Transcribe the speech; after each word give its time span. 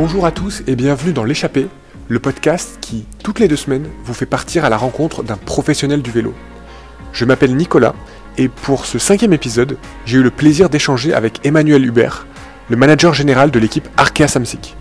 Bonjour 0.00 0.26
à 0.26 0.30
tous 0.30 0.62
et 0.68 0.76
bienvenue 0.76 1.12
dans 1.12 1.24
L'échappée, 1.24 1.66
le 2.06 2.20
podcast 2.20 2.78
qui, 2.80 3.04
toutes 3.24 3.40
les 3.40 3.48
deux 3.48 3.56
semaines, 3.56 3.88
vous 4.04 4.14
fait 4.14 4.26
partir 4.26 4.64
à 4.64 4.68
la 4.68 4.76
rencontre 4.76 5.24
d'un 5.24 5.36
professionnel 5.36 6.02
du 6.02 6.12
vélo. 6.12 6.34
Je 7.12 7.24
m'appelle 7.24 7.56
Nicolas 7.56 7.96
et 8.36 8.46
pour 8.46 8.86
ce 8.86 9.00
cinquième 9.00 9.32
épisode, 9.32 9.76
j'ai 10.06 10.18
eu 10.18 10.22
le 10.22 10.30
plaisir 10.30 10.70
d'échanger 10.70 11.14
avec 11.14 11.44
Emmanuel 11.44 11.84
Hubert, 11.84 12.28
le 12.68 12.76
manager 12.76 13.12
général 13.12 13.50
de 13.50 13.58
l'équipe 13.58 13.88
Arkea 13.96 14.28
Samsic. 14.28 14.76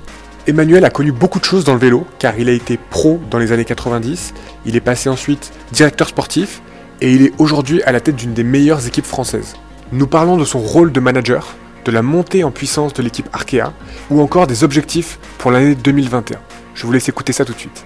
Emmanuel 0.46 0.86
a 0.86 0.92
connu 0.92 1.12
beaucoup 1.12 1.40
de 1.40 1.46
choses 1.46 1.64
dans 1.64 1.74
le 1.74 1.80
vélo 1.80 2.06
car 2.20 2.38
il 2.38 2.48
a 2.48 2.54
été 2.54 2.78
pro 2.78 3.20
dans 3.32 3.40
les 3.40 3.52
années 3.52 3.66
90, 3.66 4.36
il 4.68 4.76
est 4.76 4.82
passé 4.82 5.10
ensuite 5.10 5.52
directeur 5.72 6.10
sportif 6.10 6.62
et 7.02 7.12
il 7.12 7.24
est 7.24 7.34
aujourd'hui 7.40 7.82
à 7.82 7.92
la 7.92 8.02
tête 8.02 8.18
d'une 8.18 8.36
des 8.36 8.44
meilleures 8.44 8.86
équipes 8.86 9.08
françaises. 9.08 9.56
Nous 9.92 10.06
parlons 10.06 10.38
de 10.38 10.46
son 10.46 10.60
rôle 10.60 10.92
de 10.92 11.00
manager, 11.00 11.56
de 11.88 11.92
la 11.94 12.02
montée 12.02 12.44
en 12.44 12.52
puissance 12.52 12.94
de 12.94 13.02
l'équipe 13.02 13.28
Arkea 13.32 13.72
ou 14.12 14.20
encore 14.20 14.46
des 14.46 14.66
objectifs 14.66 15.20
pour 15.38 15.52
l'année 15.52 15.74
2021. 15.74 16.38
Je 16.76 16.86
vous 16.86 16.92
laisse 16.92 17.08
écouter 17.08 17.32
ça 17.32 17.46
tout 17.46 17.54
de 17.54 17.58
suite. 17.60 17.86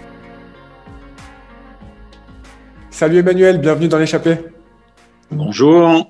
Salut 2.90 3.20
Emmanuel, 3.20 3.60
bienvenue 3.60 3.88
dans 3.88 4.00
l'échappée. 4.00 4.40
Bonjour. 5.30 6.10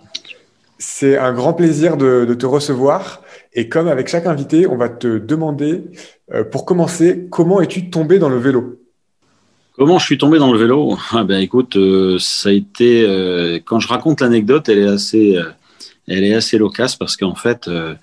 C'est 0.77 1.17
un 1.17 1.33
grand 1.33 1.53
plaisir 1.53 1.97
de, 1.97 2.23
de, 2.25 2.33
te 2.33 2.45
recevoir. 2.45 3.21
Et 3.53 3.67
comme 3.67 3.89
avec 3.89 4.07
chaque 4.07 4.25
invité, 4.25 4.67
on 4.67 4.77
va 4.77 4.87
te 4.87 5.17
demander, 5.17 5.83
euh, 6.33 6.45
pour 6.45 6.63
commencer, 6.63 7.27
comment 7.29 7.59
es-tu 7.59 7.89
tombé 7.89 8.19
dans 8.19 8.29
le 8.29 8.37
vélo? 8.37 8.79
Comment 9.75 9.99
je 9.99 10.05
suis 10.05 10.17
tombé 10.17 10.39
dans 10.39 10.51
le 10.51 10.57
vélo? 10.57 10.97
Ah 11.11 11.25
ben 11.25 11.41
écoute, 11.41 11.75
euh, 11.75 12.17
ça 12.19 12.49
a 12.49 12.51
été 12.53 13.05
euh, 13.05 13.59
quand 13.63 13.79
je 13.79 13.89
raconte 13.89 14.21
l'anecdote, 14.21 14.69
elle 14.69 14.79
est 14.79 14.87
assez, 14.87 15.37
elle 16.13 16.23
est 16.23 16.33
assez 16.33 16.57
loquace 16.57 16.95
parce 16.95 17.17
qu'en 17.17 17.35
fait, 17.35 17.67
euh, 17.67 17.95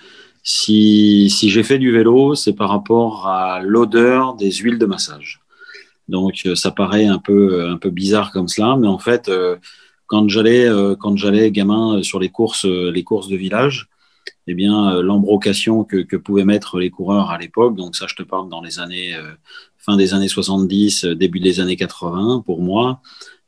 si, 0.42 1.30
si 1.30 1.50
j'ai 1.50 1.62
fait 1.62 1.78
du 1.78 1.92
vélo, 1.92 2.34
c'est 2.34 2.54
par 2.54 2.70
rapport 2.70 3.26
à 3.26 3.60
l'odeur 3.60 4.34
des 4.34 4.50
huiles 4.50 4.78
de 4.78 4.86
massage. 4.86 5.40
Donc 6.08 6.42
euh, 6.46 6.54
ça 6.54 6.70
paraît 6.70 7.06
un 7.06 7.18
peu, 7.18 7.68
un 7.68 7.76
peu 7.76 7.90
bizarre 7.90 8.32
comme 8.32 8.48
cela, 8.48 8.76
mais 8.76 8.88
en 8.88 8.98
fait, 8.98 9.30
quand 10.06 10.28
j'allais, 10.28 10.66
quand 10.98 11.16
j'allais 11.16 11.50
gamin 11.50 12.02
sur 12.02 12.18
les 12.18 12.30
courses, 12.30 12.64
les 12.64 13.04
courses 13.04 13.28
de 13.28 13.36
village, 13.36 13.88
eh 14.46 14.54
bien 14.54 15.02
l'embrocation 15.02 15.84
que, 15.84 15.98
que 15.98 16.16
pouvaient 16.16 16.46
mettre 16.46 16.78
les 16.78 16.88
coureurs 16.88 17.30
à 17.30 17.36
l'époque, 17.36 17.76
donc 17.76 17.94
ça 17.94 18.06
je 18.08 18.14
te 18.14 18.22
parle 18.22 18.48
dans 18.48 18.62
les 18.62 18.78
années 18.78 19.14
fin 19.76 19.96
des 19.96 20.14
années 20.14 20.28
70, 20.28 21.04
début 21.04 21.40
des 21.40 21.60
années 21.60 21.76
80 21.76 22.42
pour 22.46 22.62
moi. 22.62 23.00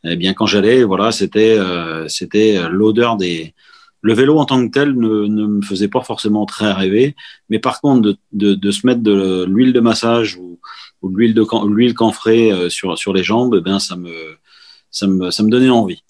Eh 0.04 0.16
bien, 0.16 0.32
quand 0.32 0.46
j'allais, 0.46 0.82
voilà, 0.82 1.12
c'était 1.12 1.58
euh, 1.58 2.08
c'était 2.08 2.58
l'odeur 2.70 3.16
des. 3.16 3.54
Le 4.02 4.14
vélo 4.14 4.38
en 4.38 4.46
tant 4.46 4.66
que 4.66 4.72
tel 4.72 4.94
ne, 4.94 5.26
ne, 5.26 5.46
me 5.46 5.62
faisait 5.62 5.88
pas 5.88 6.02
forcément 6.02 6.46
très 6.46 6.72
rêver, 6.72 7.16
mais 7.48 7.58
par 7.58 7.80
contre 7.80 8.00
de, 8.00 8.16
de, 8.32 8.54
de 8.54 8.70
se 8.70 8.86
mettre 8.86 9.02
de 9.02 9.44
l'huile 9.46 9.72
de 9.72 9.80
massage 9.80 10.36
ou, 10.36 10.58
ou 11.02 11.10
de 11.10 11.16
l'huile 11.16 11.34
de 11.34 11.44
l'huile 11.68 11.94
euh, 11.98 12.70
sur 12.70 12.96
sur 12.96 13.12
les 13.12 13.22
jambes, 13.22 13.56
eh 13.58 13.60
bien 13.60 13.78
ça 13.78 13.96
me 13.96 14.12
ça 14.90 15.06
me 15.06 15.30
ça 15.30 15.42
me 15.42 15.50
donnait 15.50 15.70
envie. 15.70 16.02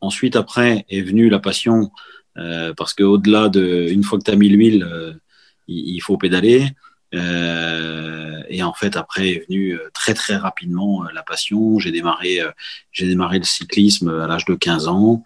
Ensuite, 0.00 0.36
après 0.36 0.86
est 0.88 1.02
venue 1.02 1.28
la 1.28 1.38
passion 1.38 1.90
euh, 2.38 2.72
parce 2.76 2.94
que 2.94 3.02
au-delà 3.02 3.48
de 3.48 3.86
une 3.90 4.02
fois 4.02 4.18
que 4.18 4.24
tu 4.24 4.30
as 4.30 4.36
mis 4.36 4.48
l'huile, 4.48 4.82
euh, 4.90 5.12
il, 5.68 5.96
il, 5.96 6.00
faut 6.00 6.16
pédaler. 6.16 6.66
Euh, 7.14 8.42
et 8.48 8.62
en 8.62 8.72
fait, 8.72 8.96
après 8.96 9.30
est 9.30 9.46
venue 9.48 9.74
euh, 9.74 9.90
très 9.92 10.14
très 10.14 10.36
rapidement 10.36 11.04
euh, 11.04 11.08
la 11.12 11.22
passion. 11.22 11.78
J'ai 11.78 11.90
démarré, 11.90 12.40
j'ai 12.92 13.06
démarré 13.06 13.38
le 13.38 13.44
cyclisme 13.44 14.08
à 14.08 14.26
l'âge 14.26 14.44
de 14.44 14.54
15 14.54 14.88
ans. 14.88 15.24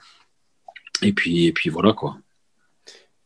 Et 1.04 1.12
puis, 1.12 1.46
et 1.46 1.52
puis 1.52 1.70
voilà 1.70 1.92
quoi. 1.92 2.16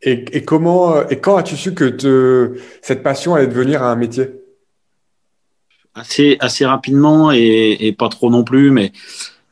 Et, 0.02 0.24
et 0.32 0.44
comment 0.44 1.08
et 1.08 1.18
quand 1.20 1.36
as-tu 1.36 1.56
su 1.56 1.74
que 1.74 1.84
te, 1.84 2.60
cette 2.82 3.02
passion 3.02 3.34
allait 3.34 3.46
devenir 3.46 3.82
un 3.82 3.96
métier? 3.96 4.30
Assez 5.94 6.36
assez 6.40 6.64
rapidement 6.64 7.32
et, 7.32 7.76
et, 7.80 7.92
pas 7.92 8.08
trop 8.08 8.30
non 8.30 8.44
plus, 8.44 8.70
mais 8.70 8.92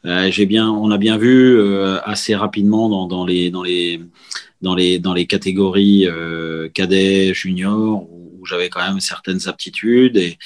euh, 0.05 0.31
j'ai 0.31 0.47
bien, 0.47 0.71
on 0.71 0.93
a 0.93 0.99
bien 0.99 1.19
vu 1.19 1.59
euh, 1.59 1.99
assez 2.05 2.37
rapidement 2.37 2.89
dans, 2.89 3.09
dans, 3.09 3.27
les 3.27 3.51
dans 3.51 3.65
les 3.65 4.01
dans 4.63 4.77
les 4.77 5.01
dans 5.01 5.15
les 5.15 5.27
catégories 5.27 6.07
euh, 6.07 6.69
cadets, 6.69 7.35
juniors 7.35 8.07
j'avais 8.47 8.69
quand 8.69 8.87
même 8.87 9.01
certaines 9.01 9.49
aptitudes 9.49 10.17
et 10.17 10.39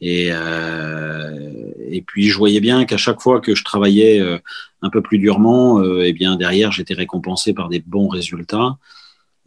et, 0.00 0.28
euh, 0.32 1.72
et 1.90 2.02
puis 2.02 2.28
je 2.28 2.38
voyais 2.38 2.60
bien 2.60 2.84
qu'à 2.84 2.96
chaque 2.96 3.20
fois 3.20 3.40
que 3.40 3.54
je 3.54 3.64
travaillais 3.64 4.20
euh, 4.20 4.38
un 4.82 4.90
peu 4.90 5.02
plus 5.02 5.18
durement, 5.18 5.80
euh, 5.80 6.04
et 6.04 6.08
eh 6.08 6.12
bien 6.12 6.36
derrière 6.36 6.72
j'étais 6.72 6.94
récompensé 6.94 7.52
par 7.52 7.68
des 7.68 7.80
bons 7.80 8.08
résultats. 8.08 8.78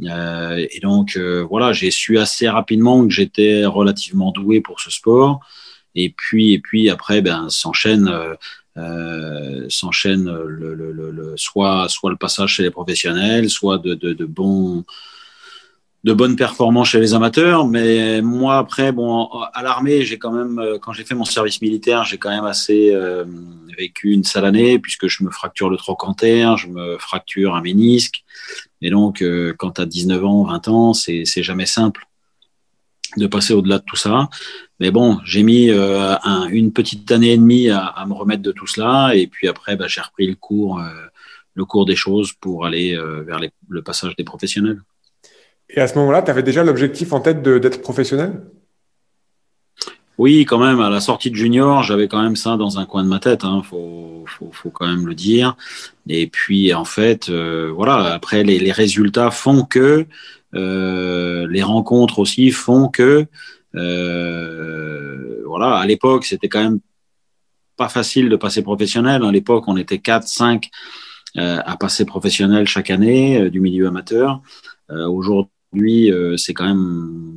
Euh, 0.03 0.67
et 0.71 0.79
donc 0.79 1.15
euh, 1.15 1.45
voilà, 1.49 1.73
j'ai 1.73 1.91
su 1.91 2.17
assez 2.17 2.49
rapidement 2.49 3.05
que 3.07 3.13
j'étais 3.13 3.65
relativement 3.65 4.31
doué 4.31 4.61
pour 4.61 4.79
ce 4.79 4.91
sport. 4.91 5.39
Et 5.95 6.09
puis 6.09 6.53
et 6.53 6.59
puis 6.59 6.89
après 6.89 7.21
ben 7.21 7.49
s'enchaîne 7.49 8.09
euh, 8.77 9.65
s'enchaîne 9.69 10.25
le, 10.25 10.73
le, 10.73 10.91
le, 11.11 11.33
soit 11.35 11.87
soit 11.89 12.09
le 12.09 12.15
passage 12.15 12.55
chez 12.55 12.63
les 12.63 12.71
professionnels, 12.71 13.49
soit 13.49 13.77
de, 13.77 13.93
de 13.95 14.25
bons 14.25 14.85
de 16.03 16.13
bonnes 16.13 16.35
performances 16.35 16.89
chez 16.89 16.99
les 16.99 17.13
amateurs. 17.13 17.67
Mais 17.67 18.21
moi, 18.21 18.57
après, 18.57 18.91
bon, 18.91 19.29
à 19.53 19.61
l'armée, 19.61 20.03
j'ai 20.03 20.17
quand 20.17 20.31
même, 20.31 20.59
euh, 20.59 20.79
quand 20.79 20.93
j'ai 20.93 21.03
fait 21.03 21.15
mon 21.15 21.25
service 21.25 21.61
militaire, 21.61 22.03
j'ai 22.03 22.17
quand 22.17 22.29
même 22.29 22.45
assez 22.45 22.91
euh, 22.93 23.25
vécu 23.77 24.11
une 24.11 24.23
sale 24.23 24.45
année 24.45 24.79
puisque 24.79 25.07
je 25.07 25.23
me 25.23 25.29
fracture 25.29 25.69
le 25.69 25.77
trochanter, 25.77 26.55
je 26.57 26.67
me 26.67 26.97
fracture 26.97 27.55
un 27.55 27.61
ménisque. 27.61 28.23
Et 28.81 28.89
donc, 28.89 29.21
euh, 29.21 29.53
quand 29.57 29.71
tu 29.71 29.81
as 29.81 29.85
19 29.85 30.25
ans, 30.25 30.43
20 30.43 30.67
ans, 30.69 30.93
c'est 30.93 31.25
jamais 31.43 31.67
simple 31.67 32.07
de 33.17 33.27
passer 33.27 33.53
au-delà 33.53 33.79
de 33.79 33.83
tout 33.83 33.95
ça. 33.95 34.29
Mais 34.79 34.91
bon, 34.91 35.19
j'ai 35.25 35.43
mis 35.43 35.69
euh, 35.69 36.15
un, 36.23 36.47
une 36.47 36.71
petite 36.71 37.11
année 37.11 37.33
et 37.33 37.37
demie 37.37 37.69
à, 37.69 37.85
à, 37.85 38.05
me 38.05 38.13
remettre 38.13 38.41
de 38.41 38.51
tout 38.51 38.67
cela. 38.67 39.15
Et 39.15 39.27
puis 39.27 39.47
après, 39.47 39.75
bah, 39.75 39.87
j'ai 39.87 40.01
repris 40.01 40.27
le 40.27 40.35
cours, 40.35 40.79
euh, 40.79 40.89
le 41.53 41.65
cours 41.65 41.85
des 41.85 41.95
choses 41.95 42.33
pour 42.33 42.65
aller 42.65 42.95
euh, 42.95 43.21
vers 43.21 43.39
les, 43.39 43.51
le 43.69 43.81
passage 43.81 44.15
des 44.15 44.23
professionnels. 44.23 44.81
Et 45.73 45.79
à 45.79 45.87
ce 45.87 45.97
moment-là, 45.99 46.21
tu 46.21 46.29
avais 46.31 46.43
déjà 46.43 46.63
l'objectif 46.63 47.13
en 47.13 47.21
tête 47.21 47.41
d'être 47.41 47.81
professionnel? 47.81 48.41
Oui, 50.17 50.45
quand 50.45 50.59
même. 50.59 50.81
À 50.81 50.89
la 50.89 50.99
sortie 50.99 51.31
de 51.31 51.35
junior, 51.35 51.81
j'avais 51.81 52.07
quand 52.07 52.21
même 52.21 52.35
ça 52.35 52.57
dans 52.57 52.77
un 52.77 52.85
coin 52.85 53.03
de 53.03 53.07
ma 53.07 53.19
tête. 53.19 53.45
Hein, 53.45 53.61
faut, 53.63 54.25
faut, 54.27 54.51
faut, 54.51 54.69
quand 54.69 54.85
même 54.85 55.07
le 55.07 55.15
dire. 55.15 55.55
Et 56.07 56.27
puis, 56.27 56.73
en 56.73 56.83
fait, 56.83 57.29
euh, 57.29 57.71
voilà. 57.73 58.13
Après, 58.13 58.43
les, 58.43 58.71
résultats 58.71 59.31
font 59.31 59.63
que 59.63 60.05
euh, 60.53 61.47
les 61.49 61.63
rencontres 61.63 62.19
aussi 62.19 62.51
font 62.51 62.89
que, 62.89 63.25
euh, 63.75 65.41
voilà. 65.47 65.77
À 65.77 65.85
l'époque, 65.85 66.25
c'était 66.25 66.49
quand 66.49 66.61
même 66.63 66.81
pas 67.77 67.89
facile 67.89 68.27
de 68.27 68.35
passer 68.35 68.61
professionnel. 68.61 69.23
À 69.23 69.31
l'époque, 69.31 69.63
on 69.67 69.77
était 69.77 69.99
4, 69.99 70.27
5 70.27 70.69
à 71.37 71.77
passer 71.77 72.03
professionnel 72.03 72.67
chaque 72.67 72.89
année 72.89 73.49
du 73.49 73.61
milieu 73.61 73.87
amateur. 73.87 74.41
Aujourd'hui 74.89 75.47
lui, 75.73 76.11
euh, 76.11 76.37
c'est 76.37 76.53
quand 76.53 76.67
même 76.67 77.31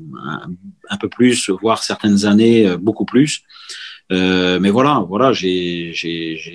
un, 0.89 0.97
peu 0.97 1.09
plus, 1.09 1.51
voire 1.51 1.83
certaines 1.83 2.25
années 2.25 2.67
euh, 2.67 2.77
beaucoup 2.77 3.05
plus. 3.05 3.43
Euh, 4.13 4.59
mais 4.61 4.71
voilà, 4.71 5.05
voilà, 5.09 5.33
j'ai 5.33 5.93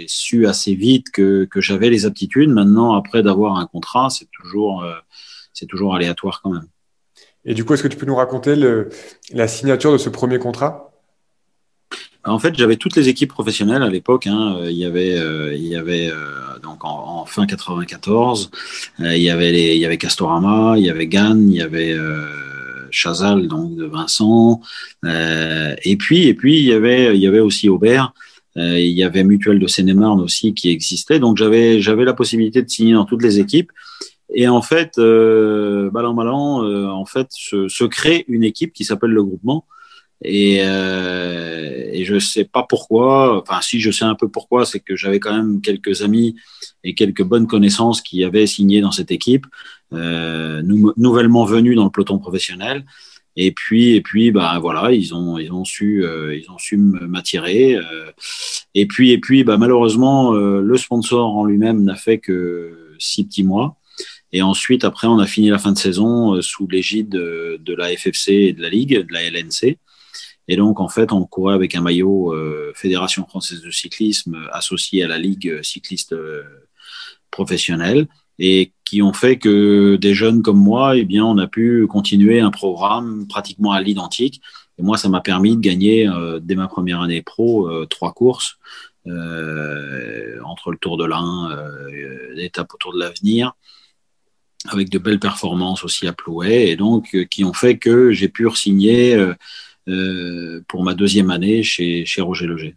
su 0.07 0.47
assez 0.47 0.75
vite 0.75 1.09
que, 1.11 1.45
que 1.45 1.61
j'avais 1.61 1.89
les 1.89 2.05
aptitudes. 2.05 2.49
Maintenant, 2.49 2.93
après 2.93 3.23
d'avoir 3.23 3.57
un 3.57 3.65
contrat, 3.65 4.09
c'est 4.09 4.29
toujours, 4.31 4.83
euh, 4.83 4.93
c'est 5.53 5.65
toujours 5.65 5.95
aléatoire 5.95 6.41
quand 6.43 6.51
même. 6.51 6.67
Et 7.45 7.53
du 7.53 7.65
coup, 7.65 7.73
est-ce 7.73 7.83
que 7.83 7.87
tu 7.87 7.97
peux 7.97 8.05
nous 8.05 8.15
raconter 8.15 8.55
le, 8.55 8.89
la 9.31 9.47
signature 9.47 9.91
de 9.91 9.97
ce 9.97 10.09
premier 10.09 10.37
contrat? 10.37 10.88
En 12.25 12.37
fait, 12.37 12.55
j'avais 12.57 12.75
toutes 12.75 12.95
les 12.95 13.07
équipes 13.07 13.29
professionnelles 13.29 13.83
à 13.83 13.89
l'époque. 13.89 14.27
Hein. 14.27 14.59
Il 14.65 14.77
y 14.77 14.85
avait, 14.85 15.17
euh, 15.17 15.53
il 15.55 15.65
y 15.67 15.75
avait 15.75 16.09
euh, 16.09 16.59
donc 16.61 16.83
en, 16.83 17.25
fin 17.25 17.45
94, 17.45 18.51
euh, 18.99 19.15
il 19.15 19.21
y 19.21 19.29
avait 19.29 19.97
Castorama, 19.97 20.75
il 20.77 20.85
y 20.85 20.89
avait 20.89 21.07
Gann, 21.07 21.49
il 21.49 21.55
y 21.55 21.61
avait 21.61 21.95
Chazal 22.91 23.47
donc 23.47 23.75
de 23.75 23.85
Vincent, 23.85 24.61
et 25.05 25.95
puis 25.97 26.27
et 26.27 26.33
puis 26.33 26.57
il 26.57 26.65
y 26.65 26.73
avait 26.73 27.15
il 27.15 27.21
y 27.21 27.27
avait 27.27 27.39
aussi 27.39 27.69
Aubert. 27.69 28.13
il 28.55 28.91
y 28.91 29.03
avait 29.03 29.23
Mutuel 29.23 29.59
de 29.59 29.67
Seine-et-Marne 29.67 30.19
aussi 30.19 30.53
qui 30.53 30.69
existait. 30.69 31.19
Donc 31.19 31.37
j'avais 31.37 31.79
j'avais 31.81 32.03
la 32.03 32.13
possibilité 32.13 32.61
de 32.61 32.69
signer 32.69 32.93
dans 32.93 33.05
toutes 33.05 33.23
les 33.23 33.39
équipes. 33.39 33.71
Et 34.33 34.47
en 34.47 34.61
fait, 34.61 34.97
euh, 34.99 35.89
balan 35.89 36.13
balan, 36.13 36.63
en 36.91 37.05
fait, 37.05 37.27
se 37.31 37.85
crée 37.85 38.25
une 38.27 38.43
équipe 38.43 38.73
qui 38.73 38.83
s'appelle 38.83 39.11
le 39.11 39.23
groupement 39.23 39.65
et, 40.21 40.59
euh, 40.61 41.89
et 41.91 42.03
je 42.05 42.19
sais 42.19 42.45
pas 42.45 42.63
pourquoi. 42.63 43.41
Enfin, 43.41 43.61
si 43.61 43.79
je 43.79 43.91
sais 43.91 44.05
un 44.05 44.15
peu 44.15 44.27
pourquoi, 44.27 44.65
c'est 44.65 44.79
que 44.79 44.95
j'avais 44.95 45.19
quand 45.19 45.33
même 45.33 45.61
quelques 45.61 46.01
amis 46.01 46.35
et 46.83 46.93
quelques 46.93 47.23
bonnes 47.23 47.47
connaissances 47.47 48.01
qui 48.01 48.23
avaient 48.23 48.47
signé 48.47 48.81
dans 48.81 48.91
cette 48.91 49.11
équipe, 49.11 49.45
euh, 49.93 50.61
nou 50.61 50.93
nouvellement 50.97 51.45
venus 51.45 51.75
dans 51.75 51.85
le 51.85 51.91
peloton 51.91 52.19
professionnel. 52.19 52.85
Et 53.41 53.51
puis, 53.51 53.91
et 53.91 54.01
puis, 54.01 54.31
bah 54.31 54.59
voilà, 54.59 54.91
ils 54.91 55.13
ont, 55.13 55.37
ils 55.37 55.53
ont 55.53 55.63
su, 55.63 56.03
euh, 56.03 56.35
ils 56.35 56.51
ont 56.51 56.57
su 56.57 56.75
m'attirer. 56.75 57.75
Euh, 57.75 58.11
et 58.75 58.85
puis, 58.85 59.11
et 59.11 59.17
puis, 59.17 59.45
bah 59.45 59.57
malheureusement, 59.57 60.33
euh, 60.33 60.61
le 60.61 60.77
sponsor 60.77 61.37
en 61.37 61.45
lui-même 61.45 61.83
n'a 61.83 61.95
fait 61.95 62.17
que 62.17 62.95
six 62.99 63.23
petits 63.23 63.43
mois. 63.43 63.77
Et 64.31 64.41
ensuite, 64.41 64.83
après, 64.83 65.07
on 65.07 65.19
a 65.19 65.25
fini 65.25 65.49
la 65.49 65.57
fin 65.57 65.71
de 65.71 65.77
saison 65.77 66.35
euh, 66.35 66.41
sous 66.41 66.67
l'égide 66.67 67.09
de, 67.09 67.59
de, 67.63 67.73
la 67.73 67.95
FFC 67.95 68.33
et 68.33 68.53
de 68.53 68.61
la 68.61 68.69
Ligue, 68.69 69.07
de 69.07 69.13
la 69.13 69.23
LNC. 69.23 69.77
Et 70.49 70.57
donc, 70.57 70.81
en 70.81 70.89
fait, 70.89 71.13
on 71.13 71.23
courait 71.25 71.53
avec 71.53 71.75
un 71.75 71.81
maillot 71.81 72.35
Fédération 72.73 73.25
française 73.25 73.61
de 73.61 73.71
cyclisme 73.71 74.35
associé 74.51 75.03
à 75.03 75.07
la 75.07 75.17
Ligue 75.17 75.61
cycliste 75.63 76.15
professionnelle 77.31 78.07
et 78.39 78.71
qui 78.85 79.01
ont 79.01 79.13
fait 79.13 79.37
que 79.37 79.97
des 79.97 80.13
jeunes 80.13 80.41
comme 80.41 80.57
moi, 80.57 80.97
eh 80.97 81.05
bien, 81.05 81.25
on 81.25 81.37
a 81.37 81.47
pu 81.47 81.85
continuer 81.87 82.39
un 82.39 82.51
programme 82.51 83.27
pratiquement 83.27 83.73
à 83.73 83.81
l'identique. 83.81 84.41
Et 84.79 84.81
moi, 84.81 84.97
ça 84.97 85.09
m'a 85.09 85.19
permis 85.19 85.55
de 85.57 85.61
gagner, 85.61 86.07
euh, 86.07 86.39
dès 86.41 86.55
ma 86.55 86.67
première 86.67 87.01
année 87.01 87.21
pro, 87.21 87.67
euh, 87.67 87.85
trois 87.85 88.13
courses, 88.13 88.57
euh, 89.07 90.39
entre 90.45 90.71
le 90.71 90.77
Tour 90.77 90.97
de 90.97 91.05
l'Ain, 91.05 91.49
l'étape 92.33 92.73
autour 92.73 92.93
de 92.93 92.99
l'avenir, 92.99 93.53
avec 94.69 94.89
de 94.89 94.99
belles 94.99 95.19
performances 95.19 95.83
aussi 95.83 96.07
à 96.07 96.13
Plouet, 96.13 96.69
et 96.69 96.75
donc 96.75 97.15
qui 97.29 97.43
ont 97.43 97.53
fait 97.53 97.77
que 97.77 98.11
j'ai 98.11 98.29
pu 98.29 98.49
signer 98.55 99.17
pour 100.67 100.83
ma 100.83 100.93
deuxième 100.93 101.29
année 101.29 101.63
chez, 101.63 102.05
chez 102.05 102.21
Roger 102.21 102.47
Leger. 102.47 102.75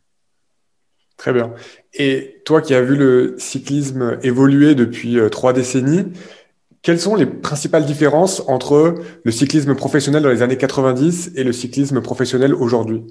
Très 1.17 1.33
bien. 1.33 1.53
Et 1.95 2.43
toi 2.45 2.61
qui 2.61 2.75
as 2.75 2.83
vu 2.83 2.97
le 2.97 3.37
cyclisme 3.39 4.19
évoluer 4.23 4.75
depuis 4.75 5.19
euh, 5.19 5.29
trois 5.29 5.53
décennies, 5.53 6.07
quelles 6.83 6.99
sont 6.99 7.15
les 7.15 7.27
principales 7.27 7.87
différences 7.87 8.43
entre 8.49 8.97
le 9.23 9.31
cyclisme 9.31 9.75
professionnel 9.77 10.23
dans 10.25 10.31
les 10.31 10.43
années 10.43 10.57
90 10.57 11.33
et 11.37 11.45
le 11.45 11.53
cyclisme 11.53 12.01
professionnel 12.01 12.55
aujourd'hui? 12.55 13.05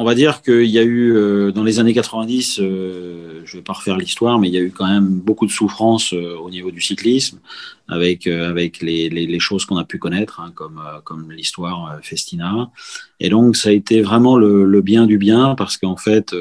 On 0.00 0.04
va 0.04 0.14
dire 0.14 0.40
qu'il 0.42 0.70
y 0.70 0.78
a 0.78 0.82
eu 0.82 1.14
euh, 1.14 1.52
dans 1.52 1.62
les 1.62 1.78
années 1.78 1.92
90, 1.92 2.58
euh, 2.60 3.42
je 3.44 3.56
ne 3.56 3.60
vais 3.60 3.64
pas 3.64 3.74
refaire 3.74 3.98
l'histoire, 3.98 4.38
mais 4.38 4.48
il 4.48 4.54
y 4.54 4.56
a 4.56 4.62
eu 4.62 4.70
quand 4.70 4.86
même 4.86 5.08
beaucoup 5.20 5.46
de 5.46 5.50
souffrance 5.50 6.12
au 6.14 6.48
niveau 6.48 6.70
du 6.70 6.80
cyclisme, 6.80 7.38
avec 7.86 8.26
avec 8.26 8.80
les, 8.80 9.38
choses 9.38 9.64
qu'on 9.66 9.76
a 9.76 9.84
pu 9.84 9.98
connaître, 9.98 10.40
hein, 10.40 10.52
comme 10.54 10.80
comme 11.04 11.30
l'histoire 11.32 11.98
Festina. 12.02 12.70
Et 13.18 13.28
donc 13.28 13.56
ça 13.56 13.68
a 13.68 13.72
été 13.72 14.00
vraiment 14.00 14.36
le, 14.38 14.80
bien 14.80 15.06
du 15.06 15.18
bien 15.18 15.54
parce 15.54 15.76
qu'en 15.76 15.96
fait 15.96 16.34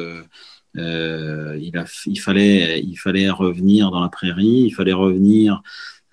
euh, 0.77 1.57
il, 1.59 1.77
a, 1.77 1.85
il, 2.06 2.19
fallait, 2.19 2.81
il 2.81 2.95
fallait 2.95 3.29
revenir 3.29 3.91
dans 3.91 4.01
la 4.01 4.09
prairie, 4.09 4.63
il 4.67 4.71
fallait 4.71 4.94
revenir 4.94 5.61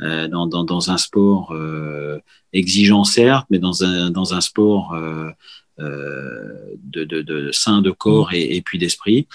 euh, 0.02 0.28
dans, 0.28 0.46
dans, 0.46 0.64
dans, 0.64 0.90
un 0.90 0.98
sport 0.98 1.52
euh, 1.52 2.18
exigeant 2.52 3.04
certes, 3.04 3.46
mais 3.50 3.58
dans 3.58 3.84
un, 3.84 4.10
dans 4.10 4.34
un 4.34 4.40
sport 4.40 4.94
euh, 4.94 5.30
euh, 5.30 5.32
de, 5.78 7.04
de, 7.04 7.20
de 7.20 7.50
sein 7.52 7.82
de 7.82 7.90
corps 7.90 8.32
et, 8.32 8.56
et 8.56 8.62
puis 8.62 8.78
d'esprit. 8.78 9.28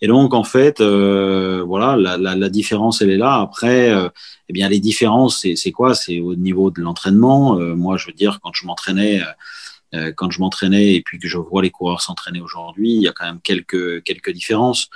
Et 0.00 0.06
donc 0.06 0.32
en 0.32 0.44
fait, 0.44 0.80
euh, 0.80 1.64
voilà, 1.66 1.96
la, 1.96 2.16
la, 2.16 2.36
la, 2.36 2.48
différence 2.48 3.02
elle 3.02 3.10
est 3.10 3.16
là. 3.16 3.40
Après, 3.40 3.92
eh 4.48 4.52
bien 4.52 4.68
les 4.68 4.80
différences, 4.80 5.44
c'est 5.54 5.72
quoi? 5.72 5.94
C'est 5.94 6.20
au 6.20 6.36
niveau 6.36 6.70
de 6.70 6.80
l'entraînement. 6.80 7.56
moi, 7.74 7.96
je 7.96 8.06
veux 8.06 8.12
dire, 8.12 8.38
quand 8.42 8.52
je 8.54 8.66
m'entraînais 8.66 9.22
euh, 9.94 10.12
quand 10.14 10.30
je 10.30 10.40
m'entraînais 10.40 10.94
et 10.94 11.02
puis 11.02 11.18
que 11.18 11.28
je 11.28 11.38
vois 11.38 11.62
les 11.62 11.70
coureurs 11.70 12.02
s'entraîner 12.02 12.40
aujourd'hui, 12.40 12.92
il 12.94 13.02
y 13.02 13.08
a 13.08 13.12
quand 13.12 13.24
même 13.24 13.40
quelques, 13.40 14.02
quelques 14.02 14.30
différences. 14.30 14.88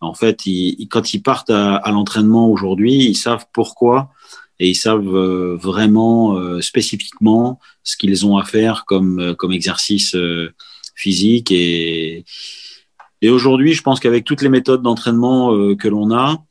En 0.00 0.14
fait, 0.14 0.46
ils, 0.46 0.88
quand 0.88 1.14
ils 1.14 1.22
partent 1.22 1.50
à, 1.50 1.76
à 1.76 1.90
l'entraînement 1.92 2.48
aujourd'hui, 2.48 2.94
ils 2.94 3.16
savent 3.16 3.46
pourquoi 3.52 4.10
et 4.60 4.68
ils 4.68 4.76
savent 4.76 5.16
euh, 5.16 5.56
vraiment 5.56 6.36
euh, 6.36 6.60
spécifiquement 6.60 7.58
ce 7.82 7.96
qu'ils 7.96 8.24
ont 8.24 8.36
à 8.36 8.44
faire 8.44 8.84
comme, 8.86 9.34
comme 9.36 9.52
exercice 9.52 10.16
physique. 10.94 11.50
Et, 11.50 12.24
et 13.22 13.30
aujourd'hui, 13.30 13.72
je 13.72 13.82
pense 13.82 13.98
qu'avec 13.98 14.24
toutes 14.24 14.42
les 14.42 14.48
méthodes 14.48 14.82
d'entraînement 14.82 15.74
que 15.76 15.88
l'on 15.88 16.12
a, 16.12 16.44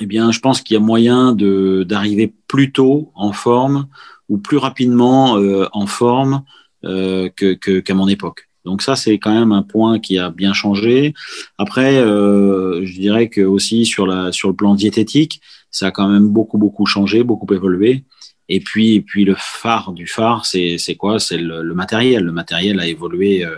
eh 0.00 0.06
bien, 0.06 0.32
je 0.32 0.40
pense 0.40 0.62
qu'il 0.62 0.74
y 0.74 0.76
a 0.78 0.80
moyen 0.80 1.32
d'arriver 1.34 2.32
plus 2.48 2.72
tôt 2.72 3.12
en 3.14 3.32
forme 3.32 3.88
ou 4.28 4.38
plus 4.38 4.56
rapidement 4.56 5.38
en 5.72 5.86
forme 5.86 6.42
euh, 6.84 7.28
qu'à 7.28 7.94
mon 7.94 8.08
époque. 8.08 8.48
Donc 8.64 8.82
ça, 8.82 8.96
c'est 8.96 9.18
quand 9.18 9.32
même 9.32 9.52
un 9.52 9.62
point 9.62 10.00
qui 10.00 10.18
a 10.18 10.30
bien 10.30 10.52
changé. 10.52 11.14
Après, 11.58 11.96
euh, 11.96 12.84
je 12.84 12.94
dirais 12.98 13.28
que 13.28 13.40
aussi 13.40 13.86
sur 13.86 14.04
la 14.04 14.32
sur 14.32 14.48
le 14.48 14.56
plan 14.56 14.74
diététique, 14.74 15.40
ça 15.72 15.88
a 15.88 15.90
quand 15.90 16.08
même 16.08 16.28
beaucoup 16.28 16.58
beaucoup 16.58 16.86
changé, 16.86 17.24
beaucoup 17.24 17.52
évolué. 17.52 18.04
Et 18.48 18.60
puis 18.60 18.94
et 18.94 19.00
puis 19.00 19.24
le 19.24 19.34
phare 19.36 19.92
du 19.92 20.06
phare, 20.06 20.44
c'est 20.46 20.96
quoi? 20.96 21.18
C'est 21.18 21.38
le, 21.38 21.74
matériel. 21.74 22.24
Le 22.24 22.32
matériel 22.32 22.78
a 22.78 22.86
évolué. 22.86 23.44
Euh, 23.44 23.56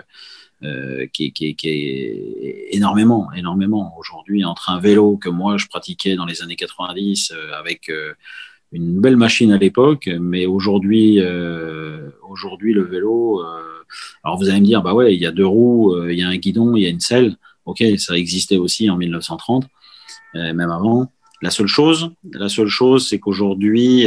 euh, 0.63 1.07
énormément, 2.71 3.31
énormément. 3.37 3.95
Aujourd'hui, 3.99 4.45
entre 4.45 4.71
un 4.71 4.81
vélo 4.81 5.17
que 5.17 5.29
moi 5.29 5.59
je 5.59 5.67
pratiquais 5.67 6.17
dans 6.17 6.25
les 6.25 6.43
années 6.43 6.57
90 6.57 7.33
euh, 7.33 7.53
avec 7.59 7.91
une 8.73 9.01
belle 9.01 9.17
machine 9.17 9.53
à 9.53 9.59
l'époque, 9.59 10.09
mais 10.21 10.47
aujourd'hui, 10.47 11.21
aujourd'hui 12.29 12.73
le 12.73 12.83
vélo. 12.83 13.43
Alors 14.25 14.39
vous 14.39 14.49
allez 14.49 14.61
me 14.61 14.67
dire, 14.67 14.83
bah 14.83 14.95
ouais, 14.95 15.15
il 15.15 15.21
y 15.21 15.27
a 15.27 15.33
deux 15.33 15.47
roues, 15.47 16.09
il 16.09 16.19
y 16.19 16.23
a 16.23 16.29
un 16.29 16.37
guidon, 16.37 16.75
il 16.75 16.83
y 16.83 16.87
a 16.87 16.89
une 16.89 17.01
selle. 17.01 17.37
Ok, 17.67 17.85
ça 17.99 18.17
existait 18.17 18.57
aussi 18.57 18.91
en 18.91 18.97
1930, 18.97 19.67
même 20.35 20.71
avant. 20.71 21.11
La 21.45 21.51
seule 21.51 21.67
chose, 21.67 22.11
la 22.33 22.49
seule 22.49 22.69
chose, 22.69 23.09
c'est 23.09 23.19
qu'aujourd'hui, 23.19 24.07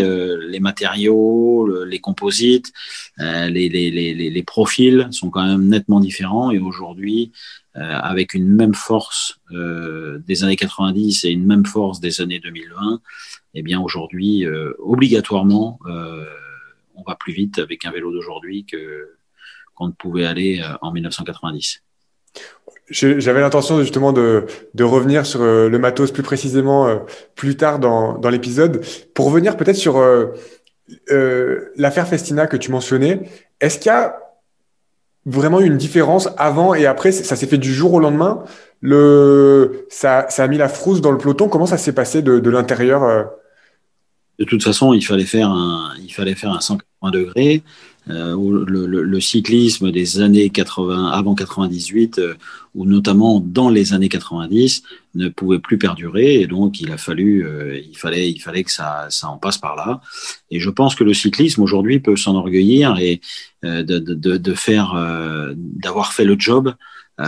les 0.54 0.60
matériaux, 0.60 1.86
les 1.86 2.00
composites, 2.00 2.74
les, 3.20 3.70
les, 3.70 3.92
les, 3.92 4.14
les, 4.14 4.44
profils 4.44 5.08
sont 5.12 5.30
quand 5.30 5.46
même 5.46 5.68
nettement 5.68 6.00
différents. 6.00 6.50
Et 6.50 6.58
aujourd'hui, 6.58 7.32
avec 7.76 8.34
une 8.34 8.48
même 8.48 8.74
force 8.74 9.40
des 9.52 10.44
années 10.44 10.56
90 10.56 11.26
et 11.26 11.30
une 11.30 11.46
même 11.46 11.66
force 11.66 12.00
des 12.00 12.22
années 12.22 12.40
2020, 12.40 13.02
eh 13.60 13.64
bien 13.64 13.82
aujourd'hui, 13.82 14.46
euh, 14.46 14.74
obligatoirement, 14.78 15.80
euh, 15.88 16.24
on 16.94 17.02
va 17.02 17.16
plus 17.16 17.34
vite 17.34 17.58
avec 17.58 17.86
un 17.86 17.92
vélo 17.92 18.12
d'aujourd'hui 18.12 18.66
que 18.66 19.18
qu'on 19.74 19.88
ne 19.88 19.94
pouvait 19.94 20.26
aller 20.26 20.62
euh, 20.62 20.78
en 20.82 20.92
1990. 20.92 21.82
J'avais 22.90 23.42
l'intention 23.42 23.80
justement 23.82 24.14
de, 24.14 24.46
de, 24.74 24.84
revenir 24.84 25.26
sur 25.26 25.42
le 25.44 25.78
matos 25.78 26.12
plus 26.12 26.24
précisément 26.24 27.02
plus 27.36 27.58
tard 27.58 27.80
dans, 27.80 28.18
dans 28.18 28.30
l'épisode. 28.30 28.82
Pour 29.14 29.26
revenir 29.26 29.58
peut-être 29.58 29.76
sur 29.76 29.98
euh, 31.12 31.72
l'affaire 31.76 32.08
Festina 32.08 32.48
que 32.48 32.56
tu 32.56 32.72
mentionnais, 32.72 33.30
est-ce 33.60 33.78
qu'il 33.78 33.88
y 33.88 33.96
a 33.96 34.16
vraiment 35.26 35.60
une 35.60 35.76
différence 35.76 36.30
avant 36.38 36.74
et 36.74 36.86
après? 36.86 37.12
Ça 37.12 37.36
s'est 37.36 37.48
fait 37.48 37.58
du 37.58 37.74
jour 37.74 37.94
au 37.94 38.00
lendemain? 38.00 38.44
Le, 38.80 39.86
ça, 39.90 40.26
ça 40.30 40.44
a 40.44 40.48
mis 40.48 40.58
la 40.58 40.70
frousse 40.70 41.02
dans 41.02 41.12
le 41.12 41.18
peloton? 41.18 41.50
Comment 41.50 41.66
ça 41.66 41.78
s'est 41.78 41.92
passé 41.92 42.22
de, 42.22 42.40
de 42.40 42.50
l'intérieur 42.50 43.32
de 44.40 44.46
toute 44.46 44.64
façon, 44.64 44.94
il 44.94 45.02
fallait 45.02 45.26
faire 45.26 45.50
un, 45.50 45.94
il 46.00 46.14
fallait 46.14 46.36
faire 46.36 46.52
un 46.52 46.60
180 47.08 47.12
degrés. 47.12 47.64
Euh, 48.10 48.66
le, 48.68 49.20
cyclisme 49.20 49.92
des 49.92 50.22
années 50.22 50.50
80, 50.50 51.08
avant 51.08 51.36
98, 51.36 52.20
euh, 52.20 52.36
ou 52.74 52.86
notamment 52.86 53.42
dans 53.42 53.70
les 53.70 53.94
années 53.94 54.08
90, 54.08 54.84
ne 55.16 55.28
pouvait 55.28 55.60
plus 55.60 55.78
perdurer, 55.78 56.36
et 56.36 56.48
donc 56.48 56.80
il 56.80 56.92
a 56.92 56.98
fallu, 56.98 57.46
euh, 57.46 57.78
il 57.78 57.98
fallait, 57.98 58.30
il 58.30 58.40
fallait 58.40 58.64
que 58.64 58.72
ça, 58.72 59.08
ça 59.10 59.28
en 59.28 59.38
passe 59.38 59.58
par 59.58 59.76
là. 59.76 60.00
Et 60.52 60.60
je 60.60 60.70
pense 60.70 60.96
que 60.96 61.04
le 61.04 61.14
cyclisme 61.14 61.62
aujourd'hui 61.62 62.00
peut 62.00 62.16
s'enorgueillir 62.16 62.98
et 63.00 63.20
de, 63.64 64.54
faire, 64.54 64.96
d'avoir 65.56 66.14
fait 66.14 66.24
le 66.24 66.36
job, 66.40 66.74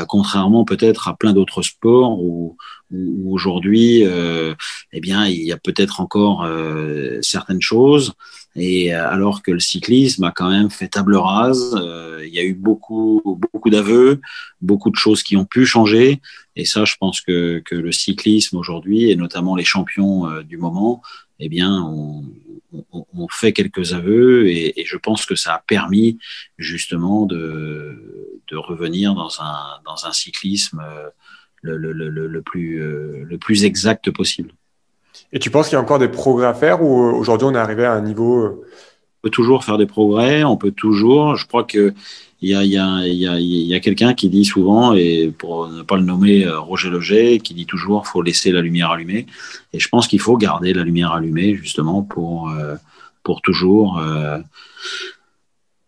contrairement 0.08 0.64
peut-être 0.64 1.08
à 1.10 1.18
plein 1.18 1.34
d'autres 1.34 1.64
sports 1.64 2.22
où 2.22 2.56
où, 2.92 3.36
aujourd'hui, 3.36 4.04
eh 4.94 5.00
bien, 5.00 5.28
il 5.28 5.44
y 5.44 5.52
a 5.52 5.58
peut-être 5.58 6.02
encore 6.02 6.48
certaines 7.22 7.62
choses. 7.62 8.14
Et 8.56 8.94
euh, 8.94 9.10
alors 9.10 9.42
que 9.44 9.52
le 9.52 9.60
cyclisme 9.60 10.24
a 10.24 10.32
quand 10.32 10.50
même 10.50 10.70
fait 10.70 10.88
table 10.88 11.16
rase, 11.16 11.76
euh, 11.80 12.24
il 12.26 12.34
y 12.34 12.40
a 12.40 12.44
eu 12.44 12.54
beaucoup, 12.54 13.40
beaucoup 13.54 13.70
d'aveux, 13.70 14.22
beaucoup 14.62 14.90
de 14.90 14.96
choses 14.96 15.24
qui 15.24 15.38
ont 15.38 15.46
pu 15.46 15.66
changer. 15.66 16.22
Et 16.56 16.66
ça, 16.66 16.86
je 16.86 16.96
pense 17.00 17.22
que, 17.22 17.62
que 17.66 17.76
le 17.76 17.92
cyclisme 17.92 18.58
aujourd'hui, 18.58 19.10
et 19.10 19.16
notamment 19.16 19.56
les 19.56 19.64
champions 19.64 20.42
du 20.42 20.58
moment, 20.58 21.02
eh 21.40 21.48
bien, 21.48 21.82
on, 21.84 22.26
on, 22.92 23.06
on, 23.14 23.28
fait 23.30 23.54
quelques 23.54 23.94
aveux 23.94 24.48
et, 24.50 24.82
et, 24.82 24.86
je 24.86 24.98
pense 24.98 25.26
que 25.26 25.36
ça 25.36 25.54
a 25.54 25.64
permis 25.66 26.18
justement 26.58 27.26
de, 27.26 28.42
de 28.50 28.58
revenir 28.58 29.16
dans 29.16 29.42
un, 29.42 29.80
dans 29.86 30.06
un 30.06 30.12
cyclisme 30.12 30.84
le, 31.62 31.78
le, 31.78 31.92
le, 31.94 32.28
le 32.28 32.42
plus, 32.42 32.82
euh, 32.82 33.24
le 33.26 33.38
plus 33.38 33.64
exact 33.64 34.12
possible. 34.12 34.54
Et 35.32 35.40
tu 35.40 35.50
penses 35.50 35.68
qu'il 35.68 35.76
y 35.76 35.80
a 35.80 35.82
encore 35.82 36.00
des 36.00 36.08
progrès 36.08 36.48
à 36.48 36.54
faire 36.54 36.82
ou 36.82 37.04
euh, 37.04 37.12
aujourd'hui 37.12 37.48
on 37.48 37.54
est 37.54 37.60
arrivé 37.60 37.86
à 37.86 37.94
un 37.94 38.02
niveau 38.02 38.40
euh, 38.40 38.62
On 38.62 39.22
peut 39.24 39.30
toujours 39.30 39.64
faire 39.64 39.78
des 39.78 39.86
progrès, 39.86 40.44
on 40.44 40.58
peut 40.58 40.72
toujours. 40.72 41.36
Je 41.36 41.46
crois 41.46 41.64
que 41.64 41.94
il 42.42 42.50
y 42.50 42.56
a, 42.56 42.64
y 42.64 42.78
a, 42.78 43.06
y 43.06 43.28
a, 43.28 43.38
il 43.38 43.68
y 43.68 43.76
a 43.76 43.82
quelqu'un 43.82 44.14
qui 44.14 44.30
dit 44.30 44.46
souvent, 44.46 44.94
et 44.94 45.30
pour 45.38 45.68
ne 45.68 45.82
pas 45.82 45.98
le 45.98 46.04
nommer 46.04 46.48
Roger 46.48 46.90
Leger, 46.90 47.40
qui 47.40 47.54
dit 47.54 47.66
toujours 47.66 48.08
faut 48.08 48.22
laisser 48.22 48.54
la 48.54 48.62
lumière 48.62 48.92
allumée. 48.92 49.26
Et 49.74 49.80
je 49.80 49.90
pense 49.90 50.08
qu'il 50.08 50.22
faut 50.22 50.38
garder 50.38 50.74
la 50.74 50.84
lumière 50.84 51.12
allumée 51.12 51.56
justement 51.56 52.02
pour, 52.02 52.50
pour 53.24 53.42
toujours, 53.42 54.02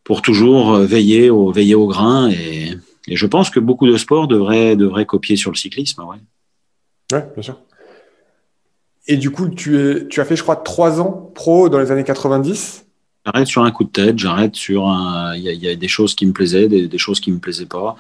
pour 0.04 0.22
toujours 0.22 0.75
veiller 0.80 1.30
au, 1.30 1.54
veiller 1.54 1.75
au 1.75 1.88
grain 1.88 2.30
et, 2.30 2.78
et 3.08 3.16
je 3.16 3.25
pense 3.25 3.50
que 3.50 3.60
beaucoup 3.60 3.88
de 3.88 3.98
sports 3.98 4.28
devraient, 4.28 4.75
devraient 4.75 5.06
copier 5.06 5.36
sur 5.36 5.51
le 5.51 5.58
cyclisme. 5.58 6.04
Ouais, 6.04 7.28
bien 7.34 7.44
sûr. 7.44 7.58
Et 9.08 9.17
du 9.17 9.31
coup, 9.31 9.50
tu, 9.50 10.08
as 10.17 10.25
fait, 10.25 10.36
je 10.36 10.43
crois, 10.43 10.55
trois 10.55 11.01
ans 11.01 11.31
pro 11.34 11.70
dans 11.70 11.79
les 11.79 11.91
années 11.91 12.03
90. 12.03 12.86
J'arrête 13.25 13.48
sur 13.48 13.63
un 13.63 13.72
coup 13.72 13.84
de 13.84 13.89
tête, 13.89 14.17
j'arrête 14.17 14.55
sur 14.55 14.88
un. 14.88 15.36
Il 15.36 15.43
y, 15.43 15.67
a 15.67 15.75
des 15.75 15.88
choses 15.88 16.15
qui 16.15 16.25
me 16.25 16.34
plaisaient, 16.34 16.67
des, 16.67 16.98
choses 16.98 17.20
qui 17.20 17.31
me 17.31 17.39
plaisaient 17.39 17.65
pas. 17.65 17.96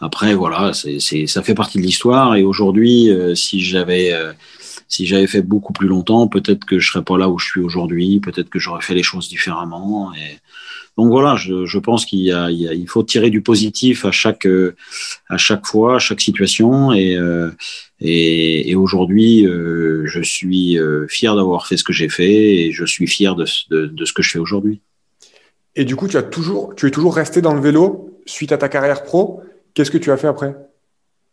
Après, 0.00 0.34
voilà, 0.34 0.72
c'est, 0.74 1.26
ça 1.26 1.42
fait 1.42 1.54
partie 1.54 1.78
de 1.78 1.82
l'histoire. 1.82 2.34
Et 2.36 2.42
aujourd'hui, 2.42 3.10
euh, 3.10 3.34
si 3.34 3.60
j'avais, 3.60 4.12
euh, 4.12 4.32
si 4.92 5.06
j'avais 5.06 5.26
fait 5.26 5.40
beaucoup 5.40 5.72
plus 5.72 5.88
longtemps, 5.88 6.28
peut-être 6.28 6.66
que 6.66 6.78
je 6.78 6.90
serais 6.90 7.02
pas 7.02 7.16
là 7.16 7.30
où 7.30 7.38
je 7.38 7.46
suis 7.46 7.60
aujourd'hui. 7.60 8.20
Peut-être 8.20 8.50
que 8.50 8.58
j'aurais 8.58 8.82
fait 8.82 8.94
les 8.94 9.02
choses 9.02 9.26
différemment. 9.26 10.12
Et 10.14 10.38
donc 10.98 11.08
voilà, 11.08 11.34
je, 11.36 11.78
pense 11.78 12.04
qu'il 12.04 12.20
y 12.20 12.30
a, 12.30 12.50
il, 12.50 12.86
faut 12.86 13.02
tirer 13.02 13.30
du 13.30 13.40
positif 13.40 14.04
à 14.04 14.10
chaque, 14.10 14.46
à 15.30 15.38
chaque 15.38 15.66
fois, 15.66 15.96
à 15.96 15.98
chaque 15.98 16.20
situation. 16.20 16.92
Et, 16.92 17.16
euh, 17.16 17.50
et, 18.00 18.74
aujourd'hui, 18.74 19.46
euh, 19.46 20.04
je 20.06 20.20
suis 20.20 20.78
euh, 20.78 21.06
fier 21.08 21.34
d'avoir 21.34 21.66
fait 21.66 21.78
ce 21.78 21.84
que 21.84 21.94
j'ai 21.94 22.10
fait 22.10 22.56
et 22.56 22.72
je 22.72 22.84
suis 22.84 23.06
fier 23.06 23.34
de, 23.34 23.46
de, 23.70 23.86
de 23.86 24.04
ce 24.04 24.12
que 24.12 24.22
je 24.22 24.28
fais 24.28 24.38
aujourd'hui. 24.38 24.82
Et 25.74 25.86
du 25.86 25.96
coup, 25.96 26.06
tu 26.06 26.18
as 26.18 26.22
toujours, 26.22 26.74
tu 26.74 26.86
es 26.86 26.90
toujours 26.90 27.14
resté 27.14 27.40
dans 27.40 27.54
le 27.54 27.62
vélo 27.62 28.20
suite 28.26 28.52
à 28.52 28.58
ta 28.58 28.68
carrière 28.68 29.04
pro? 29.04 29.40
Qu'est-ce 29.72 29.90
que 29.90 29.96
tu 29.96 30.10
as 30.10 30.18
fait 30.18 30.26
après? 30.26 30.54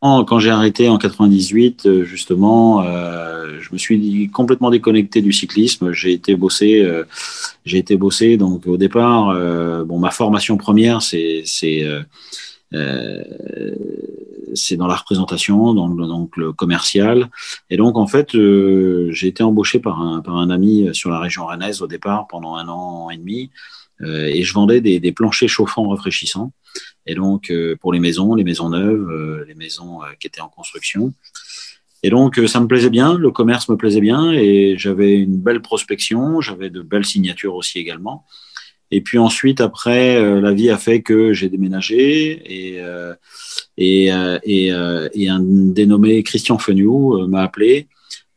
Quand 0.02 0.40
j'ai 0.40 0.50
arrêté 0.50 0.88
en 0.90 0.98
98, 0.98 1.86
euh, 1.86 2.04
justement, 2.04 2.84
euh, 2.84 3.30
je 3.70 3.74
me 3.74 3.78
suis 3.78 4.30
complètement 4.32 4.70
déconnecté 4.70 5.22
du 5.22 5.34
cyclisme. 5.34 5.92
J'ai 5.92 6.12
été 6.14 6.36
bossé, 6.36 6.82
euh, 6.82 7.04
j'ai 7.66 7.78
été 7.78 7.98
bossé. 7.98 8.38
Donc 8.38 8.66
au 8.68 8.78
départ, 8.78 9.30
euh, 9.30 9.84
bon, 9.86 10.00
ma 10.00 10.12
formation 10.12 10.58
première, 10.58 11.02
c'est 11.02 11.44
c'est 11.46 11.84
euh, 12.74 13.24
c'est 14.54 14.78
dans 14.78 14.88
la 14.88 14.96
représentation, 14.96 15.74
dans 15.74 15.88
le, 15.88 16.08
donc 16.08 16.36
le 16.38 16.54
commercial. 16.54 17.30
Et 17.70 17.78
donc 17.78 17.98
en 17.98 18.08
fait, 18.08 18.32
j'ai 18.32 19.28
été 19.28 19.44
embauché 19.44 19.80
par 19.80 20.02
un 20.02 20.22
par 20.22 20.38
un 20.38 20.50
ami 20.50 20.90
sur 20.94 21.10
la 21.12 21.20
région 21.20 21.46
rennaise 21.46 21.82
au 21.82 21.88
départ 21.88 22.28
pendant 22.28 22.56
un 22.56 22.68
an 22.68 23.10
et 23.10 23.18
demi. 23.18 23.52
et 24.04 24.44
je 24.44 24.54
vendais 24.54 24.82
des, 24.82 25.00
des 25.00 25.12
planchers 25.12 25.50
chauffants 25.50 25.90
rafraîchissants. 25.90 26.52
Et 27.06 27.16
donc, 27.16 27.50
euh, 27.50 27.76
pour 27.80 27.92
les 27.94 28.00
maisons, 28.00 28.36
les 28.36 28.44
maisons 28.44 28.70
neuves, 28.70 29.10
euh, 29.10 29.46
les 29.48 29.56
maisons 29.56 30.04
euh, 30.04 30.08
qui 30.20 30.28
étaient 30.28 30.42
en 30.42 30.50
construction. 30.50 31.14
Et 32.04 32.10
donc, 32.10 32.40
ça 32.48 32.60
me 32.62 32.68
plaisait 32.68 32.90
bien, 32.90 33.18
le 33.18 33.32
commerce 33.32 33.68
me 33.68 33.76
plaisait 33.76 34.00
bien, 34.00 34.32
et 34.32 34.76
j'avais 34.78 35.18
une 35.18 35.38
belle 35.38 35.62
prospection, 35.62 36.40
j'avais 36.40 36.70
de 36.70 36.82
belles 36.82 37.06
signatures 37.06 37.56
aussi 37.56 37.78
également. 37.78 38.26
Et 38.90 39.02
puis 39.02 39.18
ensuite, 39.18 39.60
après, 39.60 40.40
la 40.40 40.54
vie 40.54 40.70
a 40.70 40.78
fait 40.78 41.02
que 41.02 41.34
j'ai 41.34 41.50
déménagé 41.50 42.42
et, 43.78 44.10
un 44.12 45.40
dénommé 45.42 46.24
Christian 46.24 46.58
Feniou 46.58 47.28
m'a 47.28 47.42
appelé 47.42 47.90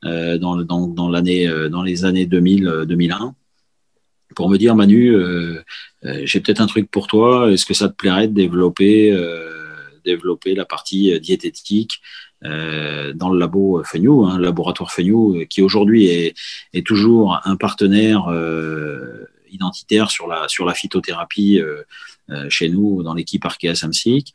dans, 0.03 0.57
dans, 0.57 0.89
dans, 0.89 1.09
l'année, 1.09 1.49
dans 1.71 1.85
les 1.85 2.05
années 2.05 2.27
2000-2001 2.27 3.33
pour 4.35 4.49
me 4.49 4.57
dire 4.57 4.75
Manu, 4.75 5.15
euh, 5.15 5.63
euh, 6.05 6.23
j'ai 6.25 6.41
peut-être 6.41 6.61
un 6.61 6.67
truc 6.67 6.91
pour 6.91 7.07
toi. 7.07 7.51
Est-ce 7.51 7.67
que 7.67 7.75
ça 7.75 7.89
te 7.89 7.95
plairait 7.95 8.29
de 8.29 8.35
développer, 8.35 9.13
euh, 9.13 9.51
développer 10.05 10.55
la 10.55 10.65
partie 10.65 11.19
diététique 11.21 12.01
dans 12.43 13.31
le 13.31 13.39
labo 13.39 13.85
Fenyu, 13.85 14.25
hein, 14.25 14.37
laboratoire 14.37 14.91
Fenyu, 14.91 15.47
qui 15.47 15.63
aujourd'hui 15.63 16.07
est, 16.07 16.35
est, 16.73 16.85
toujours 16.85 17.41
un 17.45 17.55
partenaire 17.55 18.27
identitaire 19.53 20.11
sur 20.11 20.27
la 20.27 20.49
sur 20.49 20.65
la 20.65 20.75
phytothérapie 20.75 21.61
euh, 22.31 22.49
chez 22.49 22.69
nous 22.69 23.03
dans 23.03 23.15
l'équipe 23.15 23.45
Arkea 23.45 23.75
Samsic. 23.75 24.33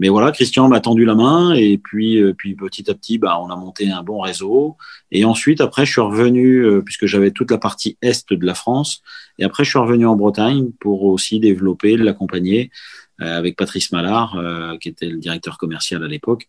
Mais 0.00 0.08
voilà, 0.08 0.32
Christian 0.32 0.68
m'a 0.68 0.80
tendu 0.80 1.04
la 1.04 1.14
main 1.14 1.54
et 1.54 1.78
puis, 1.78 2.20
euh, 2.20 2.34
puis 2.34 2.56
petit 2.56 2.90
à 2.90 2.94
petit, 2.94 3.16
bah, 3.16 3.38
on 3.40 3.48
a 3.48 3.54
monté 3.54 3.90
un 3.90 4.02
bon 4.02 4.20
réseau. 4.20 4.76
Et 5.12 5.24
ensuite, 5.24 5.60
après, 5.60 5.86
je 5.86 5.92
suis 5.92 6.00
revenu, 6.00 6.64
euh, 6.64 6.82
puisque 6.82 7.06
j'avais 7.06 7.30
toute 7.30 7.52
la 7.52 7.58
partie 7.58 7.96
est 8.02 8.32
de 8.32 8.44
la 8.44 8.54
France, 8.54 9.02
et 9.38 9.44
après, 9.44 9.62
je 9.62 9.70
suis 9.70 9.78
revenu 9.78 10.04
en 10.04 10.16
Bretagne 10.16 10.72
pour 10.80 11.04
aussi 11.04 11.38
développer, 11.38 11.96
l'accompagner 11.96 12.70
avec 13.20 13.56
Patrice 13.56 13.90
Mallard, 13.90 14.40
qui 14.80 14.88
était 14.88 15.08
le 15.08 15.18
directeur 15.18 15.58
commercial 15.58 16.04
à 16.04 16.06
l'époque 16.06 16.48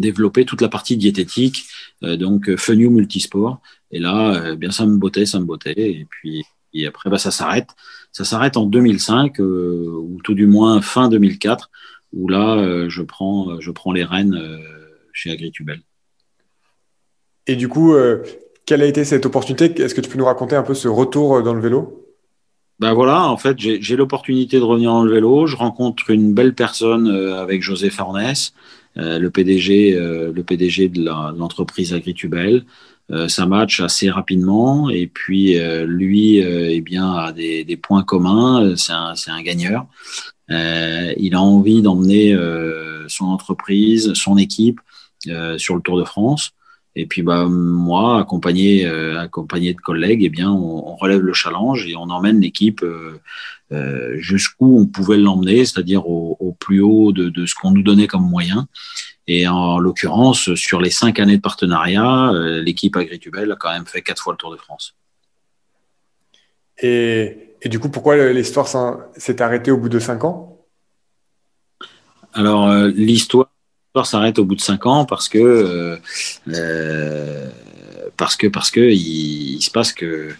développer 0.00 0.44
toute 0.44 0.60
la 0.60 0.68
partie 0.68 0.96
diététique, 0.96 1.66
donc 2.02 2.54
Fenu 2.56 2.88
Multisport. 2.88 3.60
Et 3.90 3.98
là, 3.98 4.54
bien 4.54 4.70
ça 4.70 4.86
me 4.86 4.96
bottait, 4.96 5.26
ça 5.26 5.40
me 5.40 5.44
bottait. 5.44 5.74
Et 5.76 6.06
puis, 6.08 6.44
et 6.74 6.86
après, 6.86 7.10
bah, 7.10 7.18
ça 7.18 7.30
s'arrête. 7.30 7.70
Ça 8.12 8.24
s'arrête 8.24 8.56
en 8.56 8.66
2005, 8.66 9.40
euh, 9.40 9.86
ou 9.86 10.20
tout 10.22 10.34
du 10.34 10.46
moins 10.46 10.80
fin 10.80 11.08
2004, 11.08 11.70
où 12.12 12.28
là, 12.28 12.56
euh, 12.56 12.88
je, 12.88 13.02
prends, 13.02 13.50
euh, 13.50 13.56
je 13.60 13.70
prends 13.70 13.92
les 13.92 14.04
rênes 14.04 14.38
chez 15.12 15.30
Agritubel. 15.30 15.80
Et 17.46 17.56
du 17.56 17.68
coup, 17.68 17.94
quelle 18.66 18.82
a 18.82 18.86
été 18.86 19.04
cette 19.04 19.24
opportunité? 19.24 19.82
Est-ce 19.82 19.94
que 19.94 20.02
tu 20.02 20.10
peux 20.10 20.18
nous 20.18 20.26
raconter 20.26 20.54
un 20.54 20.62
peu 20.62 20.74
ce 20.74 20.86
retour 20.86 21.42
dans 21.42 21.54
le 21.54 21.60
vélo? 21.60 22.04
Ben 22.78 22.92
voilà, 22.92 23.24
en 23.24 23.36
fait, 23.38 23.58
j'ai 23.58 23.96
l'opportunité 23.96 24.58
de 24.58 24.64
revenir 24.64 24.90
dans 24.90 25.02
le 25.02 25.10
vélo. 25.10 25.46
Je 25.46 25.56
rencontre 25.56 26.10
une 26.10 26.34
belle 26.34 26.54
personne 26.54 27.08
avec 27.08 27.62
José 27.62 27.88
Farnès, 27.88 28.52
le 28.98 29.28
PDG, 29.28 29.92
le 29.94 30.42
PDG 30.42 30.88
de 30.88 31.04
l'entreprise 31.04 31.94
Agritubel. 31.94 32.64
Euh, 33.10 33.26
ça 33.28 33.46
match 33.46 33.80
assez 33.80 34.10
rapidement. 34.10 34.90
Et 34.90 35.06
puis 35.06 35.58
euh, 35.58 35.86
lui 35.86 36.42
euh, 36.42 36.70
eh 36.70 36.80
bien 36.80 37.10
a 37.10 37.32
des, 37.32 37.64
des 37.64 37.76
points 37.76 38.02
communs. 38.02 38.76
C'est 38.76 38.92
un, 38.92 39.14
un 39.28 39.42
gagneur. 39.42 39.86
Il 40.50 41.34
a 41.34 41.42
envie 41.42 41.82
d'emmener 41.82 42.36
son 43.06 43.26
entreprise 43.26 44.12
son 44.14 44.38
équipe 44.38 44.80
sur 45.58 45.74
le 45.74 45.82
Tour 45.82 45.98
de 45.98 46.04
France 46.04 46.52
et 47.00 47.06
puis 47.06 47.22
bah 47.22 47.46
moi 47.48 48.20
accompagné 48.20 48.86
accompagné 48.86 49.72
de 49.72 49.80
collègues 49.80 50.24
eh 50.24 50.28
bien 50.28 50.50
on, 50.50 50.88
on, 50.88 50.96
relève 50.96 51.20
le 51.20 51.32
challenge 51.32 51.86
et 51.86 51.94
on 51.96 52.10
emmène 52.10 52.40
l'équipe 52.40 52.84
jusqu'où 54.14 54.78
on 54.80 54.86
pouvait 54.86 55.18
l'emmener 55.18 55.64
c'est-à-dire 55.64 56.08
au, 56.08 56.36
au, 56.40 56.52
plus 56.52 56.80
haut 56.80 57.12
de, 57.12 57.28
de 57.28 57.46
ce 57.46 57.54
qu'on 57.54 57.70
nous 57.70 57.82
donnait 57.82 58.06
comme 58.06 58.28
moyen 58.28 58.66
et 59.28 59.46
en 59.46 59.78
l'occurrence, 59.78 60.54
sur 60.54 60.80
les 60.80 60.88
cinq 60.88 61.20
années 61.20 61.36
de 61.36 61.42
partenariat, 61.42 62.30
euh, 62.30 62.62
l'équipe 62.62 62.96
Agritubel 62.96 63.52
a 63.52 63.56
quand 63.56 63.70
même 63.70 63.84
fait 63.84 64.00
quatre 64.00 64.22
fois 64.22 64.32
le 64.32 64.38
Tour 64.38 64.50
de 64.50 64.56
France. 64.56 64.96
Et, 66.78 67.54
et 67.60 67.68
du 67.68 67.78
coup, 67.78 67.90
pourquoi 67.90 68.32
l'histoire 68.32 68.66
s'est 68.68 69.42
arrêtée 69.42 69.70
au 69.70 69.76
bout 69.76 69.90
de 69.90 69.98
cinq 69.98 70.24
ans? 70.24 70.66
Alors, 72.32 72.68
euh, 72.68 72.88
l'histoire 73.88 74.06
s'arrête 74.06 74.38
au 74.38 74.44
bout 74.44 74.54
de 74.54 74.60
cinq 74.60 74.84
ans 74.84 75.06
parce 75.06 75.28
que 75.28 75.38
euh, 75.38 75.96
euh 76.48 77.48
parce 78.16 78.34
que 78.34 78.48
parce 78.48 78.72
que 78.72 78.80
il, 78.80 79.62
se 79.62 79.70
passe 79.70 79.92
que 79.92 80.30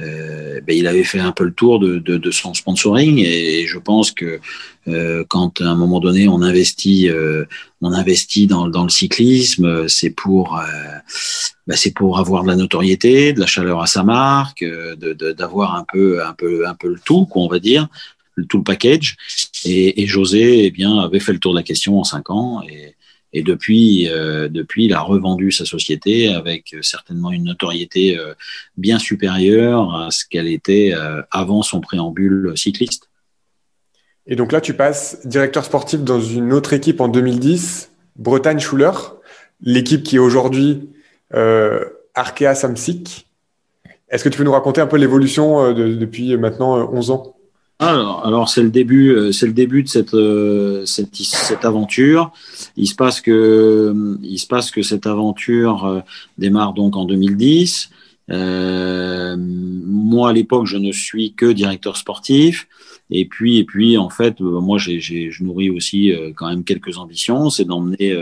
euh, 0.00 0.60
ben, 0.60 0.76
il 0.76 0.86
avait 0.86 1.02
fait 1.02 1.18
un 1.18 1.32
peu 1.32 1.42
le 1.42 1.52
tour 1.52 1.80
de, 1.80 2.30
son 2.30 2.54
sponsoring 2.54 3.18
et, 3.18 3.66
je 3.66 3.78
pense 3.78 4.12
que 4.12 4.38
quand 5.28 5.60
à 5.60 5.64
un 5.64 5.74
moment 5.74 5.98
donné 5.98 6.28
on 6.28 6.42
investit 6.42 7.10
on 7.80 7.92
investit 7.92 8.46
dans, 8.46 8.68
le 8.68 8.88
cyclisme 8.88 9.88
c'est 9.88 10.10
pour 10.10 10.60
ben, 11.66 11.76
c'est 11.76 11.92
pour 11.92 12.20
avoir 12.20 12.44
de 12.44 12.48
la 12.48 12.56
notoriété 12.56 13.32
de 13.32 13.40
la 13.40 13.46
chaleur 13.46 13.82
à 13.82 13.88
sa 13.88 14.04
marque 14.04 14.64
d'avoir 15.36 15.74
un 15.74 15.84
peu 15.92 16.24
un 16.24 16.34
peu 16.34 16.68
un 16.68 16.74
peu 16.74 16.88
le 16.88 17.00
tout 17.04 17.26
quoi 17.26 17.42
on 17.42 17.48
va 17.48 17.58
dire 17.58 17.88
tout 18.48 18.58
le 18.58 18.64
package 18.64 19.16
et, 19.64 20.06
José 20.06 20.64
eh 20.64 20.70
bien 20.70 20.98
avait 20.98 21.20
fait 21.20 21.32
le 21.32 21.38
tour 21.38 21.52
de 21.52 21.58
la 21.58 21.62
question 21.62 21.98
en 21.98 22.04
cinq 22.04 22.30
ans 22.30 22.62
et 23.34 23.42
depuis, 23.42 24.08
euh, 24.08 24.48
depuis, 24.48 24.84
il 24.84 24.94
a 24.94 25.00
revendu 25.00 25.50
sa 25.50 25.64
société 25.64 26.32
avec 26.32 26.72
euh, 26.72 26.82
certainement 26.82 27.32
une 27.32 27.44
notoriété 27.44 28.16
euh, 28.16 28.32
bien 28.76 29.00
supérieure 29.00 29.92
à 29.94 30.12
ce 30.12 30.24
qu'elle 30.24 30.46
était 30.46 30.94
avant 31.32 31.62
son 31.62 31.80
préambule 31.80 32.52
cycliste. 32.56 33.10
Et 34.26 34.36
donc 34.36 34.52
là, 34.52 34.60
tu 34.60 34.72
passes 34.72 35.26
directeur 35.26 35.64
sportif 35.64 36.00
dans 36.00 36.20
une 36.20 36.52
autre 36.52 36.72
équipe 36.72 37.00
en 37.00 37.08
2010, 37.08 37.90
Bretagne 38.16 38.60
Schuller, 38.60 38.92
l'équipe 39.60 40.04
qui 40.04 40.16
est 40.16 40.20
aujourd'hui 40.20 40.88
Arkea 42.14 42.54
Samsic. 42.54 43.26
Est-ce 44.08 44.22
que 44.22 44.28
tu 44.28 44.38
peux 44.38 44.44
nous 44.44 44.52
raconter 44.52 44.80
un 44.80 44.86
peu 44.86 44.96
l'évolution 44.96 45.72
depuis 45.72 46.36
maintenant 46.36 46.88
11 46.90 47.10
ans? 47.10 47.33
Alors, 47.80 48.24
alors 48.24 48.48
c'est 48.48 48.62
le 48.62 48.70
début, 48.70 49.10
euh, 49.10 49.32
c'est 49.32 49.46
le 49.46 49.52
début 49.52 49.82
de 49.82 49.88
cette, 49.88 50.14
euh, 50.14 50.86
cette, 50.86 51.64
aventure. 51.64 52.32
Il 52.76 52.86
se 52.86 52.94
passe 52.94 53.20
que, 53.20 54.16
il 54.22 54.38
se 54.38 54.46
passe 54.46 54.70
que 54.70 54.82
cette 54.82 55.06
aventure 55.06 55.84
euh, 55.84 56.00
démarre 56.38 56.72
donc 56.72 56.96
en 56.96 57.04
2010. 57.04 57.90
Euh, 58.30 59.36
moi, 59.38 60.30
à 60.30 60.32
l'époque, 60.32 60.66
je 60.66 60.76
ne 60.76 60.92
suis 60.92 61.34
que 61.34 61.46
directeur 61.46 61.96
sportif. 61.96 62.68
Et 63.10 63.26
puis, 63.26 63.58
et 63.58 63.64
puis, 63.64 63.98
en 63.98 64.08
fait, 64.08 64.40
euh, 64.40 64.60
moi, 64.60 64.78
j'ai, 64.78 64.98
j'ai, 65.00 65.30
je 65.30 65.44
nourris 65.44 65.70
aussi 65.70 66.12
euh, 66.12 66.32
quand 66.34 66.48
même 66.48 66.64
quelques 66.64 66.96
ambitions. 66.96 67.50
C'est 67.50 67.64
d'emmener, 67.64 68.12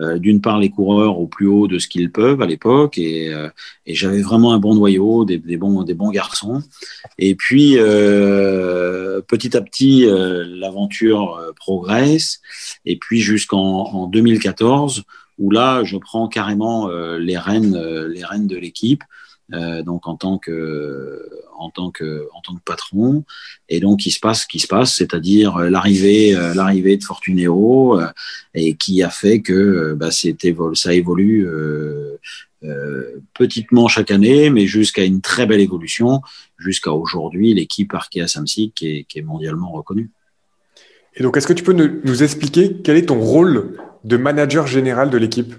euh, 0.00 0.18
d'une 0.18 0.40
part, 0.40 0.58
les 0.58 0.68
coureurs 0.68 1.18
au 1.18 1.26
plus 1.26 1.46
haut 1.46 1.66
de 1.66 1.78
ce 1.78 1.88
qu'ils 1.88 2.12
peuvent 2.12 2.42
à 2.42 2.46
l'époque. 2.46 2.98
Et, 2.98 3.32
et 3.86 3.94
j'avais 3.94 4.22
vraiment 4.22 4.52
un 4.52 4.58
bon 4.58 4.74
noyau, 4.74 5.24
des, 5.24 5.38
bons, 5.56 5.82
des 5.82 5.94
bons 5.94 6.10
garçons. 6.10 6.62
Et 7.18 7.34
puis, 7.34 7.72
petit 9.26 9.56
à 9.56 9.60
petit, 9.60 10.06
l'aventure 10.06 11.52
progresse. 11.56 12.40
Et 12.84 12.96
puis, 12.96 13.20
jusqu'en 13.20 13.86
en 13.86 14.06
2014, 14.06 15.02
où 15.38 15.50
là, 15.50 15.82
je 15.82 15.96
prends 15.96 16.28
carrément 16.28 16.88
les 17.16 17.36
rênes, 17.36 17.76
les 18.06 18.24
rênes 18.24 18.46
de 18.46 18.56
l'équipe. 18.56 19.02
Donc 19.50 20.06
en 20.06 20.16
tant 20.16 20.38
que 20.38 21.26
en 21.58 21.70
tant 21.70 21.90
que 21.90 22.28
en 22.34 22.42
tant 22.42 22.54
que 22.54 22.62
patron 22.64 23.24
et 23.70 23.80
donc 23.80 24.04
il 24.04 24.10
se 24.10 24.20
passe 24.20 24.42
ce 24.42 24.46
qui 24.46 24.58
se 24.58 24.66
passe 24.66 24.94
c'est-à-dire 24.94 25.58
l'arrivée 25.58 26.32
l'arrivée 26.54 26.98
de 26.98 27.04
Fortuneo 27.04 27.98
et 28.52 28.74
qui 28.74 29.02
a 29.02 29.08
fait 29.08 29.40
que 29.40 29.94
bah, 29.94 30.10
ça 30.10 30.92
évolue 30.92 31.48
euh, 32.64 33.20
petitement 33.34 33.86
chaque 33.86 34.10
année, 34.10 34.50
mais 34.50 34.66
jusqu'à 34.66 35.04
une 35.04 35.20
très 35.20 35.46
belle 35.46 35.60
évolution, 35.60 36.22
jusqu'à 36.58 36.90
aujourd'hui, 36.90 37.54
l'équipe 37.54 37.94
Arkea 37.94 38.26
Samsic 38.26 38.74
qui 38.74 39.04
qui 39.04 39.20
est, 39.20 39.22
mondialement 39.22 39.70
reconnue. 39.70 40.10
Et 41.14 41.22
donc, 41.22 41.36
est-ce 41.36 41.46
que 41.46 41.52
tu 41.52 41.62
peux 41.62 41.72
nous, 41.72 42.22
expliquer 42.24 42.78
quel 42.82 42.96
est 42.96 43.06
ton 43.06 43.20
rôle 43.20 43.76
de 44.02 44.16
manager 44.16 44.66
général 44.66 45.08
de 45.08 45.18
l'équipe? 45.18 45.54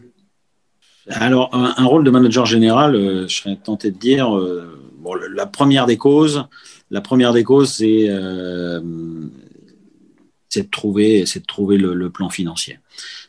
Alors, 1.09 1.49
un, 1.53 1.85
rôle 1.85 2.03
de 2.03 2.11
manager 2.11 2.45
général, 2.45 2.95
euh, 2.95 3.27
je 3.27 3.35
serais 3.35 3.55
tenté 3.55 3.89
de 3.91 3.97
dire, 3.97 4.37
euh, 4.37 4.79
bon, 4.99 5.15
la 5.33 5.45
première 5.47 5.85
des 5.85 5.97
causes, 5.97 6.45
la 6.91 7.01
première 7.01 7.33
des 7.33 7.43
causes, 7.43 7.73
c'est 7.73 8.09
euh, 10.57 10.61
de 10.61 10.67
trouver, 10.69 11.25
c'est 11.25 11.41
de 11.41 11.45
trouver 11.45 11.77
le, 11.77 11.93
le, 11.93 12.09
plan 12.09 12.29
financier. 12.29 12.79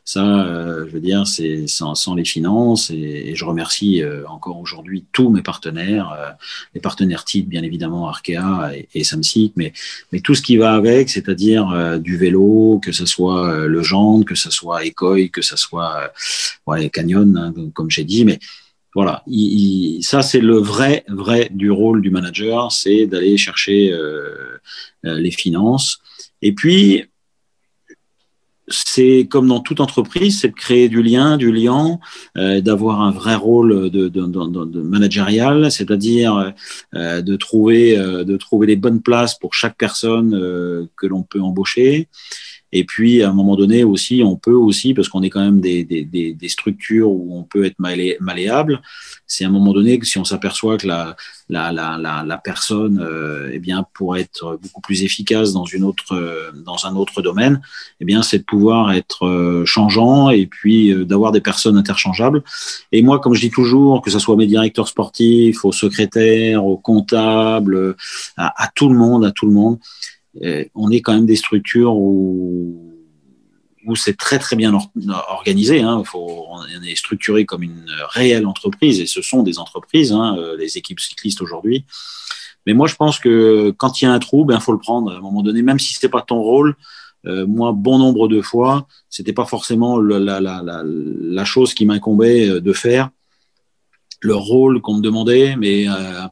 Ça, 0.04 0.44
euh, 0.44 0.86
je 0.88 0.92
veux 0.92 1.00
dire, 1.00 1.26
c'est 1.26 1.66
sans, 1.66 1.94
sans, 1.94 2.14
les 2.14 2.24
finances 2.24 2.90
et, 2.90 3.34
je 3.34 3.44
remercie 3.44 4.02
euh, 4.02 4.26
encore 4.26 4.58
aujourd'hui 4.58 5.04
tous 5.12 5.30
mes 5.30 5.42
partenaires, 5.42 6.10
euh, 6.12 6.30
les 6.74 6.80
partenaires 6.80 7.24
types, 7.24 7.48
bien 7.48 7.62
évidemment, 7.62 8.08
Arkea 8.08 8.72
et, 8.74 8.88
et 8.94 9.04
Samsic, 9.04 9.52
mais, 9.56 9.72
mais 10.12 10.20
tout 10.20 10.34
ce 10.34 10.42
qui 10.42 10.56
va 10.56 10.74
avec, 10.74 11.10
c'est-à-dire 11.10 12.00
du 12.00 12.16
vélo, 12.16 12.80
que 12.82 12.92
ce 12.92 13.06
soit 13.06 13.66
le 13.66 13.82
gendre, 13.82 14.24
que 14.24 14.34
ce 14.34 14.50
soit 14.50 14.84
Ecoy, 14.84 15.30
que 15.30 15.42
ce 15.42 15.56
soit 15.56 16.12
ouais, 16.66 16.90
Canyon, 16.90 17.36
hein, 17.36 17.70
comme 17.72 17.90
j'ai 17.90 18.04
dit, 18.04 18.24
mais 18.24 18.38
voilà, 18.94 19.22
il, 19.28 20.02
ça 20.02 20.22
c'est 20.22 20.40
le 20.40 20.56
vrai, 20.56 21.04
vrai 21.08 21.48
du 21.52 21.70
rôle 21.70 22.02
du 22.02 22.10
manager, 22.10 22.72
c'est 22.72 23.06
d'aller 23.06 23.36
chercher 23.36 23.94
les 25.04 25.30
finances. 25.30 26.00
Et 26.42 26.52
puis, 26.52 27.04
c'est 28.70 29.26
comme 29.28 29.48
dans 29.48 29.60
toute 29.60 29.80
entreprise, 29.80 30.40
c'est 30.40 30.48
de 30.48 30.54
créer 30.54 30.88
du 30.88 31.02
lien, 31.02 31.36
du 31.36 31.52
lien, 31.52 31.98
euh, 32.38 32.60
d'avoir 32.60 33.00
un 33.02 33.10
vrai 33.10 33.34
rôle 33.34 33.90
de, 33.90 34.08
de, 34.08 34.26
de, 34.26 34.64
de 34.64 34.80
managérial, 34.80 35.70
c'est-à-dire 35.70 36.52
euh, 36.94 37.20
de 37.20 37.36
trouver 37.36 37.98
euh, 37.98 38.24
de 38.24 38.36
trouver 38.36 38.66
les 38.66 38.76
bonnes 38.76 39.02
places 39.02 39.38
pour 39.38 39.54
chaque 39.54 39.76
personne 39.76 40.34
euh, 40.34 40.86
que 40.96 41.06
l'on 41.06 41.22
peut 41.22 41.40
embaucher, 41.40 42.08
et 42.72 42.84
puis, 42.84 43.22
à 43.22 43.30
un 43.30 43.32
moment 43.32 43.56
donné 43.56 43.82
aussi, 43.82 44.22
on 44.24 44.36
peut 44.36 44.52
aussi, 44.52 44.94
parce 44.94 45.08
qu'on 45.08 45.22
est 45.22 45.30
quand 45.30 45.40
même 45.40 45.60
des, 45.60 45.84
des, 45.84 46.04
des, 46.04 46.48
structures 46.48 47.10
où 47.10 47.36
on 47.36 47.42
peut 47.42 47.64
être 47.64 47.78
malléable, 47.78 48.80
c'est 49.26 49.44
à 49.44 49.48
un 49.48 49.50
moment 49.50 49.72
donné 49.72 49.98
que 49.98 50.06
si 50.06 50.18
on 50.18 50.24
s'aperçoit 50.24 50.76
que 50.76 50.86
la, 50.86 51.16
la, 51.48 51.72
la, 51.72 52.24
la, 52.24 52.38
personne 52.38 53.00
euh, 53.00 53.50
eh 53.52 53.58
bien, 53.58 53.84
pourrait 53.94 54.22
être 54.22 54.58
beaucoup 54.62 54.80
plus 54.80 55.02
efficace 55.02 55.52
dans, 55.52 55.64
une 55.64 55.84
autre, 55.84 56.14
euh, 56.14 56.52
dans 56.64 56.86
un 56.86 56.94
autre 56.94 57.22
domaine, 57.22 57.60
eh 58.00 58.04
bien, 58.04 58.22
c'est 58.22 58.38
de 58.38 58.44
pouvoir 58.44 58.92
être 58.92 59.26
euh, 59.26 59.64
changeant 59.64 60.30
et 60.30 60.46
puis 60.46 60.92
euh, 60.92 61.04
d'avoir 61.04 61.32
des 61.32 61.40
personnes 61.40 61.76
interchangeables. 61.76 62.42
Et 62.92 63.02
moi, 63.02 63.18
comme 63.18 63.34
je 63.34 63.40
dis 63.40 63.50
toujours, 63.50 64.00
que 64.02 64.10
ce 64.10 64.18
soit 64.20 64.36
mes 64.36 64.46
directeurs 64.46 64.88
sportifs, 64.88 65.64
aux 65.64 65.72
secrétaires, 65.72 66.64
aux 66.64 66.76
comptables, 66.76 67.96
à, 68.36 68.68
tout 68.74 68.88
le 68.88 68.96
monde, 68.96 69.24
à 69.24 69.32
tout 69.32 69.46
le 69.46 69.52
monde, 69.52 69.78
on 70.74 70.90
est 70.90 71.00
quand 71.00 71.14
même 71.14 71.26
des 71.26 71.36
structures 71.36 71.94
où, 71.96 72.90
où 73.86 73.96
c'est 73.96 74.16
très 74.16 74.38
très 74.38 74.56
bien 74.56 74.76
organisé. 75.28 75.80
Hein. 75.80 76.02
Faut, 76.04 76.46
on 76.48 76.62
est 76.82 76.94
structuré 76.94 77.44
comme 77.44 77.62
une 77.62 77.86
réelle 78.10 78.46
entreprise 78.46 79.00
et 79.00 79.06
ce 79.06 79.22
sont 79.22 79.42
des 79.42 79.58
entreprises, 79.58 80.12
hein, 80.12 80.36
euh, 80.38 80.56
les 80.56 80.78
équipes 80.78 81.00
cyclistes 81.00 81.40
aujourd'hui. 81.40 81.84
Mais 82.66 82.74
moi, 82.74 82.86
je 82.86 82.94
pense 82.94 83.18
que 83.18 83.70
quand 83.70 84.00
il 84.00 84.04
y 84.04 84.08
a 84.08 84.12
un 84.12 84.18
trou, 84.18 84.44
ben 84.44 84.60
faut 84.60 84.72
le 84.72 84.78
prendre 84.78 85.10
à 85.12 85.16
un 85.16 85.20
moment 85.20 85.42
donné, 85.42 85.62
même 85.62 85.78
si 85.78 85.94
c'est 85.94 86.08
pas 86.08 86.22
ton 86.22 86.40
rôle. 86.40 86.76
Euh, 87.26 87.46
moi, 87.46 87.72
bon 87.72 87.98
nombre 87.98 88.28
de 88.28 88.40
fois, 88.40 88.86
c'était 89.08 89.32
pas 89.32 89.44
forcément 89.44 89.98
la, 89.98 90.18
la, 90.18 90.40
la, 90.40 90.82
la 90.84 91.44
chose 91.44 91.74
qui 91.74 91.86
m'incombait 91.86 92.60
de 92.60 92.72
faire, 92.72 93.10
le 94.20 94.34
rôle 94.34 94.80
qu'on 94.82 94.94
me 94.94 95.02
demandait, 95.02 95.56
mais 95.56 95.88
euh, 95.88 96.22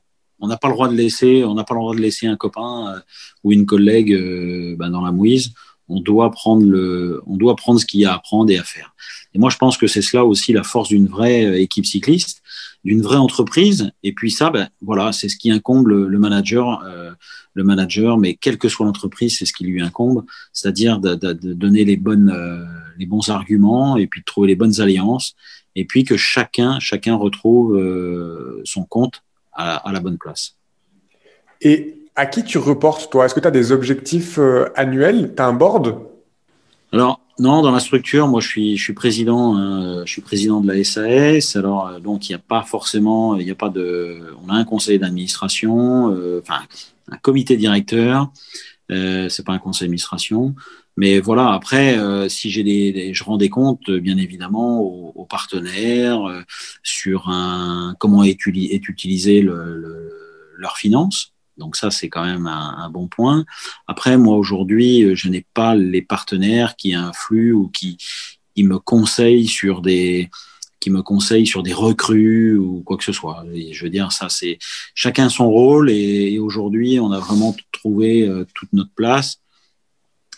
on 0.41 0.47
n'a 0.47 0.57
pas 0.57 0.69
le 0.69 0.75
droit 0.75 0.89
de 0.89 0.95
laisser, 0.95 1.45
on 1.45 1.55
n'a 1.55 1.65
pas 1.65 1.75
le 1.75 1.81
droit 1.81 1.95
de 1.95 2.01
laisser 2.01 2.27
un 2.27 2.37
copain 2.37 2.95
euh, 2.95 3.01
ou 3.45 3.53
une 3.53 3.67
collègue 3.67 4.13
euh, 4.13 4.77
ben, 4.77 4.91
dans 4.91 5.03
la 5.03 5.13
mouise. 5.13 5.53
On 5.89 6.01
doit 6.01 6.31
prendre 6.31 6.67
le, 6.67 7.23
on 7.27 7.37
doit 7.37 7.57
prendre 7.57 7.81
ce 7.81 7.87
qu'il 7.87 8.01
y 8.01 8.05
a 8.05 8.13
à 8.13 8.19
prendre 8.19 8.51
et 8.51 8.59
à 8.59 8.63
faire. 8.63 8.95
Et 9.35 9.39
moi, 9.39 9.51
je 9.51 9.57
pense 9.57 9.77
que 9.77 9.87
c'est 9.87 10.03
cela 10.03 10.25
aussi 10.25 10.53
la 10.53 10.63
force 10.63 10.89
d'une 10.89 11.07
vraie 11.07 11.47
euh, 11.47 11.61
équipe 11.61 11.87
cycliste, 11.87 12.43
d'une 12.85 13.01
vraie 13.01 13.17
entreprise. 13.17 13.91
Et 14.03 14.13
puis 14.13 14.31
ça, 14.31 14.51
ben, 14.51 14.69
voilà, 14.83 15.13
c'est 15.13 15.29
ce 15.29 15.37
qui 15.37 15.51
incombe 15.51 15.89
le, 15.89 16.19
manager, 16.19 16.83
le 17.55 17.65
manager. 17.65 18.19
Mais 18.19 18.35
quelle 18.35 18.59
que 18.59 18.69
soit 18.69 18.87
l'entreprise, 18.87 19.37
c'est 19.39 19.47
ce 19.47 19.53
qui 19.53 19.65
lui 19.65 19.83
incombe, 19.83 20.25
c'est-à-dire 20.53 21.01
de, 21.01 21.15
de, 21.15 21.33
de, 21.33 21.53
donner 21.55 21.85
les 21.85 21.97
bonnes, 21.97 22.33
les 22.97 23.07
bons 23.07 23.29
arguments 23.31 23.97
et 23.97 24.07
puis 24.07 24.21
de 24.21 24.25
trouver 24.25 24.49
les 24.49 24.55
bonnes 24.55 24.81
alliances. 24.81 25.35
Et 25.75 25.85
puis 25.85 26.05
que 26.05 26.17
chacun, 26.17 26.79
chacun 26.79 27.17
retrouve 27.17 27.77
son 28.65 28.85
compte 28.85 29.23
à, 29.59 29.93
la 29.93 30.01
bonne 30.01 30.19
place. 30.19 30.55
Et 31.61 31.97
à 32.17 32.27
qui 32.27 32.45
tu 32.45 32.59
reportes, 32.59 33.11
toi? 33.11 33.27
Est-ce 33.27 33.35
que 33.35 33.41
tu 33.41 33.49
as 33.49 33.53
des 33.53 33.73
objectifs 33.73 34.39
euh, 34.39 34.71
annuels? 34.77 35.35
Tu 35.37 35.43
as 35.43 35.47
un 35.47 35.53
board? 35.53 35.99
Alors, 36.93 37.21
non, 37.39 37.63
dans 37.63 37.71
la 37.71 37.81
structure, 37.81 38.27
moi, 38.27 38.41
je 38.41 38.49
suis, 38.49 38.77
je 38.77 38.83
suis 38.83 38.93
président, 38.95 39.57
hein, 39.57 40.05
je 40.05 40.11
suis 40.11 40.23
président 40.23 40.61
de 40.61 40.73
la 40.73 40.83
SAS. 40.83 41.55
Alors, 41.55 41.87
euh, 41.87 42.01
donc, 42.01 42.29
il 42.29 42.33
n'y 42.33 42.37
a 42.37 42.41
pas 42.41 42.63
forcément, 42.63 43.37
il 43.37 43.45
n'y 43.45 43.51
a 43.51 43.55
pas 43.55 43.69
de, 43.69 44.19
on 44.45 44.49
a 44.49 44.55
un 44.55 44.65
conseil 44.65 44.99
d'administration, 44.99 46.11
euh, 46.13 46.41
enfin, 46.43 46.63
un 47.11 47.17
comité 47.19 47.57
directeur. 47.57 48.31
Euh, 48.91 49.29
c'est 49.29 49.45
pas 49.45 49.53
un 49.53 49.59
conseil 49.59 49.87
d'administration. 49.87 50.55
Mais 50.99 51.21
voilà, 51.21 51.53
après, 51.53 51.97
euh, 51.97 52.29
si 52.29 52.51
j'ai 52.51 52.65
des, 52.65 53.15
je 53.15 53.23
rends 53.23 53.37
des 53.37 53.49
comptes, 53.49 53.89
bien 53.89 54.19
évidemment, 54.19 54.81
aux, 54.81 55.25
partenaires 55.27 56.29
euh, 56.29 56.43
sur 56.83 57.29
un 57.29 57.95
comment 58.01 58.25
est, 58.25 58.37
est 58.49 58.89
utilisé 58.89 59.41
le, 59.41 59.77
le, 59.77 60.11
leurs 60.57 60.77
finances. 60.77 61.35
Donc 61.57 61.77
ça, 61.77 61.93
c'est 61.93 62.09
quand 62.09 62.25
même 62.25 62.49
un, 62.49 62.79
un, 62.79 62.91
bon 62.91 63.07
point. 63.07 63.45
Après, 63.87 64.19
moi 64.19 64.37
aujourd'hui, 64.37 65.15
je 65.15 65.29
n'ai 65.29 65.47
pas 65.55 65.77
les 65.77 66.03
partenaires 66.03 66.75
qui 66.75 66.95
influent 66.95 67.61
ou 67.61 67.69
qui, 67.69 67.97
qui 68.57 68.65
me 68.65 68.81
conseillent 68.81 69.47
sur 69.47 69.83
des 69.83 70.31
qui 70.81 70.91
me 70.91 71.03
conseillent 71.03 71.47
sur 71.47 71.63
des 71.63 71.73
recrues 71.73 72.57
ou 72.57 72.83
quoi 72.85 72.97
que 72.97 73.05
ce 73.05 73.13
soit. 73.13 73.45
Je 73.55 73.85
veux 73.85 73.91
dire, 73.91 74.11
ça, 74.11 74.29
c'est 74.29 74.59
chacun 74.95 75.29
son 75.29 75.49
rôle. 75.49 75.91
Et, 75.91 76.33
et 76.33 76.39
aujourd'hui, 76.41 76.99
on 76.99 77.13
a 77.13 77.21
vraiment 77.21 77.55
trouvé 77.71 78.27
euh, 78.27 78.45
toute 78.55 78.73
notre 78.73 78.93
place. 78.95 79.41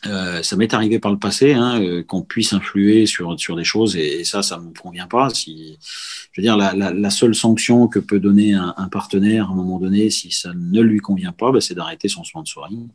Euh, 0.06 0.42
ça 0.42 0.56
m'est 0.56 0.72
arrivé 0.72 0.98
par 0.98 1.12
le 1.12 1.18
passé 1.18 1.52
hein, 1.52 1.78
euh, 1.82 2.02
qu'on 2.02 2.22
puisse 2.22 2.54
influer 2.54 3.04
sur 3.04 3.38
sur 3.38 3.54
des 3.54 3.64
choses 3.64 3.96
et, 3.96 4.24
ça 4.24 4.42
ça 4.42 4.58
me 4.58 4.72
convient 4.72 5.06
pas. 5.06 5.28
Si 5.28 5.78
je 6.32 6.40
veux 6.40 6.42
dire 6.42 6.56
la, 6.56 6.72
la, 6.72 6.90
la 6.90 7.10
seule 7.10 7.34
sanction 7.34 7.86
que 7.86 7.98
peut 7.98 8.18
donner 8.18 8.54
un, 8.54 8.72
un, 8.78 8.88
partenaire 8.88 9.48
à 9.48 9.52
un 9.52 9.54
moment 9.54 9.78
donné 9.78 10.08
si 10.08 10.30
ça 10.30 10.52
ne 10.54 10.80
lui 10.80 11.00
convient 11.00 11.32
pas 11.32 11.52
ben, 11.52 11.60
c'est 11.60 11.74
d'arrêter 11.74 12.08
son 12.08 12.24
sponsoring. 12.24 12.88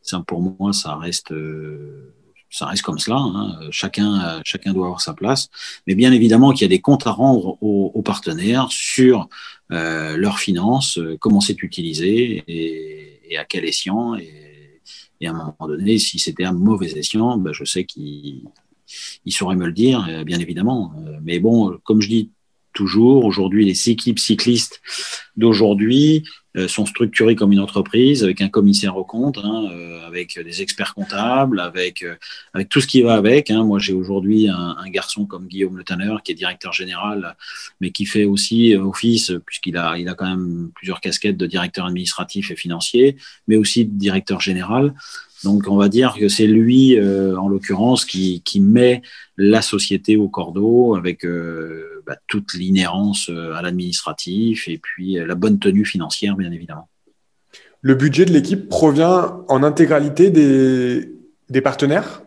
Ça 0.00 0.22
pour 0.26 0.40
moi 0.40 0.72
ça 0.72 0.96
reste 0.96 1.32
euh, 1.32 2.14
ça 2.48 2.64
reste 2.64 2.82
comme 2.82 2.98
cela 2.98 3.18
hein. 3.18 3.58
chacun 3.70 4.40
chacun 4.42 4.72
doit 4.72 4.86
avoir 4.86 5.02
sa 5.02 5.12
place. 5.12 5.50
Mais 5.86 5.94
bien 5.94 6.12
évidemment 6.12 6.52
qu'il 6.52 6.62
y 6.62 6.64
a 6.64 6.68
des 6.68 6.80
comptes 6.80 7.06
à 7.06 7.10
rendre 7.10 7.62
aux, 7.62 7.92
aux 7.94 8.02
partenaires 8.02 8.68
sur 8.70 9.28
euh, 9.70 10.16
leurs 10.16 10.38
finances 10.38 10.98
comment 11.20 11.42
c'est 11.42 11.62
utilisé 11.62 12.42
et, 12.48 13.34
et 13.34 13.36
à 13.36 13.44
quel 13.44 13.66
escient 13.66 14.14
et 14.14 14.47
et 15.20 15.26
à 15.26 15.30
un 15.30 15.34
moment 15.34 15.56
donné, 15.60 15.98
si 15.98 16.18
c'était 16.18 16.44
un 16.44 16.52
mauvais 16.52 16.90
escient, 16.98 17.42
je 17.52 17.64
sais 17.64 17.84
qu'il 17.84 18.44
il 19.24 19.32
saurait 19.32 19.56
me 19.56 19.66
le 19.66 19.72
dire, 19.72 20.06
euh, 20.08 20.24
bien 20.24 20.38
évidemment. 20.38 20.92
Euh, 21.06 21.18
mais 21.22 21.38
bon, 21.40 21.78
comme 21.84 22.00
je 22.00 22.08
dis 22.08 22.30
toujours, 22.78 23.24
aujourd'hui, 23.24 23.64
les 23.64 23.90
équipes 23.90 24.20
cyclistes 24.20 24.80
d'aujourd'hui 25.36 26.22
euh, 26.56 26.68
sont 26.68 26.86
structurés 26.86 27.34
comme 27.34 27.50
une 27.52 27.60
entreprise 27.60 28.22
avec 28.22 28.40
un 28.40 28.48
commissaire 28.48 28.96
au 28.96 29.04
compte, 29.04 29.38
hein, 29.38 29.68
euh, 29.72 30.06
avec 30.06 30.38
des 30.38 30.62
experts 30.62 30.94
comptables, 30.94 31.58
avec 31.58 32.04
euh, 32.04 32.14
avec 32.54 32.68
tout 32.68 32.80
ce 32.80 32.86
qui 32.86 33.02
va 33.02 33.14
avec. 33.14 33.50
Hein. 33.50 33.64
Moi, 33.64 33.80
j'ai 33.80 33.92
aujourd'hui 33.92 34.48
un, 34.48 34.88
garçon 34.90 35.26
comme 35.26 35.46
Guillaume 35.48 35.76
Le 35.76 35.84
Tanner 35.84 36.14
qui 36.22 36.32
est 36.32 36.34
directeur 36.36 36.72
général, 36.72 37.36
mais 37.80 37.90
qui 37.90 38.06
fait 38.06 38.24
aussi 38.24 38.74
office 38.76 39.32
puisqu'il 39.44 39.76
a 39.76 39.98
il 39.98 40.08
a 40.08 40.14
quand 40.14 40.30
même 40.30 40.70
plusieurs 40.76 41.00
casquettes 41.00 41.36
de 41.36 41.46
directeur 41.46 41.84
administratif 41.84 42.52
et 42.52 42.56
financier, 42.56 43.16
mais 43.48 43.56
aussi 43.56 43.84
de 43.84 43.98
directeur 43.98 44.40
général. 44.40 44.94
Donc, 45.44 45.64
on 45.68 45.76
va 45.76 45.88
dire 45.88 46.14
que 46.18 46.28
c'est 46.28 46.48
lui, 46.48 46.98
en 47.00 47.48
l'occurrence, 47.48 48.04
qui, 48.04 48.60
met 48.60 49.02
la 49.36 49.62
société 49.62 50.16
au 50.16 50.28
cordeau 50.28 50.96
avec 50.96 51.24
bah, 52.08 52.16
toute 52.26 52.54
l'inhérence 52.54 53.28
euh, 53.28 53.52
à 53.52 53.62
l'administratif 53.62 54.66
et 54.66 54.78
puis 54.78 55.14
la 55.14 55.34
bonne 55.34 55.58
tenue 55.58 55.84
financière, 55.84 56.34
bien 56.36 56.50
évidemment. 56.50 56.88
Le 57.82 57.94
budget 57.94 58.24
de 58.24 58.32
l'équipe 58.32 58.68
provient 58.68 59.44
en 59.48 59.62
intégralité 59.62 60.30
des 60.30 61.60
partenaires? 61.60 62.22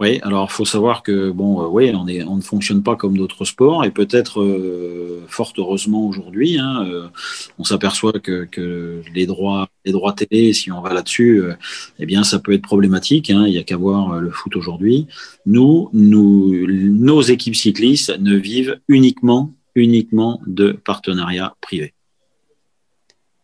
Oui, 0.00 0.18
alors 0.22 0.50
faut 0.50 0.64
savoir 0.64 1.02
que 1.02 1.30
bon, 1.30 1.62
euh, 1.62 1.66
oui, 1.66 1.92
on, 1.94 2.08
est, 2.08 2.22
on 2.22 2.36
ne 2.36 2.40
fonctionne 2.40 2.82
pas 2.82 2.96
comme 2.96 3.18
d'autres 3.18 3.44
sports 3.44 3.84
et 3.84 3.90
peut-être 3.90 4.40
euh, 4.40 5.22
fort 5.28 5.52
heureusement 5.58 6.06
aujourd'hui, 6.06 6.58
hein, 6.58 6.86
euh, 6.88 7.08
on 7.58 7.64
s'aperçoit 7.64 8.14
que, 8.14 8.44
que, 8.44 9.02
les 9.14 9.26
droits, 9.26 9.68
les 9.84 9.92
droits 9.92 10.14
télé, 10.14 10.54
si 10.54 10.72
on 10.72 10.80
va 10.80 10.94
là-dessus, 10.94 11.42
eh 11.98 12.06
bien 12.06 12.24
ça 12.24 12.38
peut 12.38 12.54
être 12.54 12.62
problématique. 12.62 13.28
Hein, 13.28 13.44
il 13.46 13.52
y 13.52 13.58
a 13.58 13.62
qu'à 13.62 13.76
voir 13.76 14.20
le 14.20 14.30
foot 14.30 14.56
aujourd'hui. 14.56 15.06
Nous, 15.44 15.90
nous, 15.92 16.66
nos 16.66 17.20
équipes 17.20 17.56
cyclistes 17.56 18.18
ne 18.20 18.36
vivent 18.36 18.80
uniquement, 18.88 19.52
uniquement 19.74 20.40
de 20.46 20.72
partenariats 20.72 21.56
privés. 21.60 21.92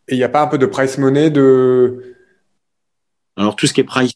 Et 0.09 0.14
il 0.14 0.19
n'y 0.19 0.25
a 0.25 0.31
pas 0.31 0.40
un 0.40 0.47
peu 0.47 0.57
de 0.57 0.66
price 0.66 0.97
money 0.97 1.31
de 1.31 2.14
alors 3.37 3.57
tout 3.57 3.66
ce 3.66 3.75
qui 3.75 3.83
est 3.83 3.85
price 3.85 4.14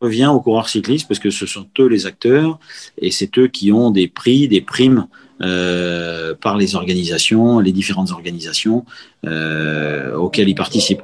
revient 0.00 0.26
aux 0.26 0.40
coureurs 0.40 0.68
cyclistes 0.68 1.08
parce 1.08 1.20
que 1.20 1.30
ce 1.30 1.46
sont 1.46 1.66
eux 1.78 1.88
les 1.88 2.06
acteurs 2.06 2.58
et 2.98 3.10
c'est 3.10 3.38
eux 3.38 3.48
qui 3.48 3.72
ont 3.72 3.90
des 3.90 4.08
prix, 4.08 4.48
des 4.48 4.60
primes 4.60 5.06
euh, 5.42 6.34
par 6.34 6.56
les 6.56 6.74
organisations, 6.74 7.58
les 7.58 7.72
différentes 7.72 8.10
organisations 8.10 8.84
euh, 9.26 10.14
auxquelles 10.14 10.48
ils 10.48 10.54
participent. 10.54 11.02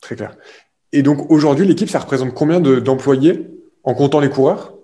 Très 0.00 0.16
clair. 0.16 0.36
Et 0.92 1.02
donc 1.02 1.30
aujourd'hui, 1.30 1.66
l'équipe, 1.66 1.88
ça 1.88 2.00
représente 2.00 2.34
combien 2.34 2.60
d'employés 2.60 3.46
en 3.84 3.94
comptant 3.94 4.20
les 4.20 4.30
coureurs? 4.30 4.74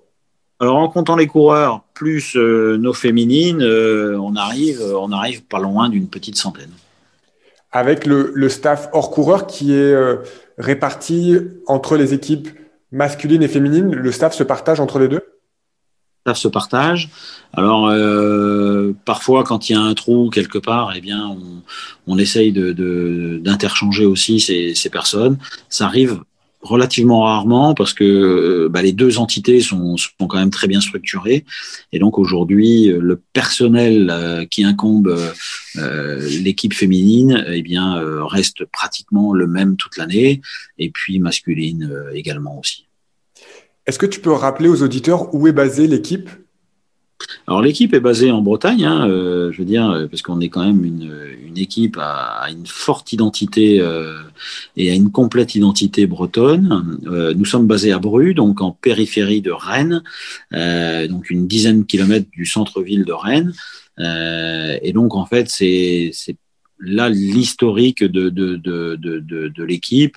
Alors 0.60 0.76
en 0.76 0.88
comptant 0.88 1.16
les 1.16 1.28
coureurs 1.28 1.82
plus 1.94 2.36
euh, 2.36 2.76
nos 2.78 2.92
féminines, 2.92 3.62
on 3.62 4.34
arrive, 4.34 4.82
on 4.96 5.12
arrive 5.12 5.44
pas 5.44 5.60
loin 5.60 5.88
d'une 5.88 6.08
petite 6.08 6.36
centaine. 6.36 6.70
Avec 7.70 8.06
le, 8.06 8.32
le 8.34 8.48
staff 8.48 8.88
hors 8.92 9.10
coureur 9.10 9.46
qui 9.46 9.72
est 9.74 9.94
réparti 10.58 11.36
entre 11.66 11.96
les 11.96 12.14
équipes 12.14 12.48
masculines 12.92 13.42
et 13.42 13.48
féminines 13.48 13.94
Le 13.94 14.12
staff 14.12 14.34
se 14.34 14.42
partage 14.42 14.80
entre 14.80 14.98
les 14.98 15.08
deux? 15.08 15.22
Le 16.26 16.32
staff 16.32 16.38
se 16.38 16.48
partage. 16.48 17.10
Alors, 17.52 17.88
euh, 17.88 18.92
parfois, 19.04 19.44
quand 19.44 19.68
il 19.68 19.72
y 19.72 19.76
a 19.76 19.80
un 19.80 19.94
trou 19.94 20.30
quelque 20.30 20.58
part, 20.58 20.92
eh 20.94 21.00
bien, 21.00 21.26
on, 21.26 21.62
on 22.06 22.18
essaye 22.18 22.52
d'interchanger 22.52 24.04
de, 24.04 24.08
aussi 24.08 24.40
ces, 24.40 24.74
ces 24.74 24.90
personnes. 24.90 25.38
Ça 25.68 25.86
arrive 25.86 26.20
relativement 26.60 27.22
rarement 27.22 27.74
parce 27.74 27.92
que 27.92 28.04
euh, 28.04 28.68
bah, 28.68 28.82
les 28.82 28.92
deux 28.92 29.18
entités 29.18 29.60
sont, 29.60 29.96
sont, 29.96 30.26
quand 30.26 30.38
même 30.38 30.50
très 30.50 30.66
bien 30.66 30.80
structurées. 30.80 31.44
Et 31.92 31.98
donc 31.98 32.18
aujourd'hui 32.18 32.90
euh, 32.90 32.98
le 33.00 33.20
personnel 33.32 34.10
euh, 34.10 34.44
qui 34.44 34.64
incombe 34.64 35.16
l'équipe 35.74 36.74
féminine 36.74 37.44
eh 37.48 37.62
bien 37.62 38.02
reste 38.26 38.64
pratiquement 38.64 39.32
le 39.32 39.46
même 39.46 39.76
toute 39.76 39.96
l'année. 39.96 40.40
Et 40.78 40.90
puis 40.90 41.20
masculine 41.20 41.92
également 42.12 42.58
aussi. 42.58 42.86
Est-ce 43.86 43.98
que 43.98 44.06
tu 44.06 44.20
peux 44.20 44.32
rappeler 44.32 44.68
aux 44.68 44.82
auditeurs 44.82 45.32
où 45.34 45.46
est 45.46 45.52
basée 45.52 45.86
l'équipe? 45.86 46.28
Alors 47.46 47.62
l'équipe 47.62 47.94
est 47.94 48.00
basée 48.00 48.31
en 48.31 48.42
Bretagne, 48.42 48.85
hein, 48.85 49.09
euh, 49.09 49.50
je 49.52 49.59
veux 49.59 49.64
dire, 49.64 49.90
euh, 49.90 50.07
parce 50.07 50.22
qu'on 50.22 50.40
est 50.40 50.48
quand 50.48 50.64
même 50.64 50.85
une, 50.85 51.59
équipe 51.59 51.96
à, 51.98 52.46
une 52.50 52.66
forte 52.66 53.12
identité 53.12 53.81
euh, 53.81 54.16
et 54.76 54.92
à 54.92 54.94
une 54.94 55.11
complète 55.11 55.57
identité 55.57 56.07
bretonne. 56.07 56.98
Nous 57.37 57.44
sommes 57.44 57.66
basés 57.66 57.90
à 57.90 57.98
Bru, 57.98 58.33
donc 58.33 58.61
en 58.61 58.70
périphérie 58.70 59.40
de 59.40 59.50
Rennes, 59.50 60.04
donc 60.52 61.31
une 61.31 61.48
dizaine 61.48 61.81
de 61.81 61.85
kilomètres 61.85 62.31
du 62.31 62.46
centre-ville 62.46 63.04
de 63.04 63.12
Rennes. 63.12 63.52
et 63.98 64.92
donc 64.92 65.16
en 65.16 65.26
fait, 65.26 65.48
c'est 65.48 66.12
là 66.78 67.09
l'historique 67.09 68.04
de, 68.04 69.64
l'équipe. 69.64 70.16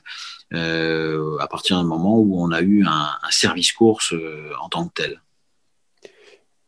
à 0.51 1.47
partir 1.49 1.81
du 1.81 1.87
moment 1.87 2.19
où 2.19 2.39
on 2.39 2.51
a 2.51 2.61
eu 2.61 2.85
un 2.85 3.09
service 3.31 3.71
course 3.71 4.13
en 4.61 4.69
tant 4.69 4.85
que 4.89 4.93
tel. 4.93 5.21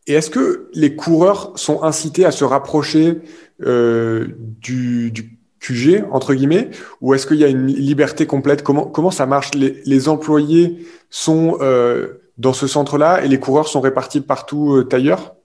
Et 0.08 0.14
est-ce 0.14 0.30
que 0.30 0.70
les 0.74 0.96
coureurs 0.96 1.54
sont 1.56 1.84
incités 1.84 2.26
à 2.26 2.32
se 2.32 2.44
rapprocher 2.44 3.22
euh, 3.62 4.28
du, 4.60 5.12
du, 5.12 5.38
QG, 5.64 6.04
entre 6.12 6.34
guillemets, 6.34 6.72
ou 7.00 7.14
est-ce 7.14 7.26
qu'il 7.26 7.38
y 7.38 7.44
a 7.44 7.48
une 7.48 7.68
liberté 7.68 8.26
complète? 8.26 8.64
Comment, 8.64 8.86
comment 8.86 9.12
ça 9.12 9.26
marche? 9.26 9.52
Les, 9.56 10.10
employés 10.10 10.86
sont 11.10 11.58
euh, 11.62 12.22
dans 12.38 12.52
ce 12.52 12.68
centre-là 12.68 13.24
et 13.24 13.30
les 13.30 13.40
coureurs 13.40 13.70
sont 13.70 13.80
répartis 13.80 14.20
partout 14.20 14.74
euh, 14.74 14.90
ailleurs? 14.92 15.36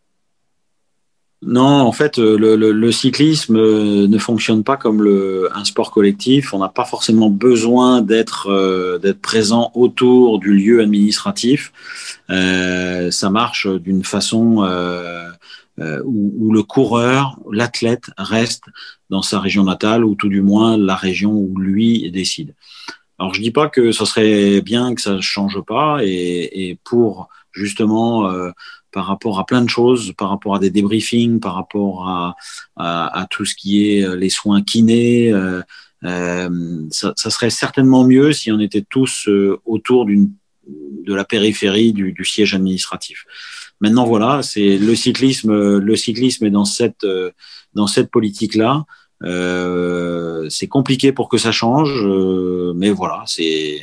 Non, 1.42 1.62
en 1.62 1.92
fait, 1.92 2.18
euh, 2.18 2.36
le, 2.36 2.56
le, 2.56 2.72
le, 2.72 2.90
cyclisme 2.92 3.56
euh, 3.56 4.08
ne 4.08 4.18
fonctionne 4.18 4.64
pas 4.64 4.76
comme 4.76 5.02
le, 5.02 5.48
un 5.54 5.64
sport 5.64 5.92
collectif. 5.92 6.52
On 6.52 6.58
n'a 6.58 6.68
pas 6.68 6.84
forcément 6.84 7.30
besoin 7.30 8.02
d'être 8.02 8.48
euh, 8.50 8.98
présent 9.22 9.70
autour 9.74 10.40
du 10.40 10.52
lieu 10.52 10.80
administratif. 10.80 11.72
Euh, 12.28 13.12
ça 13.12 13.30
marche 13.30 13.68
d'une 13.68 14.02
façon 14.02 14.64
euh, 14.64 15.30
où, 16.04 16.34
où, 16.38 16.52
le 16.52 16.64
coureur, 16.64 17.38
l'athlète 17.52 18.10
reste 18.18 18.64
dans 19.08 19.22
sa 19.22 19.38
région 19.38 19.62
natale 19.62 20.04
ou 20.04 20.16
tout 20.16 20.28
du 20.28 20.42
moins 20.42 20.76
la 20.76 20.96
région 20.96 21.30
où 21.30 21.56
lui 21.56 22.10
décide. 22.10 22.56
Alors 23.20 23.32
je 23.32 23.40
dis 23.40 23.52
pas 23.52 23.68
que 23.68 23.92
ça 23.92 24.06
serait 24.06 24.60
bien 24.60 24.92
que 24.92 25.00
ça 25.00 25.20
change 25.20 25.60
pas 25.60 25.98
et, 26.02 26.70
et 26.70 26.78
pour 26.82 27.28
justement 27.52 28.28
par 28.92 29.06
rapport 29.06 29.38
à 29.38 29.46
plein 29.46 29.62
de 29.62 29.68
choses, 29.68 30.12
par 30.16 30.30
rapport 30.30 30.54
à 30.54 30.58
des 30.58 30.70
débriefings, 30.70 31.40
par 31.40 31.54
rapport 31.54 32.08
à, 32.08 32.36
à, 32.76 33.20
à 33.20 33.26
tout 33.26 33.44
ce 33.44 33.54
qui 33.54 33.88
est 33.88 34.04
euh, 34.04 34.16
les 34.16 34.30
soins 34.30 34.62
kinés. 34.62 35.32
Euh, 35.32 35.62
euh, 36.04 36.86
ça, 36.90 37.12
ça, 37.16 37.30
serait 37.30 37.50
certainement 37.50 38.04
mieux 38.04 38.32
si 38.32 38.52
on 38.52 38.60
était 38.60 38.84
tous 38.88 39.28
euh, 39.28 39.60
autour 39.64 40.04
d'une 40.06 40.30
de 41.04 41.14
la 41.14 41.24
périphérie 41.24 41.92
du, 41.92 42.12
du, 42.12 42.24
siège 42.24 42.54
administratif. 42.54 43.24
Maintenant, 43.80 44.04
voilà, 44.04 44.42
c'est 44.42 44.76
le 44.76 44.94
cyclisme. 44.94 45.78
Le 45.78 45.96
cyclisme 45.96 46.44
est 46.44 46.50
dans 46.50 46.66
cette 46.66 47.06
dans 47.74 47.86
cette 47.86 48.10
politique 48.10 48.54
là. 48.54 48.84
Euh, 49.24 50.46
c'est 50.50 50.68
compliqué 50.68 51.12
pour 51.12 51.30
que 51.30 51.38
ça 51.38 51.52
change, 51.52 52.04
mais 52.76 52.90
voilà, 52.90 53.24
c'est 53.26 53.80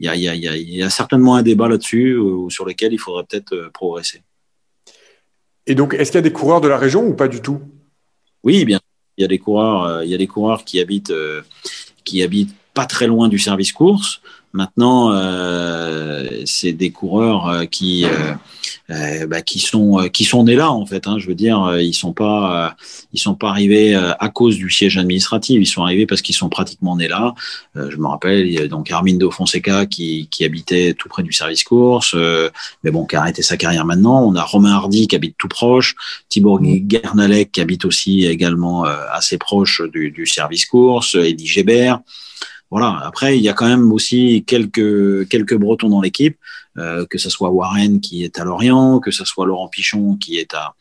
il 0.00 0.06
y 0.06 0.08
a, 0.08 0.14
y, 0.14 0.48
a, 0.48 0.56
y 0.56 0.82
a, 0.82 0.90
certainement 0.90 1.34
un 1.36 1.42
débat 1.42 1.68
là-dessus 1.68 2.12
euh, 2.12 2.48
sur 2.50 2.64
lequel 2.64 2.92
il 2.92 2.98
faudrait 2.98 3.24
peut-être 3.24 3.52
euh, 3.52 3.70
progresser. 3.72 4.22
Et 5.66 5.74
donc, 5.74 5.94
est-ce 5.94 6.10
qu'il 6.10 6.18
y 6.18 6.20
a 6.20 6.22
des 6.22 6.32
coureurs 6.32 6.60
de 6.60 6.68
la 6.68 6.78
région 6.78 7.06
ou 7.06 7.14
pas 7.14 7.28
du 7.28 7.42
tout? 7.42 7.60
Oui, 8.42 8.64
bien. 8.64 8.80
Il 9.16 9.22
y 9.22 9.24
a 9.24 9.28
des 9.28 9.38
coureurs, 9.38 9.84
euh, 9.84 10.04
il 10.04 10.10
y 10.10 10.14
a 10.14 10.18
des 10.18 10.28
coureurs 10.28 10.64
qui 10.64 10.80
habitent, 10.80 11.12
qui 12.04 12.22
habitent 12.22 12.54
pas 12.74 12.86
très 12.86 13.06
loin 13.06 13.28
du 13.28 13.38
service 13.38 13.72
course. 13.72 14.20
Maintenant, 14.52 15.12
c'est 16.46 16.72
des 16.72 16.90
coureurs 16.90 17.68
qui 17.70 18.06
bah, 18.88 19.42
qui 19.42 19.58
sont 19.58 20.08
qui 20.10 20.24
sont 20.24 20.44
nés 20.44 20.56
là 20.56 20.70
en 20.70 20.86
fait. 20.86 21.06
Hein, 21.06 21.18
je 21.18 21.26
veux 21.26 21.34
dire, 21.34 21.76
ils 21.78 21.92
sont 21.92 22.12
pas 22.12 22.74
ils 23.12 23.20
sont 23.20 23.34
pas 23.34 23.50
arrivés 23.50 23.94
à 23.94 24.28
cause 24.28 24.56
du 24.56 24.70
siège 24.70 24.96
administratif. 24.96 25.58
Ils 25.60 25.66
sont 25.66 25.82
arrivés 25.82 26.06
parce 26.06 26.22
qu'ils 26.22 26.34
sont 26.34 26.48
pratiquement 26.48 26.96
nés 26.96 27.08
là. 27.08 27.34
je 27.74 27.96
me 27.96 28.06
rappelle, 28.06 28.46
il 28.46 28.52
y 28.52 28.58
a 28.58 28.66
donc 28.66 28.90
Armindo 28.90 29.30
Fonseca 29.30 29.84
qui 29.86 30.28
qui 30.30 30.44
habitait 30.44 30.94
tout 30.94 31.08
près 31.08 31.22
du 31.22 31.32
service 31.32 31.64
course, 31.64 32.16
mais 32.82 32.90
bon, 32.90 33.04
qui 33.04 33.16
a 33.16 33.20
arrêté 33.20 33.42
sa 33.42 33.56
carrière 33.56 33.84
maintenant. 33.84 34.24
On 34.26 34.34
a 34.34 34.42
Romain 34.42 34.72
Hardy 34.72 35.06
qui 35.06 35.16
habite 35.16 35.36
tout 35.36 35.48
proche, 35.48 35.94
Thibaut 36.28 36.60
Gernalec 36.62 37.52
qui 37.52 37.60
habite 37.60 37.84
aussi 37.84 38.24
également 38.24 38.84
assez 38.84 39.36
proche 39.36 39.82
du, 39.92 40.10
du 40.10 40.26
service 40.26 40.64
course, 40.64 41.14
Eddie 41.14 41.46
Gébert 41.46 42.00
voilà. 42.70 43.00
Après, 43.04 43.36
il 43.38 43.42
y 43.42 43.48
a 43.48 43.54
quand 43.54 43.68
même 43.68 43.92
aussi 43.92 44.44
quelques 44.46 45.28
quelques 45.28 45.54
Bretons 45.54 45.88
dans 45.88 46.00
l'équipe, 46.00 46.36
euh, 46.36 46.67
que 47.10 47.18
ce 47.18 47.30
soit 47.30 47.50
Warren 47.50 48.00
qui 48.00 48.24
est 48.24 48.38
à 48.38 48.44
Lorient, 48.44 49.00
que 49.00 49.10
ce 49.10 49.24
soit 49.24 49.46
Laurent 49.46 49.68
Pichon 49.68 50.16
qui 50.16 50.38
est 50.38 50.54
à 50.54 50.74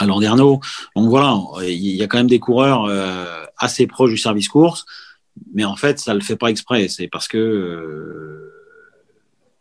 à 0.00 0.06
Landerneau. 0.06 0.60
Donc 0.96 1.08
voilà, 1.08 1.38
il 1.62 1.96
y 1.96 2.02
a 2.02 2.06
quand 2.06 2.18
même 2.18 2.26
des 2.26 2.40
coureurs 2.40 2.84
euh, 2.84 3.44
assez 3.56 3.86
proches 3.86 4.10
du 4.10 4.18
service 4.18 4.48
course, 4.48 4.86
mais 5.52 5.64
en 5.64 5.76
fait, 5.76 5.98
ça 5.98 6.14
le 6.14 6.20
fait 6.20 6.36
pas 6.36 6.48
exprès. 6.48 6.88
C'est 6.88 7.08
parce 7.08 7.28
que 7.28 7.38
euh, 7.38 8.52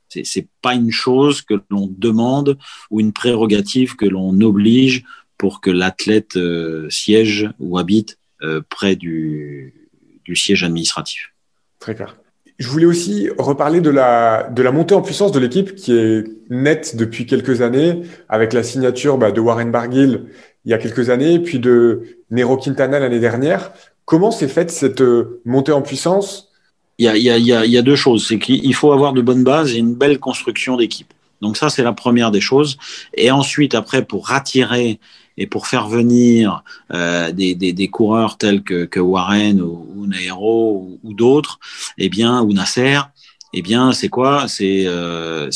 c'est 0.10 0.48
pas 0.62 0.74
une 0.74 0.92
chose 0.92 1.42
que 1.42 1.56
l'on 1.70 1.88
demande 1.88 2.58
ou 2.90 3.00
une 3.00 3.14
prérogative 3.14 3.96
que 3.96 4.06
l'on 4.06 4.40
oblige 4.42 5.04
pour 5.38 5.62
que 5.62 5.70
l'athlète 5.70 6.36
euh, 6.36 6.90
siège 6.90 7.50
ou 7.60 7.78
habite 7.78 8.18
euh, 8.42 8.62
près 8.70 8.96
du 8.96 9.74
siège 10.36 10.64
administratif. 10.64 11.34
Très 11.80 11.96
clair. 11.96 12.16
Je 12.60 12.68
voulais 12.68 12.86
aussi 12.86 13.30
reparler 13.38 13.80
de 13.80 13.90
la, 13.90 14.50
de 14.52 14.62
la 14.62 14.72
montée 14.72 14.94
en 14.94 15.02
puissance 15.02 15.32
de 15.32 15.40
l'équipe 15.40 15.76
qui 15.76 15.94
est 15.94 16.26
nette 16.50 16.98
depuis 16.98 17.26
quelques 17.26 17.62
années, 17.62 18.02
avec 18.28 18.52
la 18.52 18.64
signature 18.64 19.18
bah, 19.18 19.32
de 19.32 19.40
Warren 19.40 19.72
Barguil 19.72 20.26
il 20.66 20.72
y 20.72 20.74
a 20.74 20.78
quelques 20.78 21.10
années, 21.10 21.40
puis 21.40 21.58
de 21.60 22.04
Nero 22.32 22.58
Quintana 22.58 23.00
l'année 23.00 23.20
dernière. 23.20 23.72
Comment 24.04 24.30
s'est 24.30 24.50
faite 24.50 24.72
cette 24.72 25.02
euh, 25.02 25.42
montée 25.46 25.72
en 25.72 25.82
puissance? 25.82 26.50
Il 26.98 27.06
y, 27.06 27.08
a, 27.08 27.16
il, 27.16 27.24
y 27.24 27.54
a, 27.54 27.66
il 27.66 27.72
y 27.72 27.78
a 27.78 27.82
deux 27.82 27.96
choses. 27.96 28.28
C'est 28.28 28.40
qu'il 28.40 28.76
faut 28.76 28.92
avoir 28.92 29.14
de 29.14 29.22
bonnes 29.22 29.46
bases 29.46 29.74
et 29.74 29.78
une 29.78 29.96
belle 29.96 30.20
construction 30.20 30.76
d'équipe. 30.76 31.14
Donc 31.42 31.56
ça, 31.56 31.70
c'est 31.70 31.84
la 31.84 31.94
première 31.94 32.30
des 32.30 32.42
choses. 32.42 32.78
Et 33.14 33.32
ensuite, 33.32 33.74
après, 33.74 34.04
pour 34.04 34.32
attirer 34.32 35.00
et 35.40 35.48
pour 35.48 35.68
faire 35.68 35.88
venir 35.88 36.64
euh, 36.94 37.32
des, 37.32 37.56
des, 37.56 37.72
des, 37.72 37.88
coureurs 37.88 38.38
tels 38.38 38.62
que, 38.62 38.84
que 38.84 39.00
Warren 39.00 39.62
ou, 39.62 39.88
ou 39.96 40.06
Nairo 40.06 41.00
ou, 41.02 41.14
d'autres, 41.14 41.60
eh 41.98 42.10
bien, 42.10 42.42
ou 42.42 42.52
Nasser, 42.52 43.00
eh 43.54 43.62
bien, 43.64 43.94
c'est 43.94 44.10
quoi? 44.10 44.48
C'est 44.48 44.86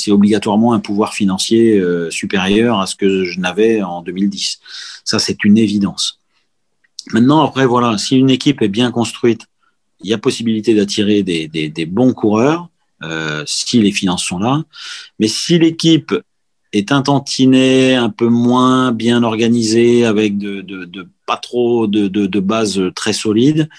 obligatoirement 0.10 0.74
un 0.74 0.80
pouvoir 0.80 1.14
financier 1.14 1.80
supérieur 2.10 2.80
à 2.80 2.88
ce 2.88 2.96
que 2.96 3.24
je 3.26 3.40
n'avais 3.40 3.84
en 3.84 4.02
2010. 4.02 4.60
Ça, 5.04 5.20
c'est 5.20 5.44
une 5.44 5.60
évidence. 5.60 6.20
Maintenant, 7.12 7.46
après, 7.46 7.68
voilà, 7.68 8.00
si 8.00 8.18
une 8.18 8.32
équipe 8.32 8.64
est 8.64 8.70
bien 8.70 8.90
construite, 8.90 9.42
il 10.02 10.10
y 10.10 10.14
a 10.14 10.18
possibilité 10.18 10.74
d'attirer 10.74 11.22
des, 11.22 11.48
des, 11.48 11.86
bons 11.86 12.14
coureurs 12.14 12.68
si 13.46 13.80
les 13.80 13.92
finances 13.92 14.24
sont 14.24 14.40
là. 14.40 14.64
Mais 15.20 15.28
si 15.28 15.60
l'équipe 15.60 16.16
est 16.74 16.92
intantiné, 16.92 17.96
un 17.96 18.10
peu 18.10 18.28
moins 18.28 18.92
bien 18.92 19.24
organisé, 19.24 20.06
avec 20.06 20.34
pas 21.26 21.38
trop 21.38 21.88
de, 21.88 22.08
de, 22.08 22.26
de 22.26 22.40
bases 22.40 22.82
très 22.96 23.14
solides, 23.14 23.70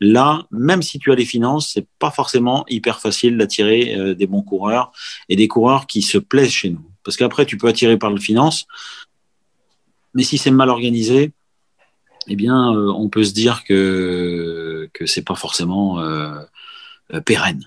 là, 0.00 0.46
même 0.50 0.82
si 0.82 0.98
tu 0.98 1.12
as 1.12 1.14
les 1.14 1.24
finances, 1.24 1.70
c'est 1.72 1.86
pas 1.98 2.10
forcément 2.10 2.64
hyper 2.68 3.00
facile 3.00 3.36
d'attirer 3.36 3.94
euh, 3.94 4.14
des 4.14 4.26
bons 4.26 4.42
coureurs 4.42 4.90
et 5.28 5.36
des 5.36 5.46
coureurs 5.46 5.86
qui 5.86 6.02
se 6.02 6.18
plaisent 6.18 6.50
chez 6.50 6.70
nous. 6.70 6.84
Parce 7.04 7.16
qu'après, 7.16 7.46
tu 7.46 7.56
peux 7.56 7.68
attirer 7.68 7.98
par 7.98 8.10
le 8.10 8.18
finance, 8.18 8.66
mais 10.14 10.24
si 10.24 10.38
c'est 10.38 10.50
mal 10.50 10.70
organisé, 10.70 11.32
eh 12.28 12.36
bien, 12.36 12.72
euh, 12.74 12.92
on 12.96 13.08
peut 13.08 13.24
se 13.24 13.32
dire 13.32 13.62
que 13.64 14.88
que 14.92 15.06
c'est 15.06 15.24
pas 15.24 15.34
forcément 15.34 16.00
euh, 16.00 16.40
pérenne. 17.24 17.64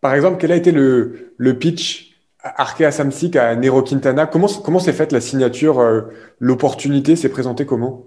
Par 0.00 0.14
exemple, 0.14 0.38
quel 0.40 0.52
a 0.52 0.56
été 0.56 0.72
le, 0.72 1.34
le 1.36 1.58
pitch 1.58 2.11
Arkea 2.42 2.90
Samsic 2.90 3.36
à 3.36 3.54
Nero 3.54 3.82
Quintana, 3.82 4.26
comment 4.26 4.48
comment 4.48 4.80
s'est 4.80 4.92
faite 4.92 5.12
la 5.12 5.20
signature 5.20 5.78
euh, 5.80 6.02
L'opportunité 6.40 7.14
s'est 7.14 7.28
présentée 7.28 7.66
comment? 7.66 8.06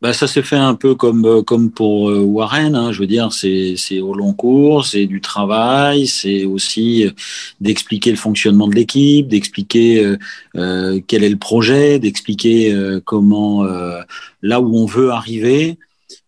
Bah, 0.00 0.12
ça 0.12 0.28
s'est 0.28 0.42
fait 0.42 0.56
un 0.56 0.74
peu 0.74 0.94
comme 0.94 1.24
euh, 1.24 1.42
comme 1.42 1.70
pour 1.70 2.10
euh, 2.10 2.20
Warren. 2.20 2.74
Hein, 2.74 2.92
je 2.92 3.00
veux 3.00 3.06
dire, 3.06 3.32
c'est 3.32 3.74
c'est 3.76 4.00
au 4.00 4.12
long 4.14 4.32
cours, 4.32 4.86
c'est 4.86 5.06
du 5.06 5.20
travail, 5.20 6.08
c'est 6.08 6.44
aussi 6.44 7.08
d'expliquer 7.60 8.10
le 8.10 8.16
fonctionnement 8.16 8.66
de 8.66 8.74
l'équipe, 8.74 9.28
d'expliquer 9.28 10.16
quel 10.54 11.24
est 11.24 11.28
le 11.28 11.36
projet, 11.36 11.98
d'expliquer 12.00 12.76
comment 13.04 13.64
là 14.42 14.60
où 14.60 14.76
on 14.76 14.86
veut 14.86 15.10
arriver. 15.10 15.78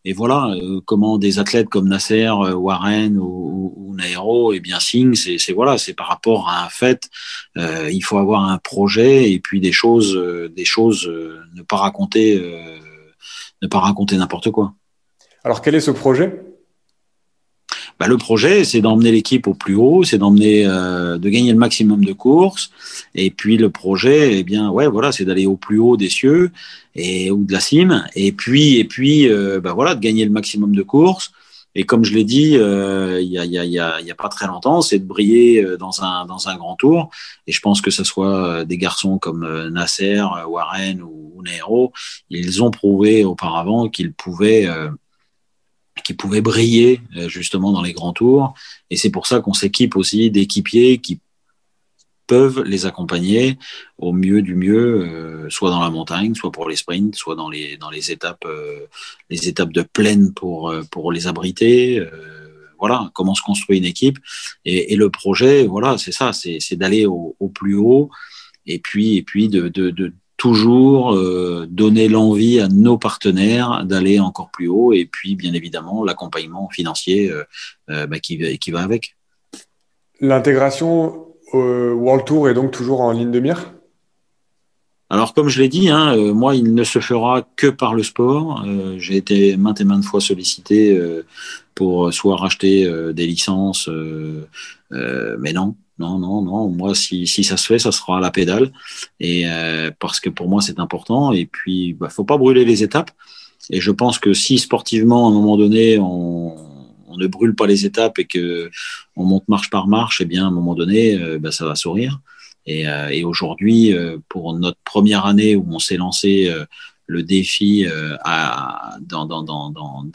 Et 0.05 0.13
voilà, 0.13 0.55
euh, 0.55 0.81
comment 0.85 1.19
des 1.19 1.39
athlètes 1.39 1.69
comme 1.69 1.89
Nasser, 1.89 2.27
euh, 2.27 2.55
Warren 2.55 3.19
ou, 3.19 3.75
ou, 3.77 3.95
Nairo, 3.95 4.53
et 4.53 4.57
eh 4.57 4.61
bien 4.61 4.81
Singh, 4.81 5.15
c'est 5.15 5.53
voilà, 5.53 5.77
c'est 5.77 5.93
par 5.93 6.09
rapport 6.09 6.49
à 6.49 6.65
un 6.65 6.69
fait. 6.71 7.09
Euh, 7.59 7.91
il 7.91 8.01
faut 8.01 8.17
avoir 8.17 8.49
un 8.49 8.57
projet 8.59 9.31
et 9.31 9.41
puis 9.41 9.61
des 9.61 9.73
choses, 9.73 10.17
des 10.55 10.65
choses, 10.65 11.07
ne 11.55 11.63
pas 11.63 11.77
raconter, 11.77 12.41
ne 13.61 13.69
pas 13.69 13.81
raconter 13.81 14.17
n'importe 14.17 14.51
quoi. 14.51 14.73
Alors 15.45 15.61
quel 15.61 15.75
est 15.75 15.81
ce 15.81 15.91
projet? 15.91 16.50
Bah, 18.01 18.09
le 18.09 18.17
projet, 18.17 18.65
c'est 18.65 18.81
d'emmener 18.81 19.13
l'équipe 19.13 19.47
au 19.47 19.53
plus 19.53 19.75
haut, 19.75 20.05
c'est 20.05 20.17
d'emmener, 20.17 20.67
euh, 20.67 21.19
de 21.19 21.29
gagner 21.29 21.53
le 21.53 21.59
maximum 21.59 22.03
de 22.03 22.15
courses. 22.15 22.71
Et 23.15 23.31
puis 23.31 23.59
le 23.59 23.69
projet, 23.69 24.39
eh 24.39 24.43
bien, 24.43 24.71
ouais, 24.71 24.87
voilà, 24.87 25.13
c'est 25.13 25.27
d'aller 25.27 25.45
au 25.45 25.57
plus 25.57 25.79
haut 25.79 25.99
des 25.99 26.09
cieux 26.09 26.51
et 26.95 27.31
ou 27.31 27.45
de 27.45 27.53
la 27.53 27.61
cime. 27.61 28.07
Et 28.15 28.33
puis, 28.33 28.79
et 28.79 28.85
puis, 28.85 29.29
euh, 29.29 29.61
bah, 29.61 29.75
voilà, 29.75 29.95
de 29.95 30.01
gagner 30.01 30.25
le 30.25 30.31
maximum 30.31 30.75
de 30.75 30.83
courses. 30.83 31.31
Et 31.75 31.85
comme 31.85 32.03
je 32.03 32.15
l'ai 32.15 32.25
dit 32.25 32.57
euh, 32.57 33.21
il 33.21 33.29
y, 33.29 33.39
a, 33.39 33.45
y, 33.45 33.79
a, 33.79 34.15
pas 34.17 34.29
très 34.31 34.47
longtemps, 34.47 34.81
c'est 34.81 34.99
de 34.99 35.05
briller 35.05 35.63
dans 35.79 36.03
un, 36.03 36.25
dans 36.25 36.49
un 36.49 36.57
grand 36.57 36.77
tour. 36.77 37.11
Et 37.47 37.53
je 37.53 37.61
pense 37.61 37.83
que 37.83 37.91
ce 37.91 38.03
soit 38.03 38.65
des 38.65 38.79
garçons 38.79 39.19
comme 39.19 39.69
Nasser, 39.69 40.23
Warren 40.49 41.03
ou, 41.03 41.33
ou 41.37 41.43
Nero, 41.43 41.93
ils 42.31 42.63
ont 42.63 42.71
prouvé 42.71 43.25
auparavant 43.25 43.89
qu'ils 43.91 44.15
pouvaient 44.15 44.67
qui 46.03 46.15
pouvaient 46.15 46.41
briller 46.41 47.01
euh, 47.17 47.29
justement 47.29 47.73
dans 47.73 47.83
les 47.83 47.93
grands 47.93 48.13
tours. 48.13 48.55
Et 48.91 48.97
c'est 48.97 49.11
pour 49.11 49.27
ça 49.27 49.41
qu'on 49.41 49.55
s'équipe 49.55 49.97
aussi 49.97 50.31
d'équipiers 50.31 50.99
qui 50.99 51.21
peuvent 52.27 52.63
les 52.63 52.87
accompagner 52.87 53.59
au 53.99 54.13
mieux 54.13 54.41
du 54.43 54.55
mieux, 54.55 55.03
euh, 55.03 55.51
soit 55.51 55.71
dans 55.71 55.81
la 55.81 55.91
montagne, 55.91 56.35
soit 56.35 56.53
pour 56.53 56.69
les 56.69 56.77
sprints, 56.77 57.17
soit 57.17 57.35
dans 57.35 57.51
les 57.51 57.77
dans 57.77 57.91
les 57.91 58.13
étapes 58.13 58.45
euh, 58.47 58.87
les 59.31 59.49
étapes 59.49 59.73
de 59.73 59.83
plaine 59.83 60.33
pour 60.33 60.73
pour 60.91 61.13
les 61.13 61.27
abriter. 61.27 62.01
voilà 62.79 63.11
comment 63.15 63.35
se 63.35 63.43
construit 63.43 63.79
une 63.79 63.85
équipe 63.85 64.19
et, 64.65 64.97
le 64.97 65.11
projet, 65.11 65.67
voilà, 65.67 65.99
c'est 65.99 66.13
ça, 66.13 66.33
c'est 66.33 66.77
d'aller 66.77 67.05
au, 67.05 67.35
plus 67.55 67.75
haut 67.75 68.11
et 68.65 68.79
puis 68.79 69.17
et 69.17 69.23
puis 69.23 69.49
de 69.49 69.69
toujours 70.41 71.15
euh, 71.15 71.67
donner 71.69 72.09
l'envie 72.09 72.61
à 72.61 72.69
nos 72.69 72.97
partenaires 72.97 73.85
d'aller 73.85 74.21
encore 74.21 74.51
plus 74.51 74.69
haut 74.69 74.95
et 74.95 75.05
puis 75.05 75.37
bien 75.37 75.53
évidemment 75.53 76.03
l'accompagnement 76.03 76.71
financier 76.71 77.31
euh, 77.31 77.45
euh, 77.91 78.07
bah, 78.07 78.21
qui, 78.21 78.59
qui, 78.59 78.71
va 78.71 78.81
avec. 78.81 79.19
L'intégration 80.19 81.27
World 81.53 82.25
Tour 82.25 82.49
est 82.49 82.55
donc 82.55 82.71
toujours 82.71 83.03
en 83.03 83.13
ligne 83.13 83.31
de 83.31 83.39
mire? 83.39 83.75
Alors 85.11 85.35
comme 85.35 85.51
je 85.51 85.61
l'ai 85.61 85.69
dit, 85.69 85.91
hein, 85.91 86.17
moi 86.33 86.55
il 86.55 86.75
ne 86.75 86.85
se 86.85 87.01
fera 87.01 87.47
que 87.57 87.67
par 87.67 87.95
le 87.95 88.03
sport. 88.03 88.65
J'ai 88.97 89.17
été 89.17 89.59
maintes 89.59 89.83
et 89.83 89.85
maintes 89.85 90.05
fois 90.05 90.23
sollicité 90.23 90.99
pour 91.75 92.15
soit 92.15 92.37
racheter 92.37 92.89
des 93.13 93.27
licences, 93.27 93.91
mais 94.91 95.53
non, 95.53 95.75
non, 96.01 96.19
non, 96.19 96.41
non. 96.41 96.69
Moi, 96.69 96.95
si, 96.95 97.27
si 97.27 97.45
ça 97.45 97.59
se 97.59 97.67
fait, 97.67 97.79
ça 97.79 97.93
sera 97.93 98.17
à 98.17 98.21
la 98.21 98.31
pédale. 98.31 98.73
Et 99.21 99.43
euh, 99.47 99.91
parce 99.99 100.19
que 100.19 100.31
pour 100.31 100.49
moi, 100.49 100.63
c'est 100.63 100.81
important. 100.81 101.33
Et 101.33 101.45
puis, 101.45 101.93
bah, 101.93 102.09
faut 102.09 102.25
pas 102.25 102.39
brûler 102.39 102.65
les 102.65 102.83
étapes. 102.83 103.11
Et 103.69 103.83
je 103.83 103.91
pense 103.91 104.19
que 104.19 104.33
si 104.33 104.59
sportivement, 104.59 105.27
à 105.27 105.31
un 105.31 105.35
moment 105.35 105.59
donné, 105.59 105.99
on, 105.99 106.57
ne 107.19 107.27
brûle 107.27 107.55
pas 107.55 107.67
les 107.67 107.85
étapes 107.85 108.19
et 108.19 108.25
que 108.25 108.71
on 109.15 109.25
monte 109.25 109.47
marche 109.47 109.69
par 109.69 109.89
marche, 109.89 110.23
eh 110.23 110.25
bien, 110.25 110.45
à 110.45 110.49
un 110.49 110.51
moment 110.51 110.75
donné, 110.75 111.19
euh, 111.19 111.39
bah, 111.39 111.53
ça 111.53 111.67
va 111.67 111.75
sourire. 111.75 112.19
Et, 112.65 112.89
euh, 112.89 113.27
aujourd'hui, 113.27 113.95
pour 114.31 114.55
notre 114.55 114.79
première 114.85 115.27
année 115.27 115.55
où 115.55 115.67
on 115.71 115.79
s'est 115.79 115.99
lancé 115.99 116.51
le 117.07 117.23
défi 117.23 117.85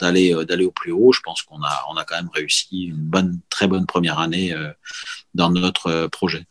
d'aller 0.00 0.34
d'aller 0.48 0.64
au 0.64 0.72
plus 0.72 0.90
haut, 0.90 1.12
je 1.12 1.20
pense 1.20 1.42
qu'on 1.42 1.62
a 1.62 1.84
on 1.90 1.96
a 1.96 2.04
quand 2.04 2.16
même 2.16 2.30
réussi 2.34 2.86
une 2.86 2.96
bonne 2.96 3.38
très 3.50 3.68
bonne 3.68 3.86
première 3.86 4.18
année 4.18 4.54
dans 5.36 5.50
notre 5.50 5.86
euh, 5.88 6.08
projet. 6.08 6.44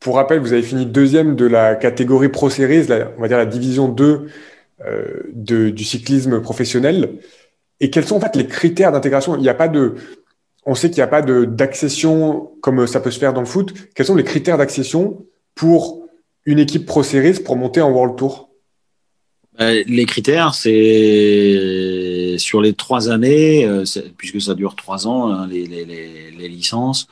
Pour 0.00 0.16
rappel, 0.16 0.40
vous 0.40 0.52
avez 0.52 0.62
fini 0.62 0.86
deuxième 0.86 1.36
de 1.36 1.44
la 1.44 1.74
catégorie 1.74 2.28
Pro 2.28 2.50
Series, 2.50 2.86
on 3.16 3.20
va 3.20 3.28
dire 3.28 3.36
la 3.36 3.46
division 3.46 3.88
2 3.88 4.26
euh, 4.86 5.22
de, 5.32 5.70
du 5.70 5.84
cyclisme 5.84 6.40
professionnel. 6.40 7.18
Et 7.80 7.90
quels 7.90 8.06
sont 8.06 8.16
en 8.16 8.20
fait 8.20 8.36
les 8.36 8.46
critères 8.46 8.92
d'intégration? 8.92 9.36
Il 9.36 9.42
n'y 9.42 9.48
a 9.48 9.54
pas 9.54 9.68
de, 9.68 9.94
on 10.66 10.74
sait 10.74 10.88
qu'il 10.88 10.98
n'y 10.98 11.02
a 11.02 11.08
pas 11.08 11.22
d'accession 11.22 12.52
comme 12.60 12.86
ça 12.86 13.00
peut 13.00 13.10
se 13.10 13.18
faire 13.18 13.32
dans 13.32 13.40
le 13.40 13.46
foot. 13.46 13.72
Quels 13.94 14.06
sont 14.06 14.14
les 14.14 14.24
critères 14.24 14.58
d'accession 14.58 15.24
pour 15.54 16.06
une 16.44 16.58
équipe 16.58 16.86
Pro 16.86 17.02
Series 17.02 17.40
pour 17.44 17.56
monter 17.56 17.80
en 17.80 17.90
World 17.90 18.16
Tour? 18.16 18.50
Euh, 19.60 19.82
Les 19.86 20.06
critères, 20.06 20.54
c'est 20.54 20.70
sur 22.38 22.60
les 22.60 22.72
trois 22.72 23.10
années, 23.10 23.64
euh, 23.64 23.84
puisque 24.16 24.40
ça 24.40 24.54
dure 24.54 24.74
trois 24.74 25.06
ans, 25.06 25.30
hein, 25.30 25.46
les, 25.46 26.48
licences, 26.48 27.08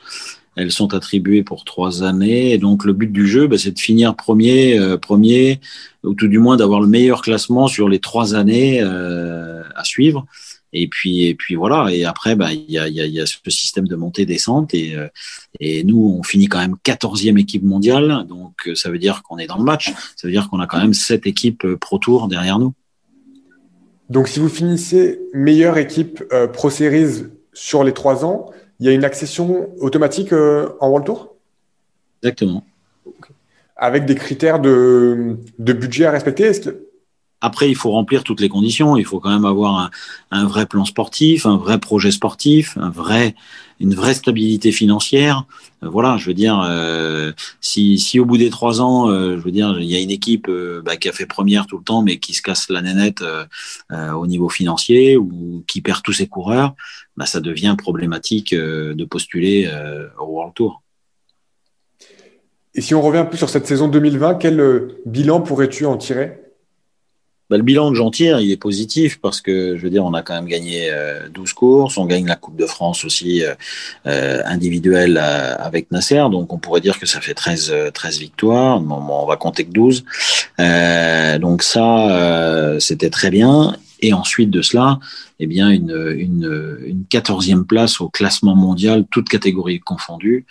elles 0.55 0.71
sont 0.71 0.93
attribuées 0.93 1.43
pour 1.43 1.63
trois 1.65 2.03
années. 2.03 2.57
Donc 2.57 2.83
le 2.85 2.93
but 2.93 3.11
du 3.11 3.27
jeu, 3.27 3.47
bah, 3.47 3.57
c'est 3.57 3.71
de 3.71 3.79
finir 3.79 4.15
premier, 4.15 4.77
euh, 4.77 4.97
premier, 4.97 5.59
ou 6.03 6.13
tout 6.13 6.27
du 6.27 6.39
moins 6.39 6.57
d'avoir 6.57 6.81
le 6.81 6.87
meilleur 6.87 7.21
classement 7.21 7.67
sur 7.67 7.89
les 7.89 7.99
trois 7.99 8.35
années 8.35 8.81
euh, 8.81 9.63
à 9.75 9.83
suivre. 9.83 10.25
Et 10.73 10.87
puis, 10.87 11.25
et 11.25 11.35
puis 11.35 11.55
voilà. 11.55 11.91
Et 11.93 12.03
après, 12.03 12.35
bah, 12.35 12.51
il 12.51 12.69
y 12.69 13.19
a 13.19 13.25
ce 13.25 13.37
système 13.47 13.87
de 13.87 13.95
montée-descente. 13.95 14.73
Et, 14.73 14.95
et 15.61 15.83
nous, 15.85 16.17
on 16.19 16.23
finit 16.23 16.47
quand 16.47 16.59
même 16.59 16.75
14e 16.83 17.39
équipe 17.39 17.63
mondiale. 17.63 18.25
Donc, 18.27 18.69
ça 18.75 18.89
veut 18.91 18.99
dire 18.99 19.23
qu'on 19.23 19.37
est 19.37 19.47
dans 19.47 19.57
le 19.57 19.63
match. 19.63 19.93
Ça 20.17 20.27
veut 20.27 20.31
dire 20.31 20.49
qu'on 20.49 20.59
a 20.59 20.67
quand 20.67 20.79
même 20.79 20.93
sept 20.93 21.25
équipes 21.25 21.65
Pro 21.79 21.99
Tour 21.99 22.27
derrière 22.27 22.59
nous. 22.59 22.73
Donc, 24.09 24.27
si 24.27 24.39
vous 24.39 24.49
finissez 24.49 25.19
meilleure 25.33 25.77
équipe 25.77 26.23
euh, 26.31 26.47
Pro 26.47 26.69
Series 26.69 27.25
sur 27.53 27.83
les 27.83 27.93
trois 27.93 28.23
ans, 28.25 28.51
il 28.79 28.85
y 28.85 28.89
a 28.89 28.93
une 28.93 29.03
accession 29.03 29.69
automatique 29.79 30.31
euh, 30.33 30.69
en 30.79 30.89
World 30.89 31.05
Tour? 31.05 31.35
Exactement. 32.23 32.63
Avec 33.75 34.05
des 34.05 34.15
critères 34.15 34.59
de, 34.59 35.37
de 35.59 35.73
budget 35.73 36.05
à 36.05 36.11
respecter 36.11 36.43
Est-ce 36.43 36.61
que 36.61 36.87
après, 37.39 37.69
il 37.69 37.75
faut 37.75 37.91
remplir 37.91 38.23
toutes 38.23 38.41
les 38.41 38.49
conditions. 38.49 38.97
Il 38.97 39.05
faut 39.05 39.19
quand 39.19 39.29
même 39.29 39.45
avoir 39.45 39.77
un, 39.77 39.91
un, 40.31 40.47
vrai 40.47 40.65
plan 40.65 40.85
sportif, 40.85 41.45
un 41.45 41.57
vrai 41.57 41.79
projet 41.79 42.09
sportif, 42.09 42.75
un 42.77 42.89
vrai, 42.89 43.35
une 43.79 43.93
vraie 43.93 44.13
stabilité 44.13 44.71
financière. 44.71 45.45
Euh, 45.83 45.89
voilà, 45.89 46.17
je 46.17 46.27
veux 46.27 46.33
dire, 46.33 46.61
euh, 46.67 47.31
si, 47.61 47.99
si 47.99 48.19
au 48.19 48.25
bout 48.25 48.37
des 48.37 48.49
trois 48.49 48.81
ans, 48.81 49.09
euh, 49.09 49.37
je 49.37 49.41
veux 49.41 49.51
dire, 49.51 49.79
il 49.79 49.85
y 49.85 49.95
a 49.95 49.99
une 49.99 50.11
équipe 50.11 50.49
bah, 50.83 50.97
qui 50.97 51.09
a 51.09 51.11
fait 51.11 51.25
première 51.25 51.67
tout 51.67 51.77
le 51.77 51.83
temps, 51.83 52.01
mais 52.01 52.17
qui 52.17 52.33
se 52.33 52.41
casse 52.41 52.69
la 52.69 52.81
nénette 52.81 53.23
au 53.91 54.27
niveau 54.27 54.49
financier 54.49 55.17
ou 55.17 55.63
qui 55.67 55.81
perd 55.81 56.01
tous 56.03 56.13
ses 56.13 56.27
coureurs, 56.27 56.75
bah, 57.15 57.25
ça 57.25 57.39
devient 57.39 57.75
problématique 57.77 58.53
de 58.53 59.05
postuler 59.05 59.69
au 60.19 60.25
World 60.25 60.53
Tour. 60.53 60.81
Et 62.75 62.81
si 62.81 62.93
on 62.93 63.01
revient 63.01 63.19
un 63.19 63.25
peu 63.25 63.37
sur 63.37 63.49
cette 63.49 63.65
saison 63.65 63.87
2020, 63.87 64.35
quel 64.35 64.89
bilan 65.05 65.41
pourrais-tu 65.41 65.85
en 65.85 65.97
tirer? 65.97 66.46
Bah, 67.49 67.57
le 67.57 67.63
bilan 67.63 67.89
que 67.89 67.95
j'en 67.95 68.11
tire, 68.11 68.39
il 68.39 68.51
est 68.51 68.57
positif 68.57 69.19
parce 69.21 69.41
que, 69.41 69.77
je 69.77 69.81
veux 69.81 69.89
dire, 69.89 70.03
on 70.05 70.13
a 70.13 70.21
quand 70.21 70.33
même 70.33 70.47
gagné 70.47 70.91
12 71.33 71.53
courses, 71.53 71.97
on 71.97 72.05
gagne 72.05 72.27
la 72.27 72.35
Coupe 72.35 72.57
de 72.57 72.65
France 72.65 73.05
aussi 73.05 73.43
euh, 74.05 74.41
individuelle 74.45 75.17
avec 75.17 75.91
Nasser, 75.91 76.23
donc 76.31 76.51
on 76.53 76.57
pourrait 76.57 76.81
dire 76.81 76.99
que 76.99 77.05
ça 77.05 77.21
fait 77.21 77.33
13, 77.33 77.73
13 77.93 78.19
victoires, 78.19 78.81
on 78.81 79.25
va 79.25 79.37
compter 79.37 79.65
que 79.65 79.71
12. 79.71 80.03
donc 81.39 81.63
ça, 81.63 82.77
c'était 82.79 83.09
très 83.09 83.29
bien. 83.29 83.75
Et 83.99 84.13
ensuite 84.13 84.51
de 84.51 84.61
cela, 84.61 84.99
eh 85.39 85.47
bien, 85.47 85.69
une, 85.71 86.13
une, 86.15 86.77
une 86.85 87.03
14e 87.09 87.63
place 87.63 87.99
au 87.99 88.09
classement 88.09 88.55
mondial, 88.55 89.05
toutes 89.09 89.27
catégories 89.27 89.79
confondues. 89.79 90.45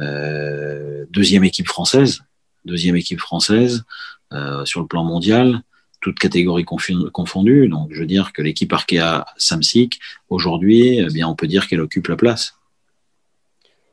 Euh, 0.00 1.06
deuxième 1.10 1.44
équipe 1.44 1.68
française, 1.68 2.20
deuxième 2.64 2.96
équipe 2.96 3.20
française 3.20 3.84
euh, 4.32 4.64
sur 4.64 4.80
le 4.80 4.86
plan 4.86 5.04
mondial, 5.04 5.62
toutes 6.06 6.20
catégories 6.20 6.64
confondues. 6.64 7.68
Donc, 7.68 7.88
je 7.90 7.98
veux 7.98 8.06
dire 8.06 8.32
que 8.32 8.40
l'équipe 8.40 8.72
Arkea 8.72 9.24
Samsic, 9.36 9.98
aujourd'hui, 10.28 10.98
eh 10.98 11.12
bien, 11.12 11.26
on 11.26 11.34
peut 11.34 11.48
dire 11.48 11.66
qu'elle 11.66 11.80
occupe 11.80 12.06
la 12.06 12.14
place. 12.14 12.54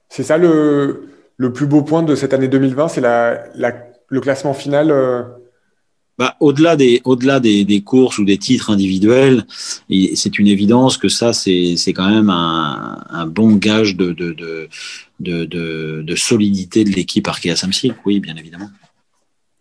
C'est 0.10 0.22
ça 0.22 0.38
le, 0.38 1.10
le, 1.38 1.54
plus 1.54 1.66
beau 1.66 1.82
point 1.82 2.04
de 2.04 2.14
cette 2.14 2.36
année 2.36 2.48
2020, 2.48 2.88
c'est 2.90 3.02
la, 3.02 3.46
la, 3.56 3.74
le 4.10 4.22
classement 4.22 4.54
final 4.54 4.92
euh, 4.92 5.24
bah, 6.20 6.36
au-delà 6.40 6.76
des, 6.76 7.02
au-delà 7.04 7.40
des, 7.40 7.66
des, 7.66 7.82
courses 7.82 8.20
ou 8.20 8.26
des 8.26 8.38
titres 8.38 8.70
individuels, 8.70 9.44
c'est 10.14 10.38
une 10.38 10.46
évidence 10.46 10.98
que 10.98 11.10
ça, 11.10 11.34
c'est, 11.34 11.74
c'est 11.78 11.94
quand 11.94 12.08
même 12.08 12.30
un, 12.30 13.04
un, 13.10 13.26
bon 13.26 13.56
gage 13.56 13.96
de, 13.96 14.12
de, 14.12 14.34
de, 14.34 14.70
de, 15.46 16.04
de 16.04 16.16
solidité 16.16 16.84
de 16.84 16.92
l'équipe 16.92 17.28
Arkea 17.28 17.56
Samsic, 17.56 17.96
oui, 18.06 18.20
bien 18.20 18.36
évidemment. 18.36 18.70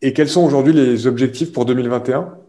Et 0.03 0.13
quels 0.13 0.29
sont 0.29 0.43
aujourd'hui 0.43 0.75
les 0.75 1.07
objectifs 1.07 1.51
pour 1.51 1.65
2021 1.65 2.42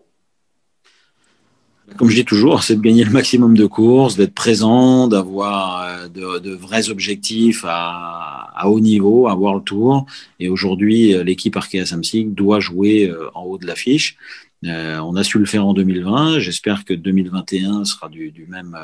comme 1.98 2.10
je 2.10 2.16
dis 2.16 2.26
toujours, 2.26 2.64
c'est 2.64 2.76
de 2.76 2.82
gagner 2.82 3.04
le 3.04 3.12
maximum 3.12 3.56
de 3.56 3.66
courses, 3.66 4.16
d'être 4.16 4.34
présent, 4.34 5.08
d'avoir 5.08 5.84
euh, 5.84 6.40
de, 6.40 6.52
vrais 6.52 6.90
objectifs 6.90 7.66
à, 7.68 8.68
haut 8.68 8.80
niveau, 8.80 9.28
à 9.28 9.36
voir 9.36 9.56
le 9.56 9.62
tour. 9.62 10.06
Et 10.40 10.50
aujourd'hui, 10.50 11.14
euh, 11.14 11.24
l'équipe 11.24 11.56
Arkea 11.56 11.86
Samsic 11.86 12.34
doit 12.34 12.60
jouer 12.60 13.10
euh, 13.10 13.30
en 13.34 13.44
haut 13.44 13.58
de 13.58 13.66
l'affiche. 13.66 14.18
Euh, 14.66 14.98
on 15.00 15.16
a 15.18 15.24
su 15.24 15.40
le 15.40 15.46
faire 15.46 15.66
en 15.66 15.74
2020. 15.74 16.40
J'espère 16.40 16.86
que 16.86 16.94
2021 16.94 17.84
sera 17.84 18.08
du, 18.08 18.46
même 18.48 18.78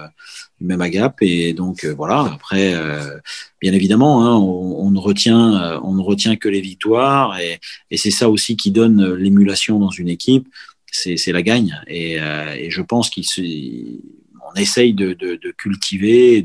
même 0.60 0.82
agap. 0.82 1.18
Et 1.22 1.54
donc 1.54 1.86
voilà. 1.86 2.32
Après, 2.34 2.74
bien 3.62 3.72
évidemment, 3.72 4.26
hein, 4.26 4.36
on, 4.36 4.92
ne 4.92 5.00
retient 5.00 5.80
on 5.82 5.94
ne 5.94 6.02
retient 6.02 6.36
que 6.36 6.50
les 6.50 6.60
victoires. 6.60 7.40
Et 7.40 7.98
c'est 7.98 8.12
ça 8.12 8.30
aussi 8.30 8.58
qui 8.58 8.72
donne 8.72 9.14
l'émulation 9.14 9.80
dans 9.80 9.90
une 9.90 10.10
équipe 10.10 10.50
c'est 10.92 11.32
la 11.32 11.42
gagne. 11.42 11.82
Et, 11.88 12.20
euh, 12.20 12.54
et 12.54 12.70
je 12.70 12.82
pense 12.82 13.10
qu'on 13.10 13.22
essaye 14.56 14.94
de, 14.94 15.14
de, 15.14 15.36
de, 15.36 15.52
cultiver 15.52 16.44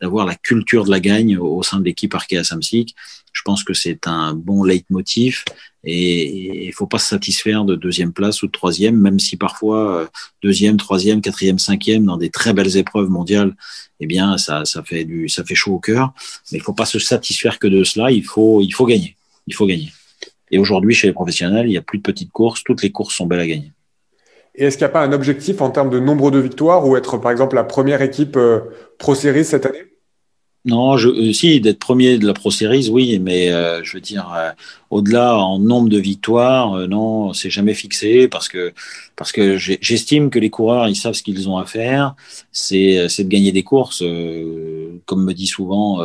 d'avoir 0.00 0.26
la 0.26 0.34
culture 0.34 0.84
de 0.84 0.90
la 0.90 1.00
gagne 1.00 1.36
au, 1.38 1.62
sein 1.62 1.78
de 1.78 1.84
l'équipe 1.84 2.14
Arkea 2.14 2.44
Samsic. 2.44 2.94
Je 3.32 3.42
pense 3.44 3.64
que 3.64 3.74
c'est 3.74 4.06
un 4.06 4.34
bon 4.34 4.62
leitmotiv 4.62 5.44
et 5.82 6.66
il 6.66 6.72
faut 6.72 6.86
pas 6.86 6.98
se 6.98 7.08
satisfaire 7.08 7.64
de 7.64 7.74
deuxième 7.74 8.12
place 8.12 8.42
ou 8.42 8.46
de 8.46 8.52
troisième, 8.52 8.96
même 8.96 9.18
si 9.18 9.36
parfois 9.36 10.00
euh, 10.00 10.06
deuxième, 10.42 10.76
troisième, 10.76 11.20
quatrième, 11.20 11.58
cinquième 11.58 12.04
dans 12.04 12.16
des 12.16 12.30
très 12.30 12.54
belles 12.54 12.76
épreuves 12.76 13.10
mondiales, 13.10 13.54
eh 14.00 14.06
bien 14.06 14.38
ça, 14.38 14.64
ça 14.64 14.82
fait 14.82 15.04
du, 15.04 15.28
ça 15.28 15.44
fait 15.44 15.54
chaud 15.54 15.74
au 15.74 15.80
cœur. 15.80 16.14
Mais 16.50 16.58
il 16.58 16.62
faut 16.62 16.72
pas 16.72 16.86
se 16.86 16.98
satisfaire 16.98 17.58
que 17.58 17.66
de 17.66 17.84
cela. 17.84 18.10
Il 18.10 18.24
faut, 18.24 18.62
il 18.62 18.72
faut 18.72 18.86
gagner. 18.86 19.16
Il 19.46 19.54
faut 19.54 19.66
gagner. 19.66 19.92
Et 20.54 20.58
aujourd'hui, 20.58 20.94
chez 20.94 21.08
les 21.08 21.12
professionnels, 21.12 21.66
il 21.66 21.70
n'y 21.70 21.76
a 21.76 21.82
plus 21.82 21.98
de 21.98 22.04
petites 22.04 22.30
courses. 22.30 22.62
Toutes 22.62 22.80
les 22.84 22.92
courses 22.92 23.16
sont 23.16 23.26
belles 23.26 23.40
à 23.40 23.46
gagner. 23.48 23.72
Et 24.54 24.66
est-ce 24.66 24.78
qu'il 24.78 24.84
n'y 24.84 24.90
a 24.90 24.92
pas 24.92 25.02
un 25.02 25.12
objectif 25.12 25.60
en 25.60 25.70
termes 25.70 25.90
de 25.90 25.98
nombre 25.98 26.30
de 26.30 26.38
victoires 26.38 26.86
ou 26.86 26.96
être, 26.96 27.18
par 27.18 27.32
exemple, 27.32 27.56
la 27.56 27.64
première 27.64 28.02
équipe 28.02 28.36
euh, 28.36 28.60
Pro 28.96 29.16
Series 29.16 29.44
cette 29.44 29.66
année? 29.66 29.82
Non, 30.64 30.96
je, 30.96 31.08
euh, 31.08 31.32
si 31.32 31.60
d'être 31.60 31.80
premier 31.80 32.18
de 32.18 32.26
la 32.28 32.34
Pro 32.34 32.52
Series, 32.52 32.88
oui, 32.88 33.18
mais 33.18 33.50
euh, 33.50 33.82
je 33.82 33.96
veux 33.96 34.00
dire, 34.00 34.32
au-delà 34.94 35.36
en 35.36 35.58
nombre 35.58 35.88
de 35.88 35.98
victoires, 35.98 36.86
non, 36.88 37.32
c'est 37.32 37.50
jamais 37.50 37.74
fixé 37.74 38.28
parce 38.28 38.48
que 38.48 38.72
parce 39.16 39.32
que 39.32 39.56
j'estime 39.56 40.30
que 40.30 40.38
les 40.38 40.50
coureurs, 40.50 40.88
ils 40.88 40.96
savent 40.96 41.14
ce 41.14 41.22
qu'ils 41.22 41.48
ont 41.48 41.58
à 41.58 41.66
faire, 41.66 42.14
c'est 42.52 43.08
c'est 43.08 43.24
de 43.24 43.28
gagner 43.28 43.52
des 43.52 43.62
courses, 43.62 44.02
comme 45.06 45.24
me 45.24 45.32
dit 45.32 45.46
souvent 45.46 46.00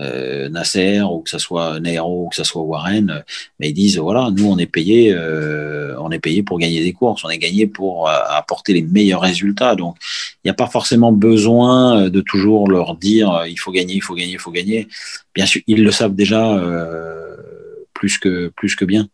euh, 0.00 0.48
Nasser 0.48 1.00
ou 1.00 1.20
que 1.20 1.30
ça 1.30 1.40
soit 1.40 1.80
Nairo 1.80 2.26
ou 2.26 2.28
que 2.28 2.36
ça 2.36 2.44
soit 2.44 2.62
Warren, 2.62 3.24
mais 3.58 3.70
ils 3.70 3.74
disent 3.74 3.98
voilà, 3.98 4.30
nous 4.30 4.46
on 4.46 4.56
est 4.56 4.66
payé, 4.66 5.12
euh, 5.12 5.96
on 5.98 6.12
est 6.12 6.20
payé 6.20 6.44
pour 6.44 6.58
gagner 6.58 6.80
des 6.84 6.92
courses, 6.92 7.24
on 7.24 7.30
est 7.30 7.38
gagné 7.38 7.66
pour 7.66 8.08
euh, 8.08 8.12
apporter 8.28 8.74
les 8.74 8.82
meilleurs 8.82 9.22
résultats. 9.22 9.74
Donc 9.74 9.96
il 10.44 10.46
n'y 10.46 10.50
a 10.52 10.54
pas 10.54 10.68
forcément 10.68 11.10
besoin 11.12 12.08
de 12.10 12.20
toujours 12.20 12.68
leur 12.68 12.94
dire 12.94 13.44
il 13.48 13.58
faut 13.58 13.72
gagner, 13.72 13.94
il 13.94 14.00
faut 14.00 14.14
gagner, 14.14 14.32
il 14.32 14.38
faut 14.38 14.52
gagner. 14.52 14.86
Bien 15.34 15.46
sûr, 15.46 15.62
ils 15.66 15.82
le 15.82 15.90
savent 15.90 16.14
déjà 16.14 16.42
plus 17.98 18.18
que 18.18 18.48
plus 18.56 18.76
que 18.76 18.84
bien. 18.84 19.08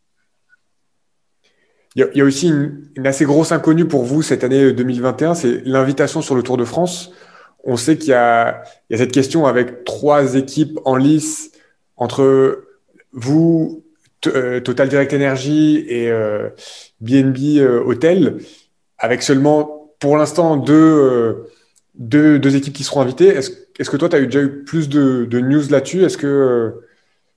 Il 1.97 2.09
y, 2.13 2.21
a 2.21 2.25
aussi 2.25 2.49
une, 2.49 2.89
une, 2.97 3.07
assez 3.07 3.25
grosse 3.25 3.53
inconnue 3.53 3.85
pour 3.85 4.03
vous 4.03 4.21
cette 4.21 4.43
année 4.43 4.73
2021, 4.73 5.37
c'est 5.37 5.63
l'invitation 5.65 6.23
sur 6.23 6.35
le 6.35 6.43
Tour 6.43 6.57
de 6.57 6.65
France 6.65 7.13
on 7.65 7.77
sait 7.77 7.97
qu'il 7.97 8.11
y, 8.11 8.13
a, 8.13 8.63
cette 8.91 9.13
question 9.13 9.47
avec 9.47 9.85
trois 9.85 10.37
équipes 10.37 10.79
en 10.85 10.97
lice 10.97 11.51
entre 11.97 12.65
vous, 13.13 13.85
euh, 14.27 14.61
Total 14.61 14.89
Direct 14.89 15.13
Energy 15.15 15.85
et 15.89 16.11
BNB 17.01 17.59
euh, 17.59 17.81
euh, 17.81 17.85
Hotel, 17.85 18.39
avec 18.99 19.23
seulement 19.23 19.93
pour 19.99 20.17
l'instant 20.17 20.57
deux, 20.57 21.47
deux, 21.95 22.57
équipes 22.57 22.75
qui 22.75 22.85
seront 22.85 23.01
invitées. 23.01 23.29
Est-ce 23.29 23.91
que 23.91 23.97
toi, 23.97 24.09
tu 24.09 24.17
as 24.17 24.21
déjà 24.21 24.43
eu 24.43 24.65
plus 24.65 24.89
de, 24.89 25.27
news 25.41 25.63
là-dessus? 25.71 26.05
Est-ce 26.05 26.19
que. 26.19 26.75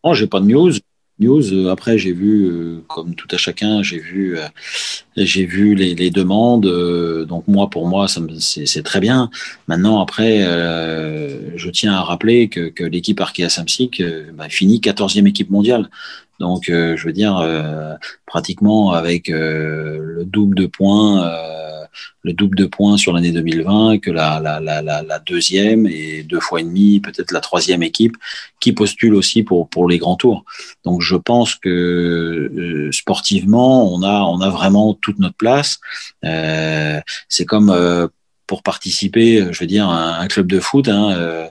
Non, 0.03 0.13
j'ai 0.13 0.27
pas 0.27 0.39
de 0.39 0.45
news 0.45 0.71
news. 1.19 1.53
Euh, 1.53 1.69
après, 1.71 1.97
j'ai 1.97 2.13
vu, 2.13 2.45
euh, 2.45 2.83
comme 2.87 3.15
tout 3.15 3.27
à 3.31 3.37
chacun, 3.37 3.81
j'ai 3.83 3.99
vu, 3.99 4.37
euh, 4.37 4.47
j'ai 5.15 5.45
vu 5.45 5.75
les, 5.75 5.95
les, 5.95 6.09
demandes. 6.09 6.67
donc 7.27 7.47
moi, 7.47 7.69
pour 7.69 7.87
moi, 7.87 8.07
c'est 8.07 8.83
très 8.83 8.99
bien. 8.99 9.29
Maintenant, 9.67 10.01
après, 10.01 10.39
je 11.55 11.69
tiens 11.69 11.93
à 11.93 12.03
rappeler 12.03 12.49
que, 12.49 12.69
que 12.69 12.83
l'équipe 12.83 13.19
Arkea 13.19 13.49
Samsic 13.49 14.01
bah, 14.33 14.49
finit 14.49 14.79
14e 14.79 15.27
équipe 15.27 15.49
mondiale. 15.49 15.89
Donc, 16.39 16.65
je 16.67 17.03
veux 17.03 17.13
dire, 17.13 17.35
pratiquement 18.25 18.91
avec 18.91 19.27
le 19.29 20.23
double 20.25 20.55
de 20.55 20.67
points 20.67 21.27
le 22.27 22.33
double 22.33 22.57
de 22.57 22.65
points 22.65 22.97
sur 22.97 23.13
l'année 23.13 23.31
2020 23.31 23.99
que 23.99 24.11
la, 24.11 24.39
la, 24.39 24.59
la, 24.81 25.19
deuxième 25.19 25.87
et 25.87 26.23
deux 26.23 26.39
fois 26.39 26.59
et 26.59 26.63
demi, 26.63 26.99
peut-être 26.99 27.31
la 27.31 27.39
troisième 27.39 27.83
équipe 27.83 28.17
qui 28.59 28.73
postule 28.73 29.15
aussi 29.15 29.43
pour, 29.43 29.69
pour 29.69 29.87
les 29.87 29.97
grands 29.97 30.15
tours. 30.15 30.43
Donc 30.83 31.01
je 31.01 31.15
pense 31.15 31.55
que 31.55 31.69
euh, 31.69 32.91
sportivement, 32.91 33.91
on 33.93 34.03
a, 34.03 34.21
on 34.21 34.41
a 34.41 34.49
vraiment 34.49 34.93
toute 34.93 35.19
notre 35.19 35.35
place. 35.35 35.79
Euh, 36.25 36.99
c'est 37.29 37.45
comme 37.45 37.69
euh, 37.69 38.07
pour 38.45 38.63
participer, 38.63 39.47
je 39.51 39.59
veux 39.59 39.67
dire, 39.67 39.89
à 39.89 40.19
un 40.19 40.27
club 40.27 40.47
de 40.47 40.59
foot. 40.59 40.87
Hein, 40.87 41.49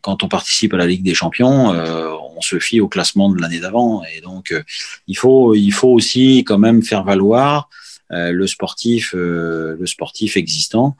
quand 0.00 0.22
on 0.22 0.28
participe 0.28 0.74
à 0.74 0.76
la 0.76 0.86
Ligue 0.86 1.04
des 1.04 1.14
Champions, 1.14 1.70
on 2.36 2.40
se 2.40 2.58
fie 2.58 2.80
au 2.80 2.88
classement 2.88 3.30
de 3.30 3.40
l'année 3.40 3.60
d'avant, 3.60 4.02
et 4.04 4.20
donc 4.20 4.52
il 5.06 5.16
faut, 5.16 5.54
il 5.54 5.70
faut 5.70 5.88
aussi 5.88 6.44
quand 6.44 6.58
même 6.58 6.82
faire 6.82 7.04
valoir 7.04 7.68
le 8.10 8.46
sportif, 8.46 9.14
euh, 9.14 9.76
le 9.78 9.86
sportif 9.86 10.36
existant. 10.36 10.96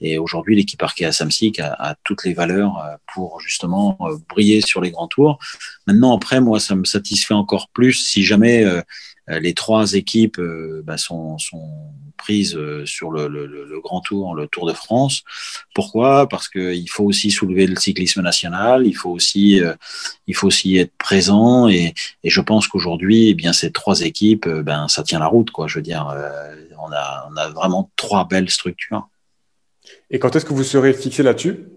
Et 0.00 0.18
aujourd'hui, 0.18 0.56
l'équipe 0.56 0.82
Arkea 0.82 1.12
Samsic 1.12 1.58
a, 1.58 1.72
a, 1.72 1.94
toutes 2.04 2.24
les 2.24 2.34
valeurs 2.34 2.78
euh, 2.78 2.96
pour 3.12 3.40
justement 3.40 3.98
briller 4.28 4.60
sur 4.60 4.80
les 4.80 4.90
grands 4.90 5.08
tours. 5.08 5.38
Maintenant, 5.86 6.14
après, 6.14 6.40
moi, 6.40 6.60
ça 6.60 6.74
me 6.74 6.84
satisfait 6.84 7.34
encore 7.34 7.68
plus 7.70 7.94
si 7.94 8.24
jamais 8.24 8.64
les 9.28 9.54
trois 9.54 9.94
équipes 9.94 10.40
bah, 10.84 10.96
sont, 10.96 11.38
sont 11.38 11.70
prises 12.16 12.58
sur 12.84 13.10
le, 13.10 13.28
le, 13.28 13.46
le, 13.46 13.80
grand 13.80 14.00
tour, 14.00 14.34
le 14.34 14.46
Tour 14.46 14.66
de 14.66 14.72
France. 14.72 15.22
Pourquoi? 15.74 16.28
Parce 16.28 16.48
qu'il 16.48 16.90
faut 16.90 17.04
aussi 17.04 17.30
soulever 17.30 17.66
le 17.66 17.76
cyclisme 17.76 18.22
national, 18.22 18.86
il 18.86 18.94
faut 18.94 19.10
aussi, 19.10 19.60
il 20.26 20.34
faut 20.34 20.48
aussi 20.48 20.76
être 20.76 20.96
présent 20.98 21.68
et, 21.68 21.94
et 22.24 22.30
je 22.30 22.40
pense 22.40 22.68
qu'aujourd'hui, 22.68 23.28
eh 23.28 23.34
bien 23.34 23.52
ces 23.52 23.70
trois 23.72 24.00
équipes, 24.00 24.48
ben 24.48 24.88
ça 24.88 25.02
tient 25.02 25.20
la 25.20 25.26
route, 25.26 25.50
quoi. 25.50 25.66
Je 25.66 25.76
veux 25.76 25.82
dire, 25.82 26.06
on 26.78 26.92
a, 26.92 27.28
on 27.30 27.36
a 27.36 27.48
vraiment 27.48 27.90
trois 27.96 28.26
belles 28.26 28.50
structures. 28.50 29.08
Et 30.10 30.18
quand 30.18 30.34
est-ce 30.34 30.44
que 30.44 30.54
vous 30.54 30.64
serez 30.64 30.92
fixé 30.92 31.22
là-dessus? 31.22 31.68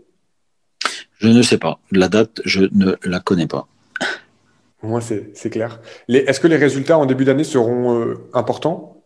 Je 1.20 1.28
ne 1.30 1.42
sais 1.42 1.58
pas. 1.58 1.80
La 1.92 2.10
date, 2.10 2.42
je 2.46 2.62
ne 2.72 2.96
la 3.04 3.20
connais 3.20 3.48
pas. 3.48 3.68
Moi, 4.84 5.00
c'est 5.02 5.50
clair. 5.50 5.80
Est-ce 6.10 6.42
que 6.42 6.48
les 6.48 6.58
résultats 6.58 6.98
en 6.98 7.06
début 7.06 7.24
d'année 7.24 7.46
seront 7.46 8.00
euh, 8.00 8.30
importants? 8.34 9.02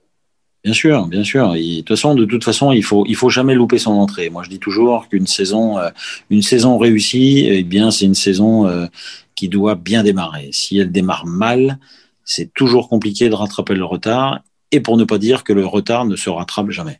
Bien 0.64 0.74
sûr, 0.74 1.06
bien 1.06 1.24
sûr. 1.24 1.54
de 1.54 1.78
toute 1.78 1.90
façon, 1.90 2.16
de 2.16 2.26
toute 2.26 2.44
façon, 2.44 2.72
il 2.72 2.84
faut, 2.84 3.06
il 3.08 3.16
faut 3.16 3.30
jamais 3.30 3.54
louper 3.54 3.78
son 3.78 3.92
entrée. 3.92 4.30
Moi, 4.32 4.42
je 4.44 4.50
dis 4.50 4.60
toujours 4.60 5.08
qu'une 5.08 5.28
saison, 5.28 5.78
euh, 5.78 5.90
une 6.32 6.42
saison 6.42 6.80
réussie, 6.80 7.46
eh 7.48 7.64
bien, 7.64 7.92
c'est 7.92 8.06
une 8.06 8.16
saison 8.16 8.68
euh, 8.68 8.88
qui 9.36 9.50
doit 9.50 9.76
bien 9.76 10.04
démarrer. 10.04 10.50
Si 10.52 10.80
elle 10.80 10.92
démarre 10.92 11.28
mal, 11.28 11.78
c'est 12.26 12.52
toujours 12.54 12.90
compliqué 12.90 13.30
de 13.30 13.36
rattraper 13.36 13.76
le 13.76 13.86
retard 13.86 14.42
et 14.72 14.82
pour 14.82 14.98
ne 14.98 15.06
pas 15.06 15.20
dire 15.20 15.44
que 15.44 15.54
le 15.54 15.66
retard 15.66 16.06
ne 16.06 16.16
se 16.16 16.30
rattrape 16.30 16.72
jamais. 16.72 17.00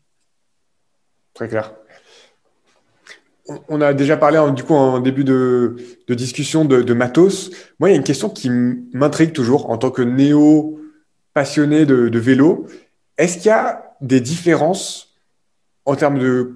Très 1.34 1.48
clair. 1.48 1.74
On 3.70 3.82
a 3.82 3.94
déjà 3.94 4.18
parlé 4.18 4.40
du 4.54 4.64
coup 4.64 4.74
en 4.74 5.00
début 5.00 5.24
de, 5.24 5.76
discussion 6.10 6.66
de, 6.66 6.94
matos. 6.94 7.52
Moi, 7.80 7.90
il 7.90 7.92
y 7.94 7.96
a 7.96 7.98
une 7.98 8.04
question 8.04 8.30
qui 8.30 8.50
m'intrigue 8.50 9.34
toujours 9.34 9.70
en 9.70 9.78
tant 9.78 9.92
que 9.92 10.02
néo 10.02 10.80
passionné 11.34 11.86
de, 11.86 12.20
vélo. 12.20 12.68
Est-ce 13.18 13.38
qu'il 13.38 13.48
y 13.48 13.52
a 13.52 13.96
des 14.02 14.22
différences 14.22 15.16
en 15.86 15.96
termes 15.96 16.20
de 16.20 16.56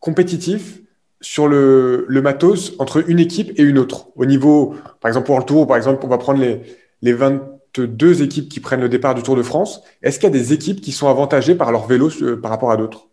compétitif 0.00 0.80
sur 1.20 1.48
le, 1.48 2.06
matos 2.22 2.74
entre 2.78 3.08
une 3.08 3.18
équipe 3.18 3.58
et 3.58 3.62
une 3.62 3.78
autre? 3.78 4.08
Au 4.16 4.26
niveau, 4.26 4.74
par 5.00 5.08
exemple, 5.08 5.26
pour 5.26 5.38
le 5.38 5.44
Tour, 5.44 5.66
par 5.66 5.76
exemple, 5.76 6.04
on 6.04 6.08
va 6.08 6.18
prendre 6.18 6.40
les, 6.40 6.60
les 7.02 7.14
22 7.14 8.22
équipes 8.22 8.48
qui 8.48 8.60
prennent 8.60 8.80
le 8.80 8.88
départ 8.88 9.14
du 9.14 9.22
Tour 9.22 9.36
de 9.36 9.42
France. 9.42 9.82
Est-ce 10.02 10.18
qu'il 10.18 10.28
y 10.28 10.32
a 10.32 10.38
des 10.38 10.52
équipes 10.52 10.80
qui 10.80 10.92
sont 10.92 11.08
avantagées 11.08 11.54
par 11.54 11.72
leur 11.72 11.86
vélo 11.86 12.10
euh, 12.20 12.40
par 12.40 12.50
rapport 12.50 12.70
à 12.70 12.76
d'autres? 12.76 13.08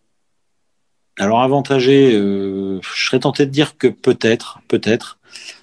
Alors 1.20 1.41
avantagé, 1.41 2.16
euh, 2.16 2.80
je 2.82 3.05
serais 3.05 3.20
tenté 3.20 3.45
de 3.45 3.51
dire 3.51 3.78
que 3.78 3.88
peut-être, 3.88 4.59
peut-être, 4.68 5.20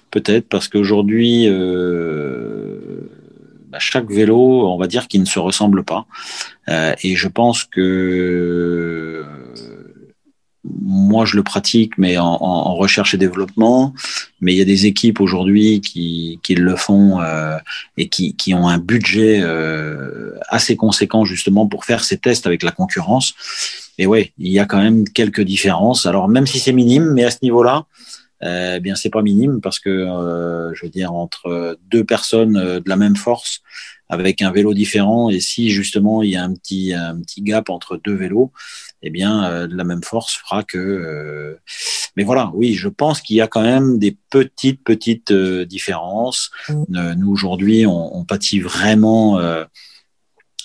peut-être, 0.09 0.47
parce 0.47 0.67
qu'aujourd'hui, 0.67 1.45
euh, 1.47 2.79
bah, 3.69 3.79
chaque 3.79 4.09
vélo, 4.09 4.67
on 4.67 4.77
va 4.77 4.87
dire 4.87 5.07
qu'il 5.07 5.21
ne 5.21 5.25
se 5.25 5.39
ressemble 5.39 5.83
pas. 5.83 6.05
Euh, 6.69 6.93
et 7.03 7.15
je 7.15 7.27
pense 7.27 7.65
que 7.65 9.00
moi, 11.11 11.25
je 11.25 11.35
le 11.35 11.43
pratique, 11.43 11.97
mais 11.97 12.17
en, 12.17 12.75
recherche 12.75 13.13
et 13.13 13.17
développement. 13.17 13.93
Mais 14.39 14.53
il 14.53 14.57
y 14.57 14.61
a 14.61 14.65
des 14.65 14.85
équipes 14.85 15.19
aujourd'hui 15.19 15.81
qui, 15.81 16.39
qui 16.41 16.55
le 16.55 16.75
font 16.75 17.19
et 17.97 18.07
qui, 18.09 18.35
qui 18.35 18.53
ont 18.53 18.67
un 18.67 18.77
budget 18.77 19.43
assez 20.49 20.75
conséquent 20.75 21.25
justement 21.25 21.67
pour 21.67 21.85
faire 21.85 22.03
ces 22.03 22.17
tests 22.17 22.47
avec 22.47 22.63
la 22.63 22.71
concurrence. 22.71 23.33
Et 23.97 24.07
ouais, 24.07 24.33
il 24.39 24.51
y 24.51 24.59
a 24.59 24.65
quand 24.65 24.81
même 24.81 25.07
quelques 25.07 25.41
différences. 25.41 26.05
Alors 26.05 26.27
même 26.27 26.47
si 26.47 26.59
c'est 26.59 26.73
minime, 26.73 27.11
mais 27.13 27.23
à 27.23 27.31
ce 27.31 27.37
niveau-là, 27.43 27.85
euh, 28.43 28.75
eh 28.77 28.79
bien 28.79 28.95
c'est 28.95 29.11
pas 29.11 29.21
minime 29.21 29.61
parce 29.61 29.79
que 29.79 29.89
euh, 29.89 30.73
je 30.73 30.85
veux 30.85 30.91
dire 30.91 31.13
entre 31.13 31.77
deux 31.91 32.03
personnes 32.03 32.57
euh, 32.57 32.79
de 32.79 32.89
la 32.89 32.95
même 32.95 33.15
force 33.15 33.61
avec 34.09 34.41
un 34.41 34.51
vélo 34.51 34.73
différent 34.73 35.29
et 35.29 35.39
si 35.39 35.69
justement 35.69 36.23
il 36.23 36.31
y 36.31 36.35
a 36.35 36.43
un 36.43 36.53
petit 36.55 36.93
un 36.93 37.21
petit 37.21 37.43
gap 37.43 37.69
entre 37.69 37.97
deux 38.03 38.15
vélos, 38.15 38.51
eh 39.03 39.09
bien 39.09 39.43
euh, 39.45 39.67
de 39.67 39.75
la 39.75 39.83
même 39.83 40.03
force 40.03 40.35
fera 40.35 40.63
que. 40.63 40.77
Euh, 40.77 41.59
mais 42.15 42.23
voilà, 42.23 42.51
oui, 42.53 42.73
je 42.73 42.89
pense 42.89 43.21
qu'il 43.21 43.37
y 43.37 43.41
a 43.41 43.47
quand 43.47 43.61
même 43.61 43.99
des 43.99 44.17
petites 44.29 44.83
petites 44.83 45.31
différences. 45.31 46.51
Mmh. 46.69 47.13
nous 47.13 47.31
aujourd'hui, 47.31 47.85
on, 47.85 48.17
on, 48.17 48.25
pâtit 48.25 48.59
vraiment 48.59 49.39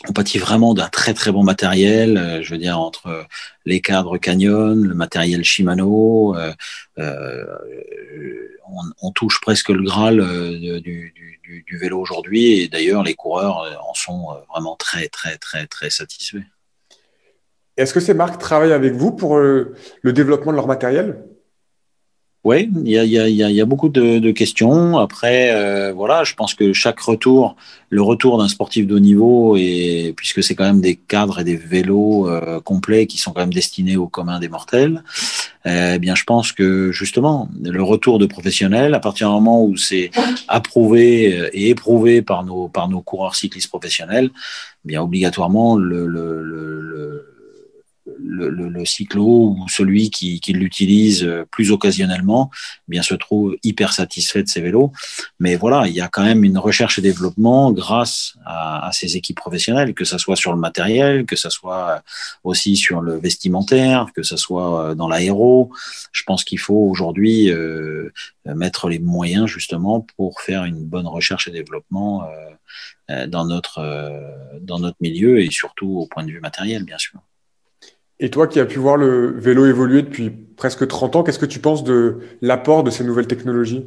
on 0.08 0.12
pâtit 0.12 0.38
vraiment 0.38 0.74
d'un 0.74 0.88
très 0.88 1.14
très 1.14 1.32
bon 1.32 1.42
matériel, 1.42 2.16
euh, 2.16 2.42
je 2.42 2.50
veux 2.52 2.58
dire 2.58 2.78
entre 2.78 3.26
les 3.64 3.80
cadres 3.80 4.18
Canyon, 4.18 4.82
le 4.82 4.94
matériel 4.94 5.44
Shimano, 5.44 6.36
euh, 6.36 6.52
euh, 6.98 7.44
on, 9.00 9.10
touche 9.12 9.40
presque 9.40 9.70
le 9.70 9.82
graal 9.82 10.20
du, 10.80 11.14
vélo 11.80 12.00
aujourd'hui 12.00 12.60
et 12.60 12.68
d'ailleurs 12.68 13.02
les 13.02 13.14
coureurs 13.14 13.78
en 13.88 13.94
sont 13.94 14.28
vraiment 14.50 14.76
très 14.76 15.08
très 15.08 15.36
très 15.38 15.66
très 15.66 15.90
satisfaits. 15.90 16.44
Est-ce 17.76 17.92
que 17.92 18.00
ces 18.00 18.14
marques 18.14 18.40
travaillent 18.40 18.72
avec 18.72 18.94
vous 18.94 19.12
pour 19.12 19.38
le 19.38 19.74
développement 20.04 20.52
de 20.52 20.56
leur 20.56 20.66
matériel? 20.66 21.16
Oui, 22.46 22.70
il 22.84 22.88
y 22.88 22.96
a, 22.96 23.04
y, 23.04 23.60
a, 23.60 23.64
beaucoup 23.64 23.88
de, 23.88 24.30
questions. 24.30 24.98
Après, 24.98 25.50
euh, 25.52 25.92
voilà, 25.92 26.22
je 26.22 26.34
pense 26.34 26.54
que 26.54 26.72
chaque 26.72 27.00
retour, 27.00 27.56
le 27.90 28.00
retour 28.02 28.38
d'un 28.38 28.46
sportif 28.46 28.86
de 28.86 28.94
haut 28.94 29.00
niveau, 29.00 29.56
et 29.56 30.14
puisque 30.16 30.44
c'est 30.44 30.54
quand 30.54 30.62
même 30.62 30.80
des 30.80 30.94
cadres 30.94 31.40
et 31.40 31.44
des 31.44 31.56
vélos 31.56 32.28
euh, 32.28 32.60
complets 32.60 33.08
qui 33.08 33.18
sont 33.18 33.32
quand 33.32 33.40
même 33.40 33.52
destinés 33.52 33.96
au 33.96 34.06
commun 34.06 34.38
des 34.38 34.48
mortels, 34.48 35.02
euh, 35.66 35.94
eh 35.96 35.98
bien, 35.98 36.14
je 36.14 36.22
pense 36.22 36.52
que 36.52 36.92
justement, 36.92 37.48
le 37.60 37.82
retour 37.82 38.20
de 38.20 38.26
professionnels, 38.26 38.94
à 38.94 39.00
partir 39.00 39.26
du 39.26 39.34
moment 39.34 39.64
où 39.64 39.76
c'est 39.76 40.12
approuvé 40.46 41.50
et 41.52 41.70
éprouvé 41.70 42.22
par 42.22 42.44
nos 42.44 43.00
coureurs 43.04 43.34
cyclistes 43.34 43.70
professionnels, 43.70 44.30
eh 44.84 44.88
bien 44.88 45.02
obligatoirement 45.02 45.74
le 45.74 47.25
le, 48.18 48.48
le, 48.48 48.68
le, 48.68 48.84
cyclo 48.84 49.56
ou 49.58 49.68
celui 49.68 50.10
qui, 50.10 50.40
qui 50.40 50.52
l'utilise 50.52 51.24
euh, 51.24 51.44
plus 51.50 51.72
occasionnellement 51.72 52.50
eh 52.54 52.90
bien 52.90 53.02
se 53.02 53.14
trouve 53.14 53.56
hyper 53.62 53.92
satisfait 53.92 54.42
de 54.42 54.48
ses 54.48 54.60
vélos. 54.60 54.92
Mais 55.40 55.56
voilà, 55.56 55.86
il 55.86 55.94
y 55.94 56.00
a 56.00 56.08
quand 56.08 56.24
même 56.24 56.44
une 56.44 56.58
recherche 56.58 56.98
et 56.98 57.02
développement 57.02 57.72
grâce 57.72 58.36
à, 58.44 58.86
à 58.86 58.92
ces 58.92 59.16
équipes 59.16 59.36
professionnelles, 59.36 59.94
que 59.94 60.04
ça 60.04 60.18
soit 60.18 60.36
sur 60.36 60.52
le 60.52 60.58
matériel, 60.58 61.26
que 61.26 61.36
ça 61.36 61.50
soit 61.50 62.02
aussi 62.44 62.76
sur 62.76 63.00
le 63.00 63.18
vestimentaire, 63.18 64.06
que 64.14 64.22
ça 64.22 64.36
soit 64.36 64.90
euh, 64.90 64.94
dans 64.94 65.08
l'aéro. 65.08 65.72
Je 66.12 66.22
pense 66.24 66.44
qu'il 66.44 66.58
faut 66.58 66.74
aujourd'hui 66.74 67.50
euh, 67.50 68.12
mettre 68.44 68.88
les 68.88 68.98
moyens 68.98 69.46
justement 69.46 70.06
pour 70.16 70.40
faire 70.40 70.64
une 70.64 70.84
bonne 70.84 71.06
recherche 71.06 71.48
et 71.48 71.50
développement 71.50 72.28
euh, 73.10 73.26
dans 73.26 73.44
notre 73.44 73.76
dans 74.60 74.78
notre 74.80 74.96
milieu 75.00 75.40
et 75.40 75.50
surtout 75.50 75.98
au 75.98 76.06
point 76.06 76.24
de 76.24 76.30
vue 76.30 76.40
matériel, 76.40 76.84
bien 76.84 76.98
sûr. 76.98 77.20
Et 78.18 78.30
toi 78.30 78.46
qui 78.46 78.60
as 78.60 78.66
pu 78.66 78.78
voir 78.78 78.96
le 78.96 79.38
vélo 79.38 79.66
évoluer 79.66 80.02
depuis 80.02 80.30
presque 80.30 80.86
30 80.86 81.16
ans, 81.16 81.22
qu'est-ce 81.22 81.38
que 81.38 81.46
tu 81.46 81.58
penses 81.58 81.84
de 81.84 82.18
l'apport 82.40 82.82
de 82.82 82.90
ces 82.90 83.04
nouvelles 83.04 83.26
technologies? 83.26 83.84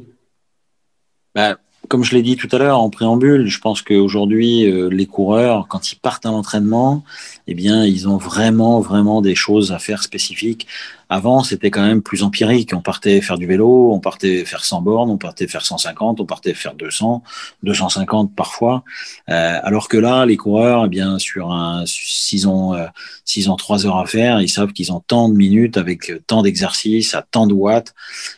Bah, 1.34 1.58
Comme 1.88 2.04
je 2.04 2.14
l'ai 2.14 2.22
dit 2.22 2.36
tout 2.36 2.48
à 2.52 2.58
l'heure 2.58 2.80
en 2.80 2.90
préambule, 2.90 3.48
je 3.48 3.60
pense 3.60 3.82
qu'aujourd'hui, 3.82 4.70
euh, 4.70 4.88
les 4.88 5.06
coureurs, 5.06 5.66
quand 5.68 5.90
ils 5.90 5.96
partent 5.96 6.26
à 6.26 6.30
l'entraînement, 6.30 7.02
eh 7.46 7.54
bien, 7.54 7.84
ils 7.84 8.08
ont 8.08 8.16
vraiment, 8.16 8.80
vraiment 8.80 9.22
des 9.22 9.34
choses 9.34 9.72
à 9.72 9.78
faire 9.78 10.02
spécifiques 10.02 10.66
avant, 11.12 11.42
c'était 11.42 11.72
quand 11.72 11.82
même 11.82 12.02
plus 12.02 12.22
empirique. 12.22 12.72
On 12.72 12.82
partait 12.82 13.20
faire 13.20 13.36
du 13.36 13.44
vélo, 13.44 13.92
on 13.92 13.98
partait 13.98 14.44
faire 14.44 14.64
100 14.64 14.80
bornes, 14.82 15.10
on 15.10 15.18
partait 15.18 15.48
faire 15.48 15.66
150, 15.66 16.20
on 16.20 16.24
partait 16.24 16.54
faire 16.54 16.74
200, 16.74 17.24
250 17.64 18.32
parfois. 18.36 18.84
Euh, 19.28 19.58
alors 19.64 19.88
que 19.88 19.96
là, 19.96 20.24
les 20.24 20.36
coureurs, 20.36 20.84
eh 20.86 20.88
bien, 20.88 21.18
sur 21.18 21.50
un, 21.50 21.82
s'ils 21.84 22.46
ont, 22.48 22.74
euh, 22.74 22.86
s'ils 23.24 23.50
ont 23.50 23.56
trois 23.56 23.86
heures 23.86 23.98
à 23.98 24.06
faire, 24.06 24.40
ils 24.40 24.48
savent 24.48 24.72
qu'ils 24.72 24.92
ont 24.92 25.00
tant 25.00 25.28
de 25.28 25.34
minutes 25.34 25.76
avec 25.76 26.12
tant 26.28 26.42
d'exercices 26.42 27.12
à 27.16 27.26
tant 27.28 27.48
de 27.48 27.54
watts. 27.54 27.92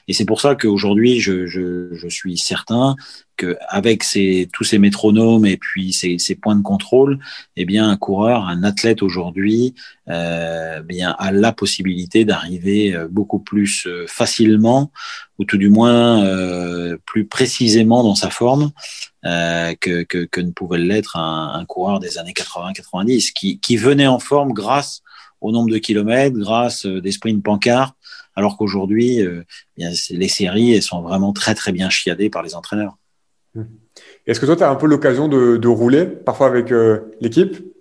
Et 0.09 0.15
c'est 0.15 0.25
pour 0.25 0.41
ça 0.41 0.55
qu'aujourd'hui, 0.55 1.21
je, 1.21 1.47
je, 1.47 1.93
je 1.93 2.09
suis 2.09 2.39
certain 2.39 2.97
qu'avec 3.37 4.03
ces, 4.05 4.49
tous 4.53 4.65
ces 4.65 4.79
métronomes 4.79 5.47
et 5.47 5.57
puis 5.57 5.93
ces, 5.93 6.19
ces, 6.19 6.35
points 6.35 6.57
de 6.57 6.63
contrôle, 6.63 7.19
eh 7.57 7.65
bien, 7.65 7.89
un 7.89 7.97
coureur, 7.97 8.47
un 8.47 8.63
athlète 8.63 8.92
aujourd'hui, 9.01 9.75
euh, 10.09 10.83
a 11.19 11.33
la 11.33 11.53
possibilité 11.53 12.25
d'arriver 12.25 12.95
euh, 12.95 13.09
beaucoup 13.09 13.39
plus 13.39 13.87
euh, 13.87 14.07
facilement, 14.09 14.91
ou 15.39 15.45
tout 15.45 15.57
du 15.57 15.71
moins 15.71 16.25
euh, 16.25 16.97
plus 17.07 17.27
précisément 17.27 18.03
dans 18.03 18.15
sa 18.15 18.31
forme 18.31 18.71
que, 19.23 20.41
ne 20.41 20.51
pouvait 20.51 20.79
l'être 20.79 21.17
un, 21.17 21.65
coureur 21.67 22.01
des 22.01 22.19
années 22.19 22.33
80-90, 22.33 23.33
qui, 23.33 23.77
venait 23.77 24.07
en 24.07 24.19
forme 24.19 24.53
grâce 24.53 25.03
au 25.41 25.53
nombre 25.53 25.71
de 25.71 25.79
kilomètres, 25.79 26.37
grâce 26.37 26.87
des 26.87 27.13
sprints 27.13 27.43
pancarts, 27.43 27.95
alors 28.35 28.57
qu'aujourd'hui, 28.57 29.21
les 29.77 30.29
séries 30.29 30.75
elles 30.75 30.83
sont 30.83 31.03
vraiment 31.03 31.33
très 31.33 31.55
très 31.55 31.71
bien 31.71 31.89
chiadées 31.89 32.31
par 32.31 32.43
les 32.43 32.57
entraîneurs. 32.57 32.97
Est-ce 34.27 34.41
que 34.41 34.47
toi, 34.47 34.57
tu 34.57 34.65
as 34.65 34.71
un 34.71 34.77
peu 34.77 34.87
l'occasion 34.87 35.29
de, 35.29 35.69
rouler 35.69 36.07
parfois 36.07 36.49
avec 36.49 36.73
l'équipe? 37.21 37.72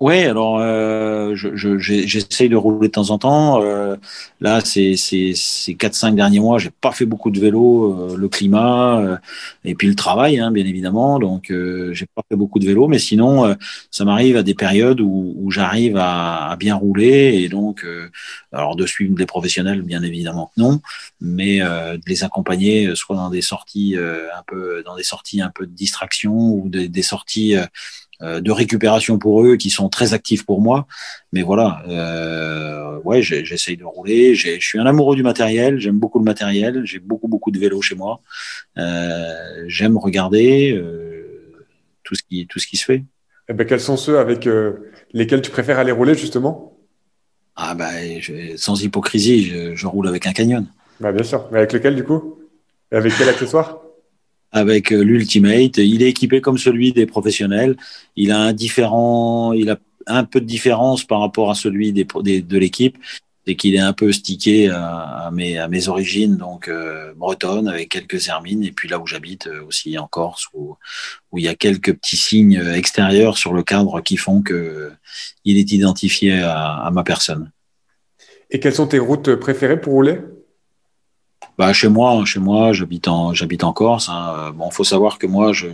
Oui, 0.00 0.22
alors 0.22 0.58
euh, 0.60 1.34
j'essaye 1.34 2.46
je, 2.46 2.52
de 2.52 2.56
rouler 2.56 2.86
de 2.86 2.92
temps 2.92 3.10
en 3.10 3.18
temps. 3.18 3.60
Euh, 3.62 3.96
là, 4.40 4.60
ces 4.60 4.96
ces 4.96 5.34
ces 5.34 5.74
quatre 5.74 5.94
cinq 5.94 6.14
derniers 6.14 6.38
mois, 6.38 6.58
j'ai 6.58 6.70
pas 6.70 6.92
fait 6.92 7.04
beaucoup 7.04 7.32
de 7.32 7.40
vélo, 7.40 8.12
euh, 8.12 8.16
le 8.16 8.28
climat 8.28 9.00
euh, 9.00 9.16
et 9.64 9.74
puis 9.74 9.88
le 9.88 9.96
travail, 9.96 10.38
hein, 10.38 10.52
bien 10.52 10.64
évidemment. 10.66 11.18
Donc, 11.18 11.50
euh, 11.50 11.92
j'ai 11.94 12.06
pas 12.14 12.22
fait 12.30 12.36
beaucoup 12.36 12.60
de 12.60 12.66
vélo, 12.66 12.86
mais 12.86 13.00
sinon, 13.00 13.56
ça 13.90 14.04
m'arrive 14.04 14.36
à 14.36 14.44
des 14.44 14.54
périodes 14.54 15.00
où, 15.00 15.34
où 15.36 15.50
j'arrive 15.50 15.96
à, 15.96 16.50
à, 16.50 16.56
bien 16.56 16.76
rouler 16.76 17.40
et 17.42 17.48
donc, 17.48 17.84
alors 18.52 18.76
de 18.76 18.86
suivre 18.86 19.16
des 19.16 19.26
professionnels, 19.26 19.82
bien 19.82 20.02
évidemment 20.04 20.52
non, 20.56 20.80
mais 21.20 21.58
de 21.58 22.00
les 22.06 22.22
accompagner, 22.22 22.94
soit 22.94 23.16
dans 23.16 23.30
des 23.30 23.42
sorties 23.42 23.96
un 23.96 24.42
peu, 24.46 24.82
dans 24.84 24.96
des 24.96 25.02
sorties 25.02 25.40
un 25.40 25.50
peu 25.50 25.66
de 25.66 25.72
distraction 25.72 26.34
ou 26.34 26.68
des, 26.68 26.88
des 26.88 27.02
sorties 27.02 27.56
euh, 27.56 27.66
de 28.20 28.50
récupération 28.50 29.18
pour 29.18 29.44
eux 29.44 29.56
qui 29.56 29.70
sont 29.70 29.88
très 29.88 30.12
actifs 30.12 30.44
pour 30.44 30.60
moi. 30.60 30.86
Mais 31.32 31.42
voilà, 31.42 31.82
euh, 31.88 32.98
ouais, 33.04 33.22
j'essaye 33.22 33.76
de 33.76 33.84
rouler. 33.84 34.34
Je 34.34 34.58
suis 34.60 34.78
un 34.78 34.86
amoureux 34.86 35.16
du 35.16 35.22
matériel. 35.22 35.78
J'aime 35.78 35.98
beaucoup 35.98 36.18
le 36.18 36.24
matériel. 36.24 36.82
J'ai 36.84 36.98
beaucoup 36.98 37.28
beaucoup 37.28 37.50
de 37.50 37.58
vélos 37.58 37.82
chez 37.82 37.94
moi. 37.94 38.20
Euh, 38.76 39.64
j'aime 39.66 39.96
regarder 39.96 40.72
euh, 40.72 41.66
tout 42.04 42.14
ce 42.14 42.22
qui 42.22 42.46
tout 42.46 42.58
ce 42.58 42.66
qui 42.66 42.76
se 42.76 42.84
fait. 42.84 43.04
Eh 43.48 43.54
ben, 43.54 43.66
quels 43.66 43.80
sont 43.80 43.96
ceux 43.96 44.18
avec 44.18 44.46
euh, 44.46 44.90
lesquels 45.12 45.42
tu 45.42 45.50
préfères 45.50 45.78
aller 45.78 45.92
rouler 45.92 46.14
justement? 46.14 46.76
Ah 47.56 47.74
bah, 47.74 47.90
sans 48.56 48.80
hypocrisie, 48.82 49.44
je, 49.46 49.74
je, 49.74 49.86
roule 49.86 50.06
avec 50.06 50.26
un 50.26 50.32
canyon. 50.32 50.66
Bah 51.00 51.12
bien 51.12 51.24
sûr. 51.24 51.48
Mais 51.50 51.58
avec 51.58 51.72
lequel 51.72 51.96
du 51.96 52.04
coup? 52.04 52.38
Avec 52.92 53.12
quel 53.16 53.28
accessoire? 53.28 53.80
Avec 54.52 54.92
euh, 54.92 55.02
l'Ultimate. 55.02 55.78
Il 55.78 56.02
est 56.02 56.08
équipé 56.08 56.40
comme 56.40 56.58
celui 56.58 56.92
des 56.92 57.06
professionnels. 57.06 57.76
Il 58.16 58.30
a 58.30 58.38
un 58.38 58.52
différent, 58.52 59.52
il 59.52 59.70
a 59.70 59.78
un 60.06 60.24
peu 60.24 60.40
de 60.40 60.46
différence 60.46 61.04
par 61.04 61.20
rapport 61.20 61.50
à 61.50 61.54
celui 61.54 61.92
des, 61.92 62.04
de 62.04 62.58
l'équipe, 62.58 62.96
c'est 63.46 63.56
qu'il 63.56 63.74
est 63.74 63.80
un 63.80 63.92
peu 63.92 64.10
stické 64.10 64.68
à, 64.68 65.30
mes, 65.32 65.88
origines, 65.88 66.36
donc 66.36 66.68
euh, 66.68 67.12
bretonne, 67.14 67.68
avec 67.68 67.90
quelques 67.90 68.28
hermines, 68.28 68.64
et 68.64 68.72
puis 68.72 68.88
là 68.88 68.98
où 68.98 69.06
j'habite 69.06 69.48
euh, 69.48 69.66
aussi 69.66 69.98
en 69.98 70.06
Corse, 70.06 70.48
où, 70.54 70.76
il 71.36 71.44
y 71.44 71.48
a 71.48 71.54
quelques 71.54 71.94
petits 71.94 72.16
signes 72.16 72.62
extérieurs 72.74 73.36
sur 73.36 73.52
le 73.52 73.62
cadre 73.62 74.00
qui 74.00 74.16
font 74.16 74.40
que 74.40 74.90
il 75.44 75.58
est 75.58 75.72
identifié 75.72 76.40
à 76.40 76.90
ma 76.90 77.04
personne. 77.04 77.52
Et 78.50 78.60
quelles 78.60 78.74
sont 78.74 78.86
tes 78.86 78.98
routes 78.98 79.34
préférées 79.36 79.80
pour 79.80 79.92
rouler? 79.92 80.20
Bah, 81.58 81.72
chez 81.72 81.88
moi, 81.88 82.24
chez 82.24 82.38
moi, 82.38 82.72
j'habite 82.72 83.08
en, 83.08 83.34
j'habite 83.34 83.64
en 83.64 83.72
Corse. 83.72 84.08
Hein. 84.08 84.52
Bon, 84.56 84.70
faut 84.70 84.84
savoir 84.84 85.18
que 85.18 85.26
moi, 85.26 85.52
je, 85.52 85.66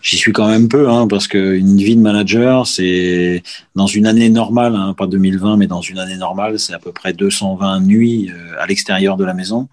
j'y 0.00 0.16
suis 0.16 0.32
quand 0.32 0.48
même 0.48 0.66
peu, 0.66 0.88
hein, 0.88 1.06
parce 1.06 1.28
qu'une 1.28 1.76
vie 1.76 1.94
de 1.94 2.00
manager, 2.00 2.66
c'est 2.66 3.42
dans 3.74 3.86
une 3.86 4.06
année 4.06 4.30
normale, 4.30 4.74
hein, 4.74 4.94
pas 4.96 5.06
2020, 5.06 5.58
mais 5.58 5.66
dans 5.66 5.82
une 5.82 5.98
année 5.98 6.16
normale, 6.16 6.58
c'est 6.58 6.72
à 6.72 6.78
peu 6.78 6.90
près 6.90 7.12
220 7.12 7.80
nuits 7.80 8.30
euh, 8.30 8.54
à 8.58 8.66
l'extérieur 8.66 9.18
de 9.18 9.24
la 9.26 9.34
maison. 9.34 9.68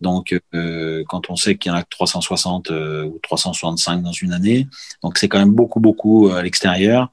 Donc, 0.00 0.38
euh, 0.54 1.02
quand 1.08 1.30
on 1.30 1.34
sait 1.34 1.56
qu'il 1.56 1.72
y 1.72 1.74
en 1.74 1.78
a 1.78 1.82
que 1.82 1.88
360 1.90 2.70
euh, 2.70 3.04
ou 3.04 3.18
365 3.20 4.02
dans 4.02 4.12
une 4.12 4.32
année, 4.32 4.68
donc 5.02 5.18
c'est 5.18 5.26
quand 5.26 5.40
même 5.40 5.52
beaucoup, 5.52 5.80
beaucoup 5.80 6.28
à 6.28 6.42
l'extérieur. 6.42 7.10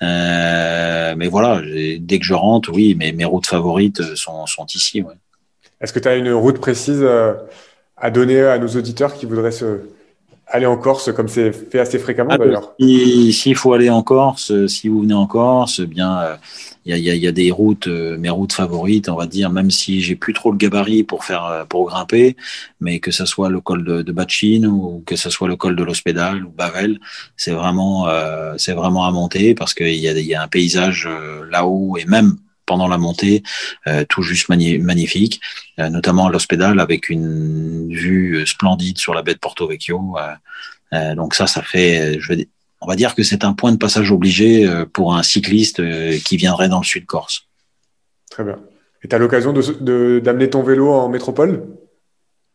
mais 0.00 1.28
voilà, 1.28 1.60
dès 1.98 2.20
que 2.20 2.24
je 2.24 2.34
rentre, 2.34 2.70
oui, 2.72 2.94
mes, 2.94 3.10
mes 3.10 3.24
routes 3.24 3.46
favorites 3.46 4.14
sont, 4.14 4.46
sont 4.46 4.66
ici. 4.66 5.02
Ouais. 5.02 5.14
Est-ce 5.82 5.92
que 5.92 5.98
tu 5.98 6.08
as 6.08 6.16
une 6.16 6.32
route 6.32 6.58
précise 6.58 7.00
euh, 7.02 7.34
à 7.96 8.10
donner 8.10 8.40
à 8.40 8.58
nos 8.58 8.68
auditeurs 8.68 9.14
qui 9.14 9.26
voudraient 9.26 9.50
se 9.50 9.80
aller 10.46 10.66
en 10.66 10.76
Corse, 10.76 11.10
comme 11.12 11.28
c'est 11.28 11.50
fait 11.50 11.78
assez 11.78 11.98
fréquemment 11.98 12.32
ah, 12.32 12.38
d'ailleurs? 12.38 12.74
S'il 12.78 13.56
faut 13.56 13.72
aller 13.72 13.88
en 13.88 14.02
Corse, 14.02 14.66
si 14.66 14.88
vous 14.88 15.00
venez 15.00 15.14
en 15.14 15.26
Corse, 15.26 15.80
eh 15.82 15.86
bien 15.86 16.36
il 16.84 16.96
y, 16.96 17.26
a, 17.28 17.32
des 17.32 17.50
routes, 17.50 17.86
euh, 17.86 18.18
mes 18.18 18.28
routes 18.28 18.52
favorites, 18.52 19.08
on 19.08 19.16
va 19.16 19.26
dire, 19.26 19.50
même 19.50 19.70
si 19.70 20.02
j'ai 20.02 20.14
plus 20.14 20.34
trop 20.34 20.50
le 20.50 20.58
gabarit 20.58 21.04
pour 21.04 21.24
faire 21.24 21.46
euh, 21.46 21.64
pour 21.64 21.86
grimper, 21.86 22.36
mais 22.80 22.98
que 22.98 23.10
ce 23.12 23.24
soit 23.24 23.48
le 23.48 23.60
col 23.60 23.84
de, 23.84 24.02
de 24.02 24.66
ou 24.66 25.02
que 25.06 25.16
ce 25.16 25.30
soit 25.30 25.48
le 25.48 25.56
col 25.56 25.74
de 25.74 25.84
l'Hospédal 25.84 26.44
ou 26.44 26.50
Bavel, 26.50 26.98
c'est 27.36 27.52
vraiment 27.52 28.08
c'est 28.58 28.72
vraiment 28.74 29.06
à 29.06 29.10
monter 29.10 29.54
parce 29.54 29.74
qu'il 29.74 29.94
y 29.94 30.34
a 30.34 30.42
un 30.42 30.48
paysage 30.48 31.08
là-haut 31.50 31.96
et 31.96 32.04
même 32.04 32.36
pendant 32.66 32.88
la 32.88 32.98
montée, 32.98 33.42
euh, 33.86 34.04
tout 34.08 34.22
juste 34.22 34.48
magnifique, 34.48 35.40
euh, 35.78 35.88
notamment 35.88 36.26
à 36.26 36.30
l'hospital 36.30 36.80
avec 36.80 37.08
une 37.08 37.88
vue 37.92 38.46
splendide 38.46 38.98
sur 38.98 39.14
la 39.14 39.22
baie 39.22 39.34
de 39.34 39.38
Porto 39.38 39.66
Vecchio. 39.66 40.16
Euh, 40.92 41.14
donc 41.14 41.34
ça, 41.34 41.46
ça 41.46 41.62
fait, 41.62 42.18
je 42.20 42.28
vais, 42.32 42.48
on 42.80 42.86
va 42.86 42.96
dire 42.96 43.14
que 43.14 43.22
c'est 43.22 43.44
un 43.44 43.52
point 43.52 43.72
de 43.72 43.78
passage 43.78 44.10
obligé 44.10 44.68
pour 44.92 45.14
un 45.14 45.22
cycliste 45.22 45.82
qui 46.22 46.36
viendrait 46.36 46.68
dans 46.68 46.80
le 46.80 46.84
sud 46.84 47.06
Corse. 47.06 47.46
Très 48.30 48.44
bien. 48.44 48.58
Et 49.02 49.08
tu 49.08 49.16
as 49.16 49.18
l'occasion 49.18 49.52
d'amener 49.52 50.50
ton 50.50 50.62
vélo 50.62 50.90
en 50.90 51.08
métropole? 51.08 51.66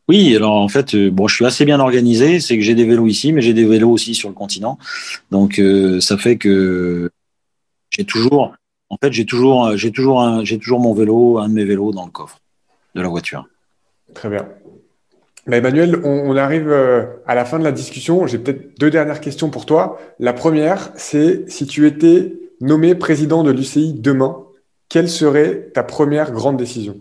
Oui, 0.08 0.36
alors 0.36 0.53
en 0.53 0.68
fait, 0.70 0.95
bon, 0.95 1.28
je 1.28 1.36
suis 1.36 1.45
assez 1.45 1.66
bien 1.66 1.80
organisé. 1.80 2.39
C'est 2.39 2.58
que 2.58 2.64
j'ai 2.64 2.76
des 2.76 2.86
vélos 2.86 3.08
ici, 3.08 3.34
mais 3.34 3.41
j'ai 3.41 3.53
des 3.53 3.66
vélos 3.66 3.89
aussi 3.89 4.16
sur 4.16 4.30
le 4.30 4.36
continent. 4.36 4.78
Donc, 5.32 5.62
ça 5.99 6.18
fait 6.18 6.38
que 6.38 7.10
j'ai 7.89 8.05
toujours 8.05 8.55
en 8.90 8.98
fait, 8.98 9.12
j'ai 9.12 9.26
toujours, 9.26 9.68
euh, 9.68 9.76
j'ai 9.76 9.92
toujours, 9.92 10.44
j'ai 10.44 10.58
toujours 10.58 10.80
mon 10.80 10.94
vélo, 10.94 11.40
un 11.40 11.50
de 11.50 11.54
mes 11.54 11.66
vélos 11.66 11.92
dans 11.92 12.06
le 12.06 12.12
coffre 12.12 12.40
de 12.96 13.02
la 13.02 13.08
voiture. 13.08 13.48
Très 14.14 14.30
bien. 14.30 14.48
Mais 15.46 15.58
Emmanuel, 15.58 16.02
on, 16.04 16.36
arrive 16.36 16.70
euh, 16.70 17.06
à 17.26 17.34
la 17.34 17.46
fin 17.46 17.58
de 17.58 17.64
la 17.64 17.72
discussion. 17.72 18.28
J'ai 18.28 18.38
peut-être 18.38 18.78
deux 18.80 18.90
dernières 18.90 19.22
questions 19.22 19.50
pour 19.50 19.66
toi. 19.66 19.98
La 20.20 20.34
première, 20.34 20.92
c'est 20.96 21.50
si 21.50 21.66
tu 21.66 21.88
étais 21.88 22.34
nommé 22.60 22.96
président 22.96 23.44
de 23.44 23.52
l'UCI 23.52 23.94
demain, 23.94 24.44
quelle 24.90 25.10
serait 25.10 25.70
ta 25.74 25.84
première 25.84 26.32
grande 26.32 26.58
décision? 26.58 26.98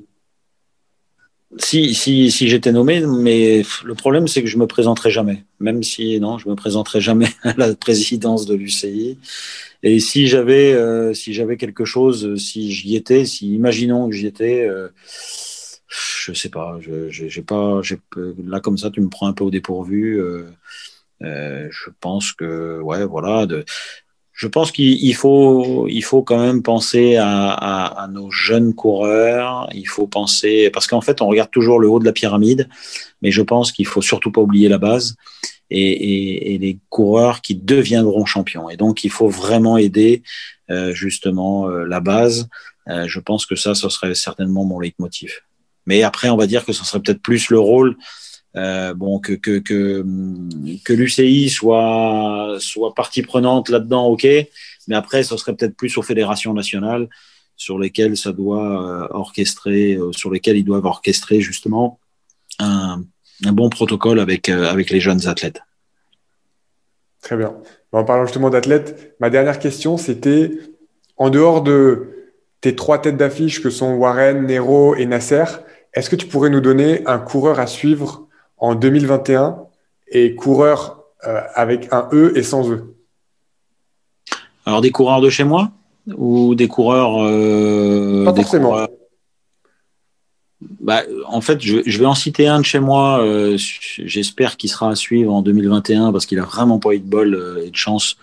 Si, 1.59 1.95
si, 1.95 2.31
si 2.31 2.49
j'étais 2.49 2.73
nommé, 2.73 3.01
mais 3.01 3.63
le 3.85 3.95
problème, 3.95 4.29
c'est 4.29 4.43
que 4.43 4.49
je 4.49 4.59
me 4.59 4.67
présenterai 4.67 5.11
jamais. 5.11 5.45
Même 5.61 5.83
si, 5.83 6.19
non, 6.21 6.39
je 6.39 6.49
me 6.49 6.55
présenterai 6.55 7.01
jamais 7.01 7.29
à 7.43 7.55
la 7.57 7.75
présidence 7.75 8.47
de 8.47 8.55
l'UCI. 8.55 9.19
Et 9.83 10.01
si 10.01 10.27
j'avais, 10.27 10.73
euh, 10.73 11.15
si 11.15 11.33
j'avais 11.33 11.57
quelque 11.57 11.85
chose, 11.85 12.37
si 12.37 12.73
j'y 12.73 12.97
étais, 12.97 13.25
si 13.25 13.55
imaginons 13.55 14.09
que 14.09 14.15
j'y 14.15 14.27
étais, 14.27 14.67
euh, 14.67 14.89
je 15.89 16.33
sais 16.33 16.49
pas, 16.49 16.79
j'ai 16.81 17.43
pas, 17.43 17.81
j'ai, 17.83 17.99
là 18.45 18.61
comme 18.61 18.79
ça, 18.79 18.91
tu 18.91 19.01
me 19.01 19.09
prends 19.09 19.29
un 19.29 19.33
peu 19.33 19.45
au 19.45 19.51
dépourvu. 19.51 20.21
Euh, 20.21 20.47
euh 21.23 21.69
je 21.71 21.91
pense 22.01 22.33
que, 22.33 22.81
ouais, 22.81 23.05
voilà, 23.07 23.47
je 24.37 24.47
pense 24.47 24.71
qu'il 24.71 25.15
faut, 25.15 25.89
il 25.89 26.05
faut 26.05 26.23
quand 26.23 26.39
même 26.39 26.63
penser 26.63 27.17
à, 27.17 27.51
à, 27.53 28.03
à, 28.03 28.07
nos 28.07 28.31
jeunes 28.31 28.75
coureurs. 28.75 29.67
Il 29.73 29.89
faut 29.89 30.07
penser 30.07 30.69
parce 30.71 30.87
qu'en 30.87 31.01
fait, 31.01 31.23
on 31.23 31.27
regarde 31.27 31.51
toujours 31.51 31.81
le 31.81 31.89
haut 31.89 31.99
de 31.99 32.05
la 32.05 32.13
pyramide, 32.13 32.69
mais 33.23 33.31
je 33.31 33.41
pense 33.41 33.73
qu'il 33.73 33.87
faut 33.87 34.03
surtout 34.03 34.31
pas 34.31 34.43
oublier 34.43 34.69
la 34.69 34.77
base 34.77 35.17
et, 35.71 35.81
et, 35.81 36.55
et 36.55 36.59
les 36.59 36.79
coureurs 36.91 37.41
qui 37.41 37.55
deviendront 37.55 38.27
champions. 38.27 38.69
Et 38.69 38.77
donc, 38.77 39.05
il 39.05 39.11
faut 39.11 39.31
vraiment 39.31 39.79
aider 39.79 40.23
euh, 40.71 40.93
justement 40.93 41.71
euh, 41.71 41.87
la 41.87 42.01
base. 42.01 42.47
Euh, 42.89 43.07
je 43.09 43.21
pense 43.21 43.47
que 43.47 43.57
ça, 43.57 43.75
ce 43.75 43.89
serait 43.89 44.15
certainement 44.15 44.67
mon 44.67 44.81
leitmotiv. 44.81 45.33
Mais 45.87 46.03
après, 46.03 46.29
on 46.29 46.37
va 46.37 46.47
dire 46.47 46.67
que 46.67 46.75
ce 46.75 46.85
serait 46.85 47.01
peut-être 47.01 47.23
plus 47.23 47.49
le 47.49 47.59
rôle 47.59 47.97
euh, 48.57 48.95
bon, 48.95 49.19
que, 49.19 49.33
que, 49.35 49.59
que, 49.59 50.93
l'UCI 50.93 51.51
soit, 51.51 52.57
soit 52.59 52.95
partie 52.95 53.23
prenante 53.23 53.69
là-dedans, 53.69 54.07
ok, 54.07 54.27
mais 54.89 54.95
après, 54.95 55.23
ce 55.23 55.37
serait 55.37 55.55
peut-être 55.55 55.77
plus 55.77 55.97
aux 55.99 56.03
fédérations 56.03 56.55
nationales 56.55 57.09
sur 57.57 57.79
lesquelles 57.79 58.17
ça 58.17 58.33
doit 58.33 59.05
euh, 59.05 59.09
orchestrer, 59.11 59.95
euh, 59.95 60.13
sur 60.13 60.31
lesquelles 60.31 60.57
ils 60.57 60.65
doivent 60.65 60.87
orchestrer 60.87 61.41
justement 61.41 61.99
un, 62.59 63.03
un 63.45 63.53
bon 63.53 63.69
protocole 63.69 64.21
avec, 64.21 64.49
avec 64.49 64.91
les 64.91 65.01
jeunes 65.01 65.27
athlètes. 65.27 65.61
Très 67.21 67.37
bien. 67.37 67.55
En 67.93 68.05
parlant 68.05 68.27
justement 68.27 68.51
d'athlètes, 68.51 69.17
ma 69.21 69.31
dernière 69.31 69.59
question, 69.59 69.97
c'était 69.97 70.51
en 71.17 71.31
dehors 71.31 71.63
de 71.63 72.17
tes 72.61 72.75
trois 72.77 73.01
têtes 73.01 73.17
d'affiche 73.17 73.63
que 73.63 73.71
sont 73.71 73.95
Warren, 73.95 74.47
Nero 74.47 74.95
et 74.95 75.07
Nasser, 75.07 75.45
est-ce 75.93 76.11
que 76.11 76.17
tu 76.17 76.27
pourrais 76.27 76.51
nous 76.51 76.61
donner 76.61 77.07
un 77.07 77.19
coureur 77.19 77.59
à 77.59 77.67
suivre 77.67 78.26
en 78.59 78.75
2021 78.75 79.59
et 80.09 80.35
coureur 80.35 81.05
euh, 81.27 81.41
avec 81.55 81.93
un 81.93 82.09
E 82.13 82.33
et 82.37 82.43
sans 82.43 82.71
E 82.71 82.95
Alors 84.65 84.81
des 84.81 84.91
coureurs 84.91 85.21
de 85.21 85.31
chez 85.31 85.45
moi 85.45 85.71
ou 86.17 86.55
des 86.55 86.69
coureurs 86.69 87.23
euh, 87.23 88.25
Pas 88.25 88.35
forcément. 88.35 88.87
Bah, 90.61 91.03
en 91.27 91.41
fait, 91.41 91.61
je, 91.61 91.99
vais 91.99 92.07
en 92.07 92.15
citer 92.15 92.49
un 92.49 92.61
de 92.61 92.65
chez 92.65 92.81
moi. 92.81 93.23
Euh, 93.23 93.59
j'espère 93.59 94.57
qu'il 94.57 94.71
sera 94.71 94.91
à 94.91 94.95
suivre 94.95 95.33
en 95.33 95.43
2021 95.43 96.13
parce 96.13 96.25
qu'il 96.25 96.39
a 96.39 96.45
vraiment 96.45 96.79
pas 96.79 96.95
eu 96.95 96.99
de 96.99 97.05
bol 97.05 97.61
et 97.63 97.71
de 97.71 97.77
chance 97.77 98.17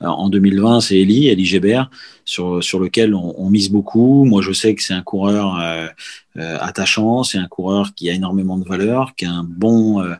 en 0.00 0.28
2020. 0.28 0.80
C'est 0.82 0.98
Eli, 0.98 1.28
Eli 1.28 1.46
Gébert, 1.46 1.90
sur, 2.26 2.62
sur 2.62 2.78
lequel 2.78 3.14
on, 3.14 3.34
on, 3.38 3.48
mise 3.48 3.70
beaucoup. 3.70 4.24
Moi, 4.24 4.42
je 4.42 4.52
sais 4.52 4.74
que 4.74 4.82
c'est 4.82 4.92
un 4.92 5.02
coureur 5.02 5.58
euh, 6.38 6.56
attachant. 6.60 7.24
C'est 7.24 7.38
un 7.38 7.48
coureur 7.48 7.94
qui 7.94 8.08
a 8.08 8.12
énormément 8.12 8.58
de 8.58 8.64
valeur, 8.64 9.14
qui 9.16 9.24
a 9.24 9.32
un 9.32 9.42
bon, 9.42 10.00
euh, 10.00 10.14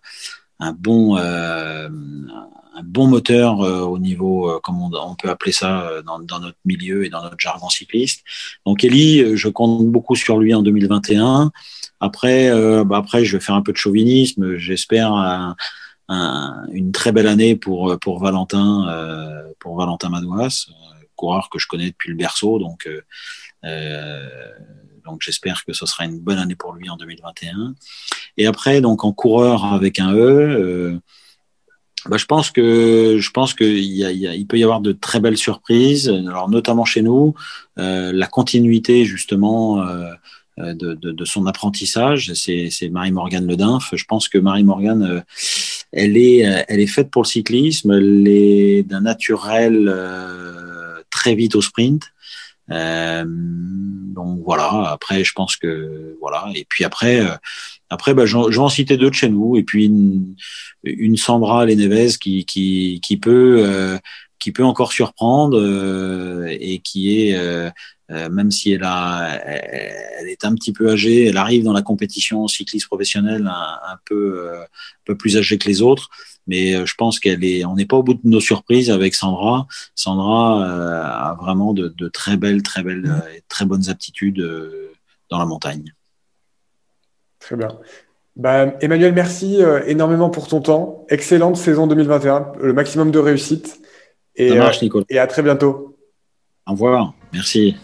un 0.58 0.72
bon, 0.72 1.16
euh, 1.16 1.88
un 2.78 2.82
bon 2.84 3.06
moteur 3.06 3.58
au 3.58 3.98
niveau, 3.98 4.60
comme 4.62 4.80
on, 4.80 5.14
peut 5.14 5.30
appeler 5.30 5.52
ça 5.52 5.90
dans, 6.06 6.18
dans, 6.18 6.40
notre 6.40 6.58
milieu 6.64 7.04
et 7.04 7.08
dans 7.08 7.22
notre 7.22 7.38
jargon 7.38 7.68
cycliste. 7.68 8.24
Donc 8.66 8.84
Eli, 8.84 9.36
je 9.36 9.48
compte 9.48 9.86
beaucoup 9.86 10.14
sur 10.16 10.38
lui 10.38 10.54
en 10.54 10.62
2021. 10.62 11.50
Après, 12.00 12.50
bah 12.84 12.98
après, 12.98 13.24
je 13.24 13.36
vais 13.36 13.42
faire 13.42 13.54
un 13.54 13.62
peu 13.62 13.72
de 13.72 13.76
chauvinisme. 13.76 14.56
J'espère 14.56 15.12
un, 15.12 15.56
une 16.72 16.92
très 16.92 17.12
belle 17.12 17.26
année 17.26 17.56
pour 17.56 17.98
pour 17.98 18.20
Valentin, 18.20 18.86
pour 19.58 19.76
Valentin 19.76 20.08
Madouas, 20.08 20.66
coureur 21.16 21.50
que 21.50 21.58
je 21.58 21.66
connais 21.66 21.90
depuis 21.90 22.10
le 22.10 22.16
berceau. 22.16 22.58
Donc 22.58 22.88
euh, 23.64 24.28
donc 25.04 25.22
j'espère 25.22 25.64
que 25.64 25.72
ce 25.72 25.86
sera 25.86 26.04
une 26.04 26.20
bonne 26.20 26.38
année 26.38 26.54
pour 26.54 26.74
lui 26.74 26.88
en 26.90 26.96
2021. 26.96 27.74
Et 28.36 28.46
après, 28.46 28.80
donc 28.80 29.04
en 29.04 29.12
coureur 29.12 29.64
avec 29.64 29.98
un 29.98 30.12
E, 30.12 30.18
euh, 30.18 31.00
bah, 32.06 32.16
je 32.16 32.26
pense 32.26 32.50
que 32.50 33.18
je 33.18 33.30
pense 33.30 33.54
qu'il 33.54 33.78
y 33.78 34.04
a, 34.04 34.10
il 34.10 34.46
peut 34.46 34.58
y 34.58 34.62
avoir 34.62 34.80
de 34.80 34.92
très 34.92 35.20
belles 35.20 35.36
surprises. 35.36 36.08
Alors 36.08 36.48
notamment 36.48 36.84
chez 36.84 37.02
nous, 37.02 37.34
euh, 37.78 38.12
la 38.12 38.26
continuité 38.26 39.04
justement. 39.04 39.82
Euh, 40.60 40.74
de, 40.74 40.94
de, 40.94 41.12
de, 41.12 41.24
son 41.24 41.46
apprentissage, 41.46 42.32
c'est 42.34 42.88
Marie-Morgane 42.90 43.46
Ledinf. 43.46 43.90
Je 43.94 44.04
pense 44.04 44.28
que 44.28 44.38
Marie-Morgane, 44.38 45.02
euh, 45.02 45.20
elle, 45.92 46.16
est, 46.16 46.38
elle 46.68 46.80
est 46.80 46.86
faite 46.86 47.10
pour 47.10 47.22
le 47.22 47.28
cyclisme, 47.28 47.92
elle 47.92 48.26
est 48.26 48.82
d'un 48.82 49.02
naturel 49.02 49.88
euh, 49.88 51.00
très 51.10 51.34
vite 51.34 51.54
au 51.54 51.62
sprint. 51.62 52.02
Euh, 52.70 53.24
donc 53.26 54.40
voilà. 54.44 54.90
Après, 54.90 55.24
je 55.24 55.32
pense 55.32 55.56
que 55.56 56.16
voilà. 56.20 56.46
Et 56.54 56.66
puis 56.68 56.84
après, 56.84 57.20
euh, 57.20 57.34
après, 57.90 58.14
bah, 58.14 58.26
je 58.26 58.36
vais 58.36 58.58
en 58.58 58.68
citer 58.68 58.96
deux 58.96 59.10
de 59.10 59.14
chez 59.14 59.28
nous. 59.28 59.56
Et 59.56 59.62
puis 59.62 59.86
une, 59.86 60.34
une 60.84 61.16
Sandra 61.16 61.66
Lenevez 61.66 62.12
qui 62.20 62.44
qui 62.44 63.00
qui 63.02 63.16
peut 63.16 63.62
euh, 63.64 63.98
qui 64.38 64.52
peut 64.52 64.64
encore 64.64 64.92
surprendre 64.92 65.60
et 66.48 66.78
qui 66.78 67.28
est 67.28 67.36
même 68.10 68.50
si 68.50 68.72
elle 68.72 68.84
a, 68.84 69.38
elle 69.44 70.28
est 70.28 70.44
un 70.44 70.54
petit 70.54 70.72
peu 70.72 70.90
âgée, 70.90 71.26
elle 71.26 71.36
arrive 71.36 71.64
dans 71.64 71.72
la 71.72 71.82
compétition 71.82 72.46
cycliste 72.46 72.86
professionnelle 72.86 73.46
un, 73.46 73.98
peu, 74.06 74.48
un 74.54 74.66
peu 75.04 75.16
plus 75.16 75.36
âgée 75.36 75.58
que 75.58 75.68
les 75.68 75.82
autres 75.82 76.08
mais 76.48 76.84
je 76.84 76.94
pense 76.96 77.20
qu'elle 77.20 77.44
est, 77.44 77.64
on 77.64 77.76
n'est 77.76 77.86
pas 77.86 77.96
au 77.96 78.02
bout 78.02 78.14
de 78.14 78.20
nos 78.24 78.40
surprises 78.40 78.90
avec 78.90 79.14
Sandra. 79.14 79.66
Sandra 79.94 80.64
a 80.64 81.34
vraiment 81.34 81.74
de, 81.74 81.88
de, 81.88 82.08
très 82.08 82.36
belles, 82.36 82.62
très 82.62 82.82
belles, 82.82 83.02
mmh. 83.02 83.22
très 83.48 83.64
bonnes 83.66 83.88
aptitudes 83.88 84.44
dans 85.30 85.38
la 85.38 85.46
montagne. 85.46 85.94
Très 87.38 87.56
bien. 87.56 87.68
Bah, 88.36 88.72
Emmanuel, 88.80 89.12
merci 89.12 89.62
euh, 89.62 89.82
énormément 89.86 90.30
pour 90.30 90.46
ton 90.46 90.60
temps. 90.60 91.06
Excellente 91.08 91.56
saison 91.56 91.86
2021, 91.86 92.52
le 92.60 92.72
maximum 92.72 93.10
de 93.10 93.18
réussite. 93.18 93.80
Et, 94.36 94.54
marche, 94.54 94.82
euh, 94.82 95.04
et 95.10 95.18
à 95.18 95.26
très 95.26 95.42
bientôt. 95.42 95.98
Au 96.66 96.72
revoir. 96.72 97.14
Merci. 97.32 97.76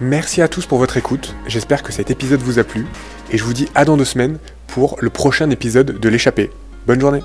Merci 0.00 0.42
à 0.42 0.48
tous 0.48 0.66
pour 0.66 0.78
votre 0.78 0.98
écoute. 0.98 1.34
J'espère 1.46 1.82
que 1.82 1.92
cet 1.92 2.10
épisode 2.10 2.40
vous 2.40 2.58
a 2.58 2.64
plu. 2.64 2.86
Et 3.32 3.38
je 3.38 3.44
vous 3.44 3.54
dis 3.54 3.68
à 3.74 3.86
dans 3.86 3.96
deux 3.96 4.04
semaines 4.04 4.38
pour 4.66 4.96
le 5.00 5.08
prochain 5.08 5.48
épisode 5.50 5.98
de 5.98 6.08
l'échappée. 6.08 6.50
Bonne 6.86 7.00
journée. 7.00 7.22